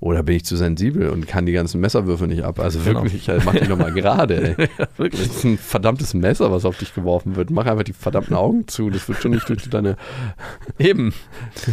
Oder 0.00 0.22
bin 0.22 0.36
ich 0.36 0.44
zu 0.44 0.56
sensibel 0.56 1.08
und 1.08 1.26
kann 1.26 1.46
die 1.46 1.52
ganzen 1.52 1.80
Messerwürfe 1.80 2.26
nicht 2.26 2.42
ab? 2.44 2.60
Also 2.60 2.78
Genau. 2.80 3.02
wirklich, 3.04 3.28
halt, 3.28 3.44
mach 3.44 3.54
die 3.54 3.66
nochmal 3.68 3.92
gerade, 3.92 4.54
ja, 4.78 4.86
wirklich. 4.98 5.26
Das 5.28 5.36
ist 5.36 5.44
ein 5.44 5.56
verdammtes 5.58 6.12
Messer, 6.14 6.50
was 6.52 6.64
auf 6.64 6.76
dich 6.78 6.94
geworfen 6.94 7.36
wird. 7.36 7.50
Mach 7.50 7.64
einfach 7.66 7.84
die 7.84 7.92
verdammten 7.94 8.34
Augen 8.36 8.68
zu. 8.68 8.90
Das 8.90 9.08
wird 9.08 9.22
schon 9.22 9.30
nicht 9.30 9.48
durch 9.48 9.68
deine 9.70 9.96
Eben. 10.78 11.14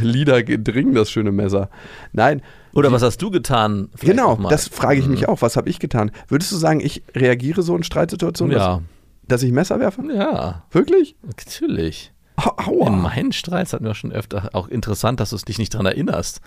Lider 0.01 0.41
dringen, 0.43 0.93
das 0.93 1.09
schöne 1.11 1.31
Messer. 1.31 1.69
Nein. 2.13 2.41
Oder 2.73 2.91
was 2.91 3.01
hast 3.01 3.21
du 3.21 3.31
getan? 3.31 3.89
Genau, 3.99 4.35
das 4.49 4.69
frage 4.69 4.99
ich 4.99 5.07
mich 5.07 5.21
Mhm. 5.21 5.27
auch. 5.27 5.41
Was 5.41 5.57
habe 5.57 5.69
ich 5.69 5.79
getan? 5.79 6.11
Würdest 6.29 6.51
du 6.51 6.55
sagen, 6.55 6.79
ich 6.79 7.03
reagiere 7.13 7.63
so 7.63 7.75
in 7.75 7.83
Streitsituationen, 7.83 8.55
Ja. 8.55 8.75
dass, 8.75 8.81
dass 9.27 9.43
ich 9.43 9.51
Messer 9.51 9.79
werfe? 9.81 10.03
Ja, 10.15 10.63
Wirklich? 10.71 11.15
natürlich. 11.25 12.13
Au- 12.37 12.53
Aua. 12.57 12.87
In 12.87 13.01
meinen 13.01 13.31
Streits 13.33 13.73
hatten 13.73 13.83
wir 13.85 13.93
schon 13.93 14.11
öfter 14.13 14.49
auch 14.53 14.69
interessant, 14.69 15.19
dass 15.19 15.31
du 15.31 15.35
es 15.35 15.43
dich 15.43 15.57
nicht 15.59 15.73
dran 15.73 15.85
erinnerst. 15.85 16.39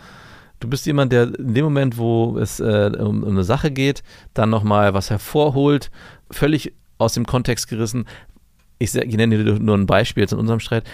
Du 0.61 0.69
bist 0.69 0.87
jemand, 0.87 1.13
der 1.13 1.35
in 1.39 1.55
dem 1.55 1.65
Moment, 1.65 1.99
wo 1.99 2.39
es 2.39 2.61
äh, 2.61 2.91
um, 2.99 3.23
um 3.23 3.31
eine 3.31 3.45
Sache 3.45 3.71
geht, 3.71 4.03
dann 4.33 4.51
nochmal 4.51 4.95
was 4.95 5.11
hervorholt, 5.11 5.91
völlig 6.31 6.73
aus 6.99 7.15
dem 7.15 7.27
Kontext 7.27 7.69
gerissen. 7.69 8.07
Ich, 8.79 8.95
ich 8.95 9.17
nenne 9.17 9.43
dir 9.43 9.59
nur 9.59 9.77
ein 9.77 9.87
Beispiel 9.87 10.23
jetzt 10.23 10.33
in 10.33 10.39
unserem 10.39 10.61
Streit. 10.61 10.85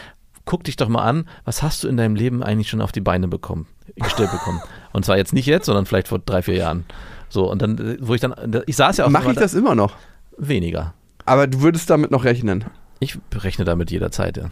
Guck 0.45 0.65
dich 0.65 0.77
doch 0.77 0.89
mal 0.89 1.03
an, 1.05 1.29
was 1.45 1.63
hast 1.63 1.85
du 1.85 1.89
in 1.89 1.97
deinem 1.97 2.17
Leben 2.17 2.43
eigentlich 2.43 2.69
schon 2.69 2.81
auf 2.81 2.93
die 2.93 3.01
Beine 3.01 3.29
bekommen, 3.29 3.67
gestellt 3.95 4.33
bekommen? 4.33 4.61
Und 4.93 5.05
zwar 5.05 5.17
jetzt 5.17 5.33
nicht 5.33 5.47
jetzt, 5.47 5.67
sondern 5.67 5.87
vielleicht 5.87 6.09
vor 6.09 6.19
drei, 6.19 6.43
vier 6.43 6.57
Jahren. 6.57 6.85
So, 7.29 7.49
und 7.49 7.63
dann, 7.63 7.97
wo 8.01 8.13
ich 8.15 8.21
dann, 8.21 8.35
ich 8.67 8.75
saß 8.75 8.97
ja 8.97 9.05
auch 9.07 9.11
Mache 9.11 9.31
ich 9.31 9.37
das 9.37 9.55
immer 9.55 9.77
noch? 9.77 9.95
weniger. 10.37 10.95
Aber 11.27 11.47
du 11.47 11.61
würdest 11.61 11.89
damit 11.89 12.11
noch 12.11 12.25
rechnen. 12.25 12.65
Ich 12.99 13.17
rechne 13.33 13.65
damit 13.65 13.93
jederzeit, 13.93 14.37
ja. 14.37 14.51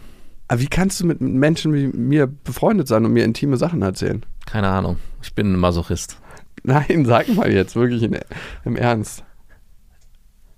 Aber 0.49 0.61
wie 0.61 0.67
kannst 0.67 0.99
du 0.99 1.05
mit 1.05 1.21
Menschen 1.21 1.73
wie 1.73 1.87
mir 1.87 2.25
befreundet 2.25 2.87
sein 2.87 3.05
und 3.05 3.13
mir 3.13 3.23
intime 3.23 3.55
Sachen 3.55 3.83
erzählen? 3.83 4.25
Keine 4.47 4.67
Ahnung. 4.67 4.97
Ich 5.21 5.35
bin 5.35 5.53
ein 5.53 5.59
Masochist. 5.59 6.17
Nein, 6.63 7.05
sag 7.05 7.27
mal 7.29 7.51
jetzt, 7.51 7.75
wirklich 7.75 8.01
in, 8.01 8.17
im 8.65 8.75
Ernst. 8.75 9.23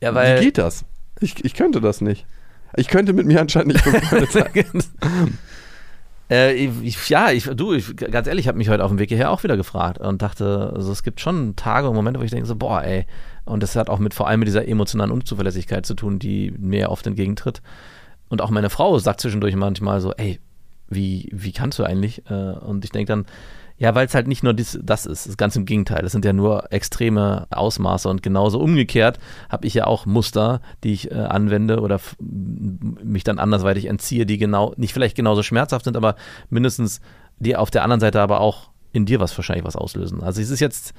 Ja, 0.01 0.15
wie 0.15 0.45
geht 0.45 0.57
das? 0.57 0.85
Ich, 1.19 1.43
ich 1.43 1.53
könnte 1.53 1.81
das 1.81 1.99
nicht. 1.99 2.25
Ich 2.77 2.87
könnte 2.87 3.11
mit 3.11 3.27
mir 3.27 3.41
anscheinend 3.41 3.73
nicht 3.73 3.83
befreundet 3.83 4.31
sein. 4.31 4.83
Äh, 6.29 6.53
ich, 6.53 7.09
ja, 7.09 7.31
ich, 7.31 7.43
du, 7.43 7.73
ich, 7.73 7.93
ganz 7.97 8.27
ehrlich, 8.27 8.45
ich 8.45 8.47
habe 8.47 8.57
mich 8.57 8.69
heute 8.69 8.85
auf 8.85 8.91
dem 8.91 8.97
Weg 8.97 9.09
hierher 9.09 9.29
auch 9.29 9.43
wieder 9.43 9.57
gefragt 9.57 9.99
und 9.99 10.21
dachte, 10.21 10.71
also 10.73 10.89
es 10.93 11.03
gibt 11.03 11.19
schon 11.19 11.57
Tage 11.57 11.89
und 11.89 11.95
Momente, 11.95 12.21
wo 12.21 12.23
ich 12.23 12.31
denke 12.31 12.47
so, 12.47 12.55
boah, 12.55 12.81
ey. 12.81 13.05
Und 13.43 13.61
das 13.61 13.75
hat 13.75 13.89
auch 13.89 13.99
mit 13.99 14.13
vor 14.13 14.29
allem 14.29 14.39
mit 14.39 14.47
dieser 14.47 14.65
emotionalen 14.65 15.11
Unzuverlässigkeit 15.11 15.85
zu 15.85 15.95
tun, 15.95 16.17
die 16.17 16.51
mir 16.57 16.89
oft 16.89 17.05
entgegentritt. 17.05 17.61
Und 18.31 18.41
auch 18.41 18.49
meine 18.49 18.69
Frau 18.69 18.97
sagt 18.97 19.19
zwischendurch 19.19 19.55
manchmal 19.57 19.99
so, 19.99 20.13
ey, 20.13 20.39
wie, 20.87 21.29
wie 21.33 21.51
kannst 21.51 21.77
du 21.79 21.83
eigentlich? 21.83 22.23
Äh, 22.29 22.33
und 22.33 22.85
ich 22.85 22.91
denke 22.91 23.11
dann, 23.11 23.25
ja, 23.77 23.93
weil 23.93 24.05
es 24.05 24.13
halt 24.13 24.27
nicht 24.27 24.41
nur 24.43 24.53
dies, 24.53 24.79
das 24.81 25.05
ist, 25.05 25.25
das 25.25 25.27
ist 25.31 25.37
ganz 25.37 25.55
im 25.55 25.65
Gegenteil. 25.65 26.01
Das 26.01 26.11
sind 26.11 26.23
ja 26.23 26.33
nur 26.33 26.71
extreme 26.71 27.47
Ausmaße 27.49 28.07
und 28.07 28.23
genauso 28.23 28.59
umgekehrt 28.59 29.19
habe 29.49 29.67
ich 29.67 29.73
ja 29.73 29.85
auch 29.85 30.05
Muster, 30.05 30.61
die 30.83 30.93
ich 30.93 31.11
äh, 31.11 31.15
anwende 31.15 31.81
oder 31.81 31.99
mich 32.19 33.23
dann 33.23 33.37
andersweitig 33.37 33.85
entziehe, 33.85 34.25
die 34.25 34.37
genau, 34.37 34.73
nicht 34.77 34.93
vielleicht 34.93 35.15
genauso 35.15 35.43
schmerzhaft 35.43 35.85
sind, 35.85 35.97
aber 35.97 36.15
mindestens 36.49 37.01
die 37.39 37.55
auf 37.55 37.71
der 37.71 37.83
anderen 37.83 37.99
Seite 37.99 38.21
aber 38.21 38.39
auch 38.39 38.69
in 38.93 39.05
dir 39.05 39.19
was 39.19 39.35
wahrscheinlich 39.37 39.65
was 39.65 39.75
auslösen. 39.75 40.21
Also 40.23 40.41
es 40.41 40.51
ist 40.51 40.59
jetzt, 40.59 40.93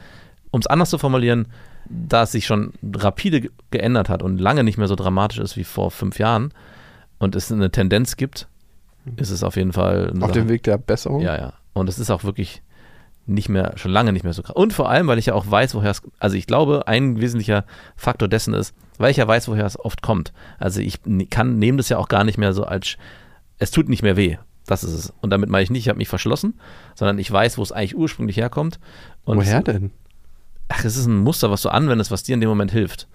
um 0.50 0.60
es 0.60 0.66
anders 0.66 0.90
zu 0.90 0.98
formulieren, 0.98 1.46
da 1.88 2.24
es 2.24 2.32
sich 2.32 2.46
schon 2.46 2.72
rapide 2.96 3.40
ge- 3.42 3.50
geändert 3.70 4.08
hat 4.08 4.22
und 4.22 4.38
lange 4.38 4.64
nicht 4.64 4.76
mehr 4.76 4.88
so 4.88 4.96
dramatisch 4.96 5.38
ist 5.38 5.56
wie 5.56 5.64
vor 5.64 5.90
fünf 5.90 6.18
Jahren 6.18 6.52
und 7.22 7.36
es 7.36 7.50
eine 7.52 7.70
Tendenz 7.70 8.16
gibt, 8.16 8.48
ist 9.16 9.30
es 9.30 9.42
auf 9.42 9.56
jeden 9.56 9.72
Fall 9.72 10.10
Auf 10.10 10.18
Sache- 10.20 10.32
dem 10.32 10.48
Weg 10.48 10.62
der 10.64 10.78
Besserung? 10.78 11.22
ja, 11.22 11.36
ja. 11.36 11.52
Und 11.72 11.88
es 11.88 11.98
ist 11.98 12.10
auch 12.10 12.24
wirklich 12.24 12.62
nicht 13.26 13.48
mehr, 13.48 13.72
schon 13.76 13.92
lange 13.92 14.12
nicht 14.12 14.24
mehr 14.24 14.32
so 14.32 14.42
krass. 14.42 14.54
Und 14.56 14.72
vor 14.72 14.90
allem, 14.90 15.06
weil 15.06 15.18
ich 15.18 15.26
ja 15.26 15.34
auch 15.34 15.48
weiß, 15.50 15.74
woher 15.74 15.90
es, 15.92 16.02
also 16.18 16.36
ich 16.36 16.46
glaube, 16.46 16.88
ein 16.88 17.20
wesentlicher 17.20 17.64
Faktor 17.96 18.28
dessen 18.28 18.52
ist, 18.52 18.74
weil 18.98 19.10
ich 19.12 19.16
ja 19.16 19.26
weiß, 19.28 19.48
woher 19.48 19.64
es 19.64 19.78
oft 19.78 20.02
kommt. 20.02 20.32
Also 20.58 20.80
ich 20.80 20.98
kann, 21.30 21.58
nehme 21.58 21.76
das 21.78 21.88
ja 21.88 21.98
auch 21.98 22.08
gar 22.08 22.24
nicht 22.24 22.36
mehr 22.36 22.52
so 22.52 22.64
als, 22.64 22.96
es 23.58 23.70
tut 23.70 23.88
nicht 23.88 24.02
mehr 24.02 24.16
weh. 24.16 24.36
Das 24.66 24.82
ist 24.84 24.92
es. 24.92 25.12
Und 25.20 25.30
damit 25.30 25.48
meine 25.50 25.62
ich 25.62 25.70
nicht, 25.70 25.82
ich 25.84 25.88
habe 25.88 25.98
mich 25.98 26.08
verschlossen, 26.08 26.58
sondern 26.94 27.18
ich 27.18 27.30
weiß, 27.30 27.58
wo 27.58 27.62
es 27.62 27.72
eigentlich 27.72 27.96
ursprünglich 27.96 28.36
herkommt. 28.36 28.78
Und 29.24 29.38
Woher 29.38 29.58
es, 29.58 29.64
denn? 29.64 29.92
Ach, 30.68 30.84
es 30.84 30.96
ist 30.96 31.06
ein 31.06 31.16
Muster, 31.16 31.50
was 31.50 31.62
du 31.62 31.68
anwendest, 31.68 32.10
was 32.10 32.22
dir 32.24 32.34
in 32.34 32.40
dem 32.40 32.48
Moment 32.50 32.72
hilft. 32.72 33.06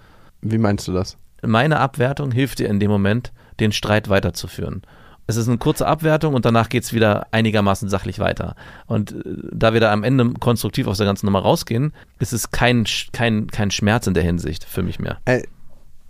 Wie 0.42 0.58
meinst 0.58 0.88
du 0.88 0.94
das? 0.94 1.18
Meine 1.44 1.80
Abwertung 1.80 2.32
hilft 2.32 2.60
dir 2.60 2.70
in 2.70 2.80
dem 2.80 2.90
Moment, 2.90 3.32
den 3.60 3.72
Streit 3.72 4.10
weiterzuführen. 4.10 4.82
Es 5.30 5.36
ist 5.36 5.50
eine 5.50 5.58
kurze 5.58 5.86
Abwertung 5.86 6.34
und 6.34 6.46
danach 6.46 6.70
geht 6.70 6.84
es 6.84 6.94
wieder 6.94 7.28
einigermaßen 7.32 7.90
sachlich 7.90 8.20
weiter. 8.20 8.56
Und 8.86 9.12
äh, 9.12 9.24
da 9.52 9.74
wir 9.74 9.82
da 9.82 9.92
am 9.92 10.04
Ende 10.04 10.34
konstruktiv 10.40 10.88
aus 10.88 10.98
der 10.98 11.06
ganzen 11.06 11.26
Nummer 11.26 11.40
rausgehen, 11.40 11.92
ist 12.20 12.32
es 12.32 12.52
kein, 12.52 12.86
kein, 13.12 13.48
kein 13.48 13.70
Schmerz 13.70 14.08
in 14.08 14.14
der 14.14 14.24
Hinsicht 14.24 14.64
für 14.64 14.84
mich 14.84 15.00
mehr. 15.00 15.18
Ey, 15.26 15.46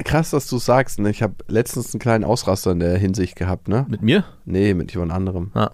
krass, 0.04 0.30
dass 0.30 0.48
du 0.48 0.60
sagst. 0.60 1.00
Ne? 1.00 1.10
Ich 1.10 1.24
habe 1.24 1.34
letztens 1.48 1.94
einen 1.94 2.00
kleinen 2.00 2.24
Ausraster 2.24 2.72
in 2.72 2.80
der 2.80 2.98
Hinsicht 2.98 3.36
gehabt. 3.36 3.68
Ne? 3.68 3.88
Mit 3.90 4.04
mir? 4.04 4.24
Nee, 4.46 4.76
mit 4.76 4.94
jemand 4.94 5.12
anderem. 5.12 5.52
Ja. 5.56 5.72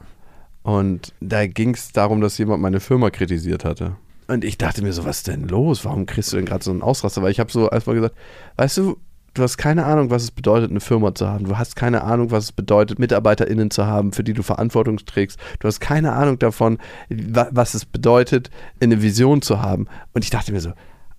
Und 0.64 1.14
da 1.20 1.46
ging 1.46 1.74
es 1.74 1.92
darum, 1.92 2.22
dass 2.22 2.38
jemand 2.38 2.62
meine 2.62 2.80
Firma 2.80 3.10
kritisiert 3.10 3.66
hatte. 3.66 3.98
Und 4.28 4.46
ich 4.46 4.58
dachte 4.58 4.82
mir 4.82 4.94
so, 4.94 5.04
was 5.04 5.18
ist 5.18 5.28
denn 5.28 5.50
los? 5.50 5.84
Warum 5.84 6.06
kriegst 6.06 6.32
du 6.32 6.38
denn 6.38 6.46
gerade 6.46 6.64
so 6.64 6.72
einen 6.72 6.82
Ausraster? 6.82 7.22
Weil 7.22 7.32
ich 7.32 7.42
habe 7.42 7.52
so 7.52 7.70
erstmal 7.70 7.98
gesagt, 7.98 8.16
weißt 8.56 8.78
du, 8.78 8.98
du 9.34 9.44
hast 9.44 9.58
keine 9.58 9.86
Ahnung, 9.86 10.10
was 10.10 10.24
es 10.24 10.32
bedeutet, 10.32 10.70
eine 10.72 10.80
Firma 10.80 11.14
zu 11.16 11.28
haben. 11.28 11.46
Du 11.46 11.58
hast 11.58 11.76
keine 11.76 12.04
Ahnung, 12.04 12.32
was 12.32 12.46
es 12.46 12.52
bedeutet, 12.52 13.00
MitarbeiterInnen 13.00 13.72
zu 13.72 13.86
haben, 13.86 14.14
für 14.14 14.24
die 14.24 14.34
du 14.34 14.44
Verantwortung 14.44 14.98
trägst. 14.98 15.40
Du 15.60 15.68
hast 15.68 15.80
keine 15.80 16.14
Ahnung 16.14 16.40
davon, 16.40 16.78
wa- 17.10 17.50
was 17.52 17.74
es 17.74 17.86
bedeutet, 17.86 18.50
eine 18.80 19.02
Vision 19.02 19.42
zu 19.42 19.62
haben. 19.62 19.88
Und 20.14 20.24
ich 20.24 20.30
dachte 20.30 20.52
mir 20.52 20.62
so, 20.62 20.74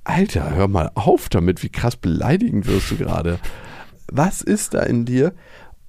Alter, 0.05 0.55
hör 0.55 0.68
mal 0.68 0.90
auf 0.94 1.29
damit, 1.29 1.62
wie 1.62 1.70
krass 1.70 1.96
beleidigend 1.96 2.66
wirst 2.66 2.90
du 2.90 2.96
gerade. 2.96 3.38
Was 4.12 4.42
ist 4.42 4.74
da 4.74 4.81
in 4.83 5.07
dir? 5.07 5.33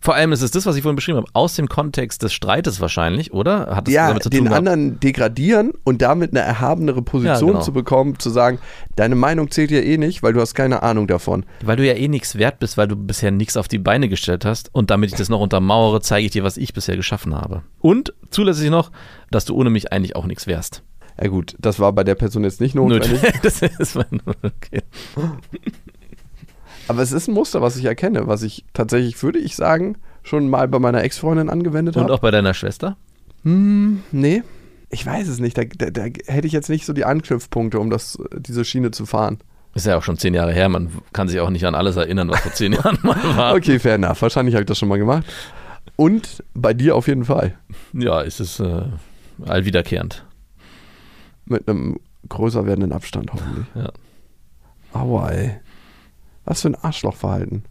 Vor 0.05 0.13
allem 0.13 0.33
ist 0.33 0.43
es 0.43 0.51
das, 0.51 0.67
was 0.67 0.75
ich 0.75 0.83
vorhin 0.83 0.95
beschrieben 0.95 1.17
habe, 1.17 1.29
aus 1.33 1.55
dem 1.55 1.67
Kontext 1.67 2.21
des 2.21 2.31
Streites 2.31 2.79
wahrscheinlich, 2.79 3.33
oder? 3.33 3.75
Hat 3.75 3.87
es 3.87 3.93
ja, 3.95 4.09
damit 4.09 4.21
zu 4.21 4.29
tun 4.29 4.37
den 4.37 4.43
gehabt? 4.43 4.59
anderen 4.59 4.99
degradieren 4.99 5.73
und 5.83 6.03
damit 6.03 6.29
eine 6.29 6.41
erhabenere 6.41 7.01
Position 7.01 7.47
Ja, 7.47 7.53
genau. 7.53 7.61
zu 7.61 7.73
bekommen, 7.73 8.19
zu 8.19 8.29
sagen, 8.29 8.59
deine 8.95 9.15
Meinung 9.15 9.49
zählt 9.49 9.71
ja 9.71 9.79
eh 9.79 9.97
nicht, 9.97 10.21
weil 10.21 10.33
du 10.33 10.41
hast 10.41 10.53
keine 10.53 10.83
Ahnung 10.83 11.07
davon. 11.07 11.43
Weil 11.63 11.77
du 11.77 11.87
ja 11.87 11.93
eh 11.93 12.07
nichts 12.07 12.37
wert 12.37 12.59
bist, 12.59 12.77
weil 12.77 12.87
du 12.87 12.95
bisher 12.95 13.31
nichts 13.31 13.57
auf 13.57 13.67
die 13.67 13.79
Beine 13.79 14.07
gestellt 14.07 14.45
hast. 14.45 14.69
Und 14.75 14.91
damit 14.91 15.09
ich 15.09 15.17
das 15.17 15.29
noch 15.29 15.39
untermauere, 15.39 16.01
zeige 16.01 16.27
ich 16.27 16.31
dir, 16.31 16.43
was 16.43 16.57
ich 16.57 16.75
bisher 16.75 16.97
geschaffen 16.97 17.33
habe. 17.33 17.63
Und 17.79 18.13
zusätzlich 18.29 18.69
noch, 18.69 18.91
dass 19.31 19.45
du 19.45 19.55
ohne 19.55 19.71
mich 19.71 19.91
eigentlich 19.91 20.15
auch 20.15 20.27
nichts 20.27 20.45
wärst. 20.45 20.83
Ja 21.19 21.29
gut, 21.29 21.55
das 21.57 21.79
war 21.79 21.93
bei 21.93 22.03
der 22.03 22.13
Person 22.13 22.43
jetzt 22.43 22.61
nicht 22.61 22.75
notwendig, 22.75 23.21
das 23.41 23.63
ist 23.63 23.95
mein, 23.95 24.21
okay. 24.43 24.83
Aber 26.87 27.01
es 27.01 27.11
ist 27.11 27.27
ein 27.27 27.33
Muster, 27.33 27.61
was 27.61 27.77
ich 27.77 27.85
erkenne, 27.85 28.27
was 28.27 28.43
ich 28.43 28.65
tatsächlich, 28.73 29.21
würde 29.23 29.39
ich 29.39 29.55
sagen, 29.55 29.97
schon 30.23 30.49
mal 30.49 30.67
bei 30.67 30.79
meiner 30.79 31.03
Ex-Freundin 31.03 31.49
angewendet 31.49 31.95
Und 31.97 32.03
habe. 32.03 32.13
auch 32.13 32.19
bei 32.19 32.31
deiner 32.31 32.53
Schwester? 32.53 32.97
Hm, 33.43 34.03
nee, 34.11 34.43
ich 34.89 35.05
weiß 35.05 35.27
es 35.27 35.39
nicht. 35.39 35.57
Da, 35.57 35.63
da, 35.65 35.89
da 35.89 36.03
hätte 36.03 36.47
ich 36.47 36.53
jetzt 36.53 36.69
nicht 36.69 36.85
so 36.85 36.93
die 36.93 37.05
Anknüpfpunkte, 37.05 37.79
um 37.79 37.89
das, 37.89 38.17
diese 38.37 38.65
Schiene 38.65 38.91
zu 38.91 39.05
fahren. 39.05 39.39
Ist 39.73 39.85
ja 39.85 39.97
auch 39.97 40.03
schon 40.03 40.17
zehn 40.17 40.33
Jahre 40.33 40.53
her, 40.53 40.69
man 40.69 40.89
kann 41.11 41.27
sich 41.27 41.39
auch 41.41 41.49
nicht 41.49 41.65
an 41.65 41.75
alles 41.75 41.97
erinnern, 41.97 42.29
was 42.29 42.39
vor 42.39 42.53
zehn 42.53 42.71
Jahren 42.73 42.97
mal 43.03 43.17
war. 43.35 43.55
Okay, 43.55 43.77
fair 43.77 43.95
enough. 43.95 44.21
Wahrscheinlich 44.21 44.55
habe 44.55 44.61
ich 44.63 44.67
das 44.67 44.77
schon 44.79 44.87
mal 44.87 44.97
gemacht. 44.97 45.25
Und 45.97 46.43
bei 46.53 46.73
dir 46.73 46.95
auf 46.95 47.07
jeden 47.07 47.25
Fall. 47.25 47.57
Ja, 47.93 48.21
ist 48.21 48.39
es 48.39 48.59
äh, 48.59 48.83
allwiederkehrend. 49.45 50.25
Mit 51.45 51.67
einem 51.67 51.99
größer 52.29 52.65
werdenden 52.65 52.91
Abstand 52.93 53.31
hoffentlich. 53.33 53.65
Ja. 53.75 53.91
Aua, 54.93 55.29
ey. 55.31 55.55
Was 56.45 56.61
für 56.61 56.69
ein 56.69 56.75
Arschlochverhalten. 56.75 57.63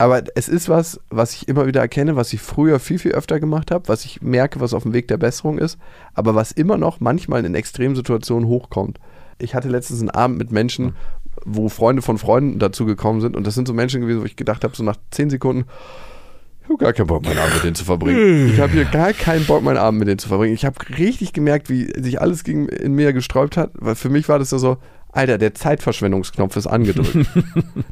Aber 0.00 0.22
es 0.34 0.48
ist 0.48 0.70
was, 0.70 0.98
was 1.10 1.34
ich 1.34 1.46
immer 1.46 1.66
wieder 1.66 1.82
erkenne, 1.82 2.16
was 2.16 2.32
ich 2.32 2.40
früher 2.40 2.78
viel, 2.78 2.98
viel 2.98 3.12
öfter 3.12 3.38
gemacht 3.38 3.70
habe, 3.70 3.86
was 3.86 4.06
ich 4.06 4.22
merke, 4.22 4.58
was 4.58 4.72
auf 4.72 4.84
dem 4.84 4.94
Weg 4.94 5.08
der 5.08 5.18
Besserung 5.18 5.58
ist, 5.58 5.78
aber 6.14 6.34
was 6.34 6.52
immer 6.52 6.78
noch 6.78 7.00
manchmal 7.00 7.44
in 7.44 7.54
Extremsituationen 7.54 8.48
hochkommt. 8.48 8.98
Ich 9.38 9.54
hatte 9.54 9.68
letztens 9.68 10.00
einen 10.00 10.08
Abend 10.08 10.38
mit 10.38 10.52
Menschen, 10.52 10.96
wo 11.44 11.68
Freunde 11.68 12.00
von 12.00 12.16
Freunden 12.16 12.58
dazu 12.58 12.86
gekommen 12.86 13.20
sind 13.20 13.36
und 13.36 13.46
das 13.46 13.54
sind 13.54 13.68
so 13.68 13.74
Menschen 13.74 14.00
gewesen, 14.00 14.22
wo 14.22 14.24
ich 14.24 14.36
gedacht 14.36 14.64
habe, 14.64 14.74
so 14.74 14.82
nach 14.82 14.96
zehn 15.10 15.28
Sekunden, 15.28 15.66
ich 16.62 16.68
habe 16.70 16.78
gar 16.78 16.92
keinen 16.94 17.06
Bock, 17.06 17.22
meinen 17.22 17.38
Abend 17.38 17.54
mit 17.56 17.64
denen 17.64 17.74
zu 17.74 17.84
verbringen. 17.84 18.50
Ich 18.54 18.60
habe 18.60 18.72
hier 18.72 18.86
gar 18.86 19.12
keinen 19.12 19.44
Bock, 19.44 19.62
meinen 19.62 19.76
Abend 19.76 19.98
mit 19.98 20.08
denen 20.08 20.18
zu 20.18 20.28
verbringen. 20.28 20.54
Ich 20.54 20.64
habe 20.64 20.76
richtig 20.96 21.34
gemerkt, 21.34 21.68
wie 21.68 21.92
sich 22.00 22.22
alles 22.22 22.44
gegen, 22.44 22.68
in 22.68 22.94
mir 22.94 23.12
gesträubt 23.12 23.58
hat, 23.58 23.72
weil 23.74 23.96
für 23.96 24.08
mich 24.08 24.30
war 24.30 24.38
das 24.38 24.50
ja 24.50 24.58
so, 24.58 24.78
Alter, 25.12 25.38
der 25.38 25.54
Zeitverschwendungsknopf 25.54 26.56
ist 26.56 26.66
angedrückt. 26.66 27.14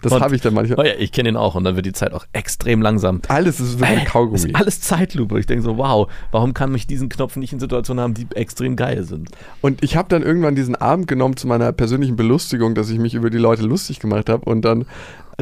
Das 0.03 0.13
habe 0.13 0.37
ich 0.37 0.41
dann 0.43 0.53
Oh 0.53 0.57
manchmal. 0.57 0.87
ja, 0.87 0.93
ich 0.99 1.11
kenne 1.11 1.31
ihn 1.31 1.37
auch 1.37 1.55
und 1.57 1.65
dann 1.65 1.75
wird 1.75 1.85
die 1.85 1.93
Zeit 1.93 2.13
auch 2.13 2.25
extrem 2.33 2.81
langsam. 2.81 3.21
Alles 3.29 3.59
ist 3.59 3.81
wie 3.81 3.85
ein 3.85 4.05
Kaugummi. 4.05 4.37
Ist 4.51 4.55
alles 4.55 4.81
Zeitlupe. 4.81 5.39
Ich 5.41 5.47
denke 5.47 5.65
so, 5.65 5.77
wow, 5.77 6.09
warum 6.31 6.55
kann 6.55 6.71
mich 6.71 6.87
diesen 6.87 7.09
Knopf 7.09 7.37
nicht 7.37 7.53
in 7.53 7.59
Situationen 7.61 8.03
haben, 8.03 8.15
die 8.15 8.27
extrem 8.35 8.77
geil 8.77 9.03
sind? 9.03 9.31
Und 9.61 9.83
ich 9.83 9.97
habe 9.97 10.09
dann 10.09 10.23
irgendwann 10.23 10.55
diesen 10.55 10.77
Abend 10.77 11.09
genommen 11.09 11.37
zu 11.37 11.47
meiner 11.49 11.73
persönlichen 11.73 12.17
Belustigung, 12.17 12.75
dass 12.75 12.91
ich 12.91 12.99
mich 12.99 13.15
über 13.15 13.31
die 13.31 13.39
Leute 13.39 13.63
lustig 13.63 13.99
gemacht 13.99 14.29
habe 14.29 14.49
und 14.49 14.63
dann 14.63 14.87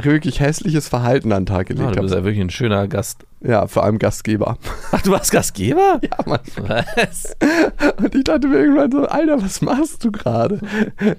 wirklich 0.05 0.41
hässliches 0.41 0.89
Verhalten 0.89 1.33
an 1.33 1.43
den 1.43 1.47
Tag 1.47 1.69
gelegt 1.69 1.97
du 1.97 2.03
bist 2.03 2.15
habe. 2.15 2.21
ja 2.21 2.25
wirklich 2.25 2.41
ein 2.43 2.51
schöner 2.51 2.87
Gast. 2.87 3.25
Ja, 3.41 3.67
vor 3.67 3.85
allem 3.85 3.99
Gastgeber. 3.99 4.59
Ach, 4.93 5.03
du 5.03 5.11
warst 5.11 5.31
Gastgeber? 5.31 6.01
Ja, 6.03 6.19
Mann. 6.27 6.41
Was? 6.57 7.35
Und 7.97 8.15
ich 8.15 8.25
dachte 8.25 8.49
mir 8.49 8.59
irgendwann 8.59 8.93
so, 8.93 9.07
Alter, 9.07 9.41
was 9.41 9.63
machst 9.63 10.05
du 10.05 10.13
gerade? 10.13 10.61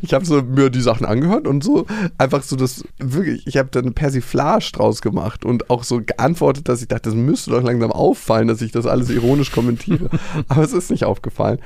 Ich 0.02 0.14
habe 0.14 0.26
so 0.26 0.42
mir 0.42 0.70
die 0.70 0.82
Sachen 0.82 1.06
angehört 1.06 1.48
und 1.48 1.64
so 1.64 1.86
einfach 2.18 2.44
so 2.44 2.56
das, 2.56 2.84
wirklich, 3.00 3.48
ich 3.48 3.58
habe 3.58 3.70
dann 3.72 3.94
Persiflage 3.94 4.72
draus 4.74 5.02
gemacht 5.02 5.46
und 5.46 5.70
auch 5.70 5.84
so 5.84 6.02
geantwortet, 6.04 6.70
dass 6.70 6.82
ich 6.82 6.88
dachte, 6.88 7.10
das 7.10 7.16
müsste 7.16 7.52
doch 7.52 7.64
langsam 7.64 7.92
auffallen, 7.92 8.48
dass 8.48 8.62
ich 8.62 8.72
das 8.72 8.86
alles 8.86 9.10
ironisch 9.10 9.52
kommentiere. 9.52 10.10
Aber 10.48 10.64
es 10.64 10.74
ist 10.74 10.92
nicht 10.92 11.06
aufgefallen. 11.06 11.60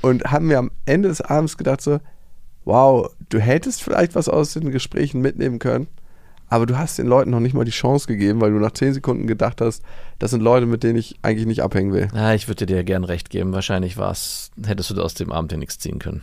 Und 0.00 0.24
haben 0.24 0.46
mir 0.46 0.58
am 0.58 0.70
Ende 0.86 1.08
des 1.08 1.20
Abends 1.20 1.56
gedacht 1.56 1.80
so, 1.82 2.00
wow, 2.64 3.10
du 3.28 3.38
hättest 3.38 3.82
vielleicht 3.82 4.14
was 4.14 4.28
aus 4.28 4.54
den 4.54 4.70
Gesprächen 4.70 5.20
mitnehmen 5.20 5.58
können, 5.58 5.88
aber 6.48 6.66
du 6.66 6.78
hast 6.78 6.98
den 6.98 7.06
Leuten 7.06 7.30
noch 7.30 7.40
nicht 7.40 7.54
mal 7.54 7.64
die 7.64 7.70
Chance 7.70 8.06
gegeben, 8.06 8.40
weil 8.40 8.52
du 8.52 8.58
nach 8.58 8.72
zehn 8.72 8.92
Sekunden 8.92 9.26
gedacht 9.26 9.60
hast, 9.60 9.82
das 10.18 10.30
sind 10.30 10.42
Leute, 10.42 10.66
mit 10.66 10.82
denen 10.82 10.98
ich 10.98 11.16
eigentlich 11.22 11.46
nicht 11.46 11.62
abhängen 11.62 11.92
will. 11.92 12.08
Ja, 12.14 12.34
ich 12.34 12.48
würde 12.48 12.66
dir 12.66 12.84
gern 12.84 13.04
recht 13.04 13.30
geben. 13.30 13.52
Wahrscheinlich 13.52 13.96
war's, 13.96 14.50
hättest 14.64 14.90
du 14.90 15.02
aus 15.02 15.14
dem 15.14 15.32
Abend 15.32 15.52
ja 15.52 15.58
nichts 15.58 15.78
ziehen 15.78 15.98
können. 15.98 16.22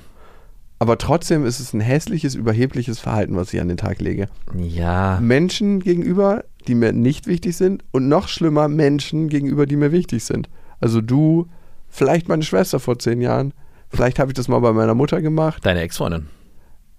Aber 0.80 0.98
trotzdem 0.98 1.46
ist 1.46 1.60
es 1.60 1.74
ein 1.74 1.80
hässliches, 1.80 2.36
überhebliches 2.36 3.00
Verhalten, 3.00 3.36
was 3.38 3.54
ich 3.54 3.62
an 3.62 3.70
den 3.70 3.78
Tag 3.78 4.02
lege. 4.02 4.28
Ja. 4.58 5.20
Menschen 5.22 5.80
gegenüber, 5.80 6.44
die 6.68 6.76
mir 6.76 6.92
nicht 6.92 7.26
wichtig 7.28 7.56
sind 7.56 7.84
und 7.92 8.10
noch 8.10 8.28
schlimmer 8.28 8.68
Menschen 8.68 9.30
gegenüber, 9.30 9.66
die 9.66 9.78
mir 9.78 9.92
wichtig 9.92 10.26
sind. 10.26 10.50
Also 10.82 11.00
du, 11.00 11.48
vielleicht 11.88 12.28
meine 12.28 12.44
Schwester 12.44 12.80
vor 12.82 13.00
zehn 13.00 13.22
Jahren, 13.22 13.54
vielleicht 13.88 14.20
habe 14.20 14.32
ich 14.32 14.36
das 14.36 14.50
mal 14.50 14.60
bei 14.60 14.74
meiner 14.74 14.96
Mutter 14.96 15.22
gemacht, 15.22 15.66
Deine 15.66 15.82
Ex-Freundin. 15.82 16.28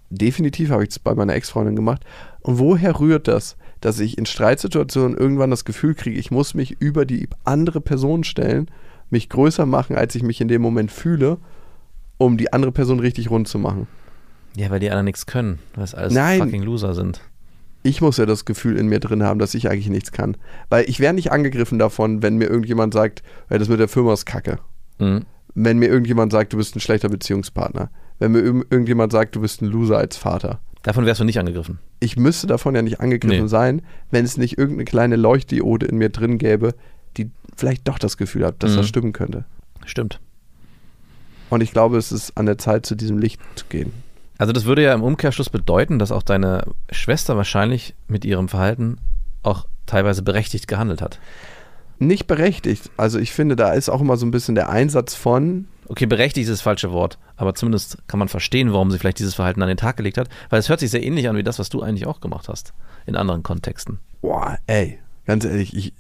definitiv 0.09 0.71
habe 0.71 0.85
ich 0.85 0.91
das 0.91 0.99
bei 0.99 1.15
meiner 1.15 1.35
Ex-Freundin 1.35 1.77
gemacht. 1.77 2.05
Und 2.45 2.59
woher 2.61 3.01
rührt 3.01 3.27
das, 3.27 3.57
dass 3.81 3.99
ich 3.99 4.17
in 4.19 4.27
Streitsituationen 4.27 5.17
irgendwann 5.19 5.51
das 5.51 5.65
Gefühl 5.65 5.95
kriege, 5.95 6.19
ich 6.19 6.31
muss 6.31 6.55
mich 6.55 6.81
über 6.81 7.05
die 7.07 7.29
andere 7.45 7.81
Person 7.81 8.23
stellen, 8.23 8.71
mich 9.11 9.29
größer 9.29 9.67
machen, 9.67 9.97
als 9.97 10.15
ich 10.15 10.23
mich 10.23 10.41
in 10.41 10.49
dem 10.49 10.63
Moment 10.63 10.93
fühle, 10.93 11.39
um 12.19 12.37
die 12.37 12.53
andere 12.53 12.71
Person 12.73 13.01
richtig 13.01 13.31
rund 13.31 13.49
zu 13.49 13.59
machen? 13.59 13.89
Ja, 14.57 14.71
weil 14.71 14.79
die 14.79 14.91
anderen 14.91 15.07
nichts 15.07 15.27
können, 15.27 15.59
weil 15.75 15.85
es 15.85 15.95
alles 15.95 16.13
Nein. 16.15 16.39
fucking 16.39 16.63
Loser 16.63 16.95
sind. 16.95 17.21
ich 17.83 18.01
muss 18.01 18.17
ja 18.19 18.25
das 18.27 18.45
Gefühl 18.45 18.79
in 18.79 18.87
mir 18.89 19.01
drin 19.01 19.23
haben, 19.25 19.39
dass 19.41 19.55
ich 19.55 19.69
eigentlich 19.69 19.89
nichts 19.91 20.13
kann. 20.13 20.37
Weil 20.71 20.89
ich 20.89 21.01
wäre 21.01 21.13
nicht 21.13 21.33
angegriffen 21.33 21.79
davon, 21.79 22.23
wenn 22.23 22.37
mir 22.39 22.47
irgendjemand 22.49 22.95
sagt, 22.95 23.23
ja, 23.51 23.59
das 23.59 23.69
mit 23.69 23.81
der 23.81 23.89
Firma 23.89 24.13
ist 24.13 24.27
kacke. 24.27 24.59
Mhm. 24.99 25.25
wenn 25.57 25.79
mir 25.79 25.87
irgendjemand 25.89 26.31
sagt, 26.33 26.53
du 26.53 26.57
bist 26.57 26.75
ein 26.77 26.81
schlechter 26.81 27.09
Beziehungspartner. 27.09 27.91
Wenn 28.19 28.33
mir 28.33 28.41
irg- 28.41 28.65
irgendjemand 28.71 29.13
sagt, 29.13 29.35
du 29.37 29.41
bist 29.41 29.61
ein 29.63 29.67
Loser 29.67 29.99
als 29.99 30.17
Vater. 30.17 30.61
Davon 30.85 31.05
wärst 31.07 31.19
du 31.21 31.25
nicht 31.25 31.39
angegriffen. 31.41 31.79
Ich 31.99 32.17
müsste 32.17 32.47
davon 32.47 32.75
ja 32.77 32.83
nicht 32.83 33.01
angegriffen 33.01 33.43
Nee. 33.45 33.49
sein, 33.49 33.83
wenn 34.13 34.25
es 34.25 34.37
nicht 34.37 34.57
irgendeine 34.59 34.85
kleine 34.85 35.17
Leuchtdiode 35.17 35.87
in 35.87 35.97
mir 35.99 36.11
drin 36.11 36.39
gäbe, 36.39 36.75
die 37.17 37.31
vielleicht 37.57 37.89
doch 37.89 37.99
das 37.99 38.17
Gefühl 38.17 38.45
hat, 38.47 38.63
dass 38.63 38.73
Mhm. 38.73 38.77
das 38.77 38.89
stimmen 38.89 39.13
könnte. 39.13 39.45
Stimmt. 39.87 40.21
Und 41.51 41.63
ich 41.63 41.73
glaube, 41.73 41.97
es 41.99 42.13
ist 42.13 42.37
an 42.37 42.47
der 42.47 42.59
Zeit, 42.59 42.87
zu 42.87 42.95
diesem 42.95 43.19
Licht 43.19 43.41
zu 43.57 43.65
gehen. 43.67 43.93
Also 44.39 44.53
das 44.53 44.65
würde 44.65 44.83
ja 44.83 44.93
im 44.95 45.03
Umkehrschluss 45.03 45.49
bedeuten, 45.51 45.99
dass 45.99 46.11
auch 46.13 46.23
deine 46.23 46.65
Schwester 46.91 47.37
wahrscheinlich 47.37 47.95
mit 48.09 48.25
ihrem 48.25 48.49
Verhalten 48.49 48.99
auch 49.43 49.67
teilweise 49.87 50.23
berechtigt 50.23 50.67
gehandelt 50.69 51.01
hat. 51.01 51.19
Nicht 51.99 52.27
berechtigt. 52.27 52.91
Also 52.97 53.19
ich 53.19 53.33
finde, 53.33 53.57
da 53.57 53.73
ist 53.73 53.89
auch 53.89 54.01
immer 54.01 54.17
so 54.17 54.27
ein 54.27 54.31
bisschen 54.31 54.55
der 54.55 54.69
Einsatz 54.69 55.15
von, 55.15 55.67
Okay, 55.87 56.07
berechtigt 56.07 56.49
ist 56.49 56.53
das 56.53 56.63
falsche 56.63 56.93
Wort, 56.93 57.19
aber 57.37 57.55
zumindest 57.55 57.99
kann 58.09 58.19
man 58.19 58.29
verstehen, 58.29 58.73
warum 58.73 58.91
sie 58.91 58.99
vielleicht 58.99 59.19
dieses 59.19 59.35
Verhalten 59.35 59.63
an 59.63 59.69
den 59.69 59.77
Tag 59.77 59.97
gelegt 59.97 60.17
hat, 60.17 60.29
weil 60.49 60.59
es 60.59 60.69
hört 60.69 60.81
sich 60.81 60.91
sehr 60.91 61.03
ähnlich 61.03 61.29
an 61.29 61.37
wie 61.37 61.43
das, 61.43 61.59
was 61.59 61.69
du 61.69 61.83
eigentlich 61.83 62.07
auch 62.07 62.21
gemacht 62.21 62.49
hast 62.49 62.73
in 63.07 63.17
anderen 63.17 63.43
Kontexten. 63.43 63.99
boah, 64.23 64.59
ey, 64.67 64.99
ganz 65.27 65.45
ehrlich, 65.45 65.77
ich 65.77 65.93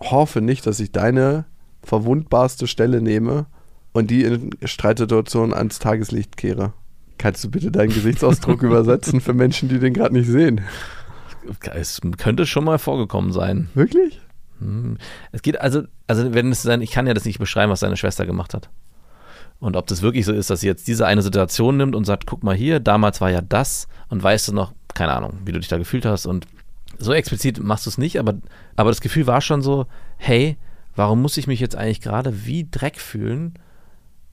hoffe 0.00 0.40
nicht, 0.40 0.66
dass 0.66 0.78
ich 0.78 0.92
deine 0.92 1.46
verwundbarste 1.82 2.66
Stelle 2.66 3.00
nehme 3.00 3.46
und 3.92 4.10
die 4.10 4.22
in 4.22 4.50
Streitsituationen 4.62 5.52
ans 5.52 5.78
Tageslicht 5.80 6.36
kehre. 6.36 6.72
Kannst 7.18 7.42
du 7.44 7.50
bitte 7.50 7.70
deinen 7.72 7.92
Gesichtsausdruck 7.92 8.62
übersetzen 8.62 9.20
für 9.20 9.34
Menschen, 9.34 9.68
die 9.68 9.78
den 9.78 9.94
gerade 9.94 10.14
nicht 10.14 10.28
sehen? 10.28 10.60
Es 11.74 12.00
könnte 12.18 12.46
schon 12.46 12.64
mal 12.64 12.78
vorgekommen 12.78 13.32
sein. 13.32 13.68
Wirklich? 13.74 14.20
Hm. 14.64 14.98
Es 15.32 15.42
geht 15.42 15.60
also, 15.60 15.82
also 16.06 16.34
wenn 16.34 16.50
es 16.50 16.62
sein, 16.62 16.82
ich 16.82 16.90
kann 16.90 17.06
ja 17.06 17.14
das 17.14 17.24
nicht 17.24 17.38
beschreiben, 17.38 17.70
was 17.70 17.80
deine 17.80 17.96
Schwester 17.96 18.26
gemacht 18.26 18.54
hat. 18.54 18.70
Und 19.60 19.76
ob 19.76 19.86
das 19.86 20.02
wirklich 20.02 20.26
so 20.26 20.32
ist, 20.32 20.50
dass 20.50 20.60
sie 20.60 20.66
jetzt 20.66 20.88
diese 20.88 21.06
eine 21.06 21.22
Situation 21.22 21.76
nimmt 21.76 21.94
und 21.94 22.04
sagt, 22.04 22.26
guck 22.26 22.42
mal 22.42 22.56
hier, 22.56 22.80
damals 22.80 23.20
war 23.20 23.30
ja 23.30 23.40
das 23.40 23.88
und 24.08 24.22
weißt 24.22 24.48
du 24.48 24.52
noch, 24.52 24.72
keine 24.94 25.12
Ahnung, 25.12 25.38
wie 25.44 25.52
du 25.52 25.58
dich 25.58 25.68
da 25.68 25.78
gefühlt 25.78 26.04
hast 26.04 26.26
und 26.26 26.46
so 26.98 27.12
explizit 27.12 27.62
machst 27.62 27.86
du 27.86 27.90
es 27.90 27.98
nicht, 27.98 28.18
aber, 28.18 28.34
aber 28.76 28.90
das 28.90 29.00
Gefühl 29.00 29.26
war 29.26 29.40
schon 29.40 29.62
so, 29.62 29.86
hey, 30.16 30.56
warum 30.94 31.22
muss 31.22 31.36
ich 31.36 31.46
mich 31.46 31.60
jetzt 31.60 31.76
eigentlich 31.76 32.00
gerade 32.00 32.46
wie 32.46 32.68
Dreck 32.70 33.00
fühlen 33.00 33.54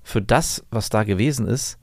für 0.03 0.21
das, 0.21 0.63
was 0.69 0.89
da 0.89 1.03
gewesen 1.03 1.47
ist, 1.47 1.77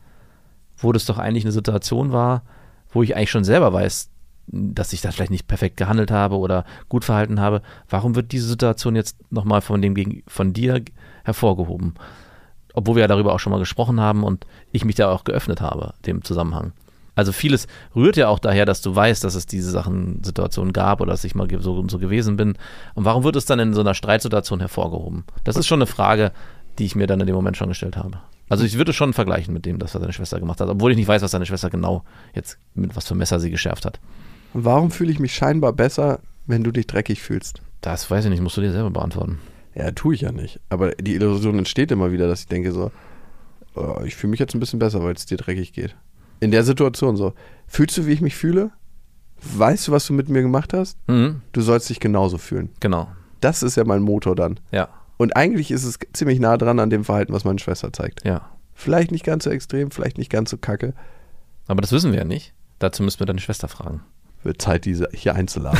wo 0.76 0.92
das 0.92 1.04
doch 1.04 1.18
eigentlich 1.18 1.44
eine 1.44 1.52
Situation 1.52 2.12
war, 2.12 2.42
wo 2.90 3.02
ich 3.02 3.16
eigentlich 3.16 3.30
schon 3.30 3.44
selber 3.44 3.72
weiß, 3.72 4.10
dass 4.50 4.92
ich 4.92 5.00
da 5.00 5.10
vielleicht 5.10 5.30
nicht 5.30 5.46
perfekt 5.46 5.76
gehandelt 5.76 6.10
habe 6.10 6.36
oder 6.36 6.64
gut 6.88 7.04
verhalten 7.04 7.40
habe. 7.40 7.62
Warum 7.88 8.14
wird 8.14 8.32
diese 8.32 8.48
Situation 8.48 8.96
jetzt 8.96 9.16
nochmal 9.30 9.60
von 9.60 9.82
dem 9.82 10.22
von 10.26 10.52
dir 10.52 10.82
hervorgehoben? 11.24 11.94
Obwohl 12.74 12.96
wir 12.96 13.02
ja 13.02 13.08
darüber 13.08 13.34
auch 13.34 13.40
schon 13.40 13.52
mal 13.52 13.58
gesprochen 13.58 14.00
haben 14.00 14.24
und 14.24 14.46
ich 14.72 14.84
mich 14.84 14.94
da 14.94 15.10
auch 15.10 15.24
geöffnet 15.24 15.60
habe, 15.60 15.94
dem 16.06 16.22
Zusammenhang. 16.22 16.72
Also 17.14 17.32
vieles 17.32 17.66
rührt 17.96 18.16
ja 18.16 18.28
auch 18.28 18.38
daher, 18.38 18.64
dass 18.64 18.80
du 18.80 18.94
weißt, 18.94 19.24
dass 19.24 19.34
es 19.34 19.46
diese 19.46 19.72
Sachen, 19.72 20.22
Situationen 20.22 20.72
gab 20.72 21.00
oder 21.00 21.10
dass 21.10 21.24
ich 21.24 21.34
mal 21.34 21.48
so 21.58 21.74
und 21.74 21.90
so 21.90 21.98
gewesen 21.98 22.36
bin. 22.36 22.54
Und 22.94 23.04
warum 23.04 23.24
wird 23.24 23.34
es 23.34 23.44
dann 23.44 23.58
in 23.58 23.74
so 23.74 23.80
einer 23.80 23.94
Streitsituation 23.94 24.60
hervorgehoben? 24.60 25.24
Das 25.42 25.56
ist 25.56 25.66
schon 25.66 25.80
eine 25.80 25.88
Frage, 25.88 26.30
die 26.78 26.84
ich 26.84 26.94
mir 26.94 27.08
dann 27.08 27.18
in 27.18 27.26
dem 27.26 27.34
Moment 27.34 27.56
schon 27.56 27.70
gestellt 27.70 27.96
habe. 27.96 28.20
Also 28.48 28.64
ich 28.64 28.78
würde 28.78 28.92
schon 28.92 29.12
vergleichen 29.12 29.52
mit 29.52 29.66
dem, 29.66 29.80
was 29.80 29.92
deine 29.92 30.12
Schwester 30.12 30.38
gemacht 30.38 30.60
hat, 30.60 30.68
obwohl 30.68 30.92
ich 30.92 30.96
nicht 30.96 31.08
weiß, 31.08 31.22
was 31.22 31.32
deine 31.32 31.46
Schwester 31.46 31.70
genau 31.70 32.04
jetzt 32.34 32.58
mit 32.74 32.94
was 32.96 33.08
für 33.08 33.16
Messer 33.16 33.40
sie 33.40 33.50
geschärft 33.50 33.84
hat. 33.84 33.98
Warum 34.54 34.90
fühle 34.90 35.12
ich 35.12 35.18
mich 35.20 35.34
scheinbar 35.34 35.72
besser, 35.72 36.20
wenn 36.46 36.64
du 36.64 36.70
dich 36.72 36.86
dreckig 36.86 37.22
fühlst? 37.22 37.60
Das 37.80 38.10
weiß 38.10 38.24
ich 38.24 38.30
nicht, 38.30 38.40
musst 38.42 38.56
du 38.56 38.60
dir 38.60 38.72
selber 38.72 38.90
beantworten. 38.90 39.38
Ja, 39.74 39.90
tue 39.92 40.14
ich 40.14 40.22
ja 40.22 40.32
nicht. 40.32 40.60
Aber 40.68 40.90
die 40.92 41.14
Illusion 41.14 41.58
entsteht 41.58 41.90
immer 41.92 42.10
wieder, 42.10 42.26
dass 42.26 42.40
ich 42.40 42.46
denke 42.48 42.72
so, 42.72 42.90
oh, 43.74 44.00
ich 44.04 44.16
fühle 44.16 44.32
mich 44.32 44.40
jetzt 44.40 44.54
ein 44.54 44.60
bisschen 44.60 44.78
besser, 44.80 45.02
weil 45.04 45.14
es 45.14 45.26
dir 45.26 45.36
dreckig 45.36 45.72
geht. 45.72 45.94
In 46.40 46.50
der 46.50 46.64
Situation 46.64 47.16
so. 47.16 47.34
Fühlst 47.66 47.96
du, 47.96 48.06
wie 48.06 48.12
ich 48.12 48.20
mich 48.20 48.34
fühle? 48.34 48.70
Weißt 49.56 49.86
du, 49.86 49.92
was 49.92 50.06
du 50.06 50.12
mit 50.14 50.28
mir 50.28 50.42
gemacht 50.42 50.72
hast? 50.72 50.98
Mhm, 51.08 51.42
Du 51.52 51.60
sollst 51.60 51.88
dich 51.90 52.00
genauso 52.00 52.38
fühlen. 52.38 52.70
genau, 52.80 53.08
Das 53.40 53.62
ist 53.62 53.76
ja 53.76 53.84
mein 53.84 54.02
Motor 54.02 54.34
dann. 54.34 54.58
ja, 54.72 54.88
Und 55.16 55.36
eigentlich 55.36 55.70
ist 55.70 55.84
es 55.84 55.98
ziemlich 56.12 56.40
nah 56.40 56.56
dran 56.56 56.80
an 56.80 56.90
dem 56.90 57.04
Verhalten, 57.04 57.32
was 57.32 57.44
meine 57.44 57.58
Schwester 57.58 57.92
zeigt. 57.92 58.24
ja. 58.24 58.48
Vielleicht 58.74 59.10
nicht 59.10 59.24
ganz 59.24 59.42
so 59.42 59.50
extrem, 59.50 59.90
vielleicht 59.90 60.18
nicht 60.18 60.30
ganz 60.30 60.50
so 60.50 60.56
kacke. 60.56 60.94
Aber 61.66 61.80
das 61.80 61.90
wissen 61.90 62.12
wir 62.12 62.18
ja 62.20 62.24
nicht. 62.24 62.52
Dazu 62.78 63.02
müssen 63.02 63.18
wir 63.18 63.26
deine 63.26 63.40
Schwester 63.40 63.66
fragen. 63.66 64.02
Wird 64.42 64.62
Zeit, 64.62 64.84
diese 64.84 65.08
hier 65.12 65.34
einzuladen. 65.34 65.78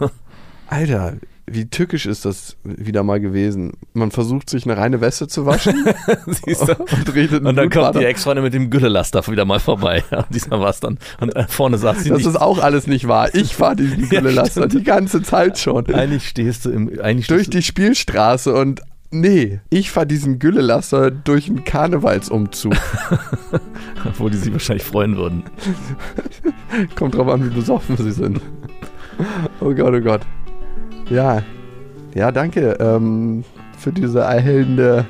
Alter, 0.68 1.14
wie 1.46 1.68
tückisch 1.68 2.06
ist 2.06 2.24
das 2.24 2.56
wieder 2.62 3.02
mal 3.02 3.18
gewesen? 3.18 3.72
Man 3.92 4.12
versucht 4.12 4.48
sich 4.48 4.64
eine 4.64 4.76
reine 4.76 5.00
Weste 5.00 5.26
zu 5.26 5.46
waschen 5.46 5.74
Siehst 6.26 6.68
du? 6.68 6.76
und 6.76 7.14
redet 7.14 7.44
Und 7.44 7.56
dann 7.56 7.68
kommt 7.70 7.72
Blutbad. 7.72 7.96
die 7.96 8.04
Ex-Freundin 8.04 8.44
mit 8.44 8.54
dem 8.54 8.70
Güllelaster 8.70 9.26
wieder 9.26 9.44
mal 9.44 9.58
vorbei. 9.58 10.04
Ja, 10.12 10.24
diesmal 10.30 10.60
war 10.60 10.70
es 10.70 10.78
dann. 10.80 10.98
Und 11.20 11.34
äh, 11.34 11.46
vorne 11.48 11.76
saß 11.78 12.04
sie 12.04 12.08
Das 12.10 12.18
nicht. 12.18 12.26
ist 12.28 12.36
auch 12.40 12.58
alles 12.62 12.86
nicht 12.86 13.08
wahr. 13.08 13.34
Ich 13.34 13.56
fahre 13.56 13.76
diesen 13.76 14.00
Ja, 14.02 14.08
Güllelaster 14.20 14.62
stimmt. 14.68 14.74
die 14.74 14.84
ganze 14.84 15.22
Zeit 15.22 15.58
schon. 15.58 15.92
eigentlich 15.92 16.28
stehst 16.28 16.64
du 16.66 16.70
im. 16.70 17.00
Eigentlich 17.00 17.26
Durch 17.26 17.42
stehst 17.46 17.54
die 17.54 17.62
Spielstraße 17.62 18.54
und 18.54 18.80
nee, 19.10 19.60
ich 19.70 19.90
fahre 19.90 20.06
diesen 20.06 20.38
Güllelaster 20.38 21.10
durch 21.10 21.48
einen 21.48 21.64
Karnevalsumzug. 21.64 22.74
obwohl 24.04 24.30
die 24.30 24.36
sich 24.36 24.52
wahrscheinlich 24.52 24.84
freuen 24.84 25.16
würden. 25.16 25.44
Kommt 26.96 27.14
drauf 27.14 27.28
an, 27.28 27.44
wie 27.44 27.54
besoffen 27.54 27.96
sie 27.96 28.12
sind. 28.12 28.40
Oh 29.60 29.74
Gott, 29.74 29.94
oh 29.94 30.00
Gott. 30.00 30.22
Ja, 31.08 31.42
ja, 32.14 32.32
danke 32.32 32.76
ähm, 32.80 33.44
für 33.78 33.92
diese 33.92 34.20
erhellende 34.20 35.06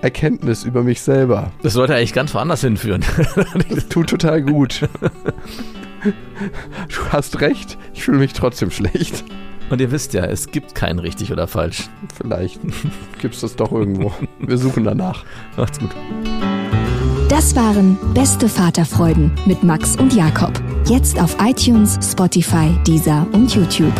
Erkenntnis 0.00 0.64
über 0.64 0.82
mich 0.82 1.00
selber. 1.00 1.52
Das 1.62 1.74
sollte 1.74 1.94
eigentlich 1.94 2.12
ganz 2.12 2.34
woanders 2.34 2.60
hinführen. 2.62 3.04
Das 3.68 3.88
tut 3.88 4.10
total 4.10 4.42
gut. 4.42 4.88
Du 6.02 7.12
hast 7.12 7.40
recht, 7.40 7.78
ich 7.94 8.02
fühle 8.02 8.18
mich 8.18 8.32
trotzdem 8.32 8.72
schlecht. 8.72 9.24
Und 9.72 9.80
ihr 9.80 9.90
wisst 9.90 10.12
ja, 10.12 10.26
es 10.26 10.50
gibt 10.50 10.74
kein 10.74 10.98
richtig 10.98 11.32
oder 11.32 11.46
falsch. 11.46 11.88
Vielleicht 12.14 12.60
gibt 13.22 13.34
es 13.34 13.40
das 13.40 13.56
doch 13.56 13.72
irgendwo. 13.72 14.12
Wir 14.38 14.58
suchen 14.58 14.84
danach. 14.84 15.24
Macht's 15.56 15.78
gut. 15.78 15.88
Das 17.30 17.56
waren 17.56 17.96
Beste 18.12 18.50
Vaterfreuden 18.50 19.32
mit 19.46 19.62
Max 19.62 19.96
und 19.96 20.12
Jakob. 20.12 20.52
Jetzt 20.84 21.18
auf 21.18 21.34
iTunes, 21.40 21.98
Spotify, 22.02 22.76
Deezer 22.86 23.26
und 23.32 23.54
YouTube. 23.54 23.94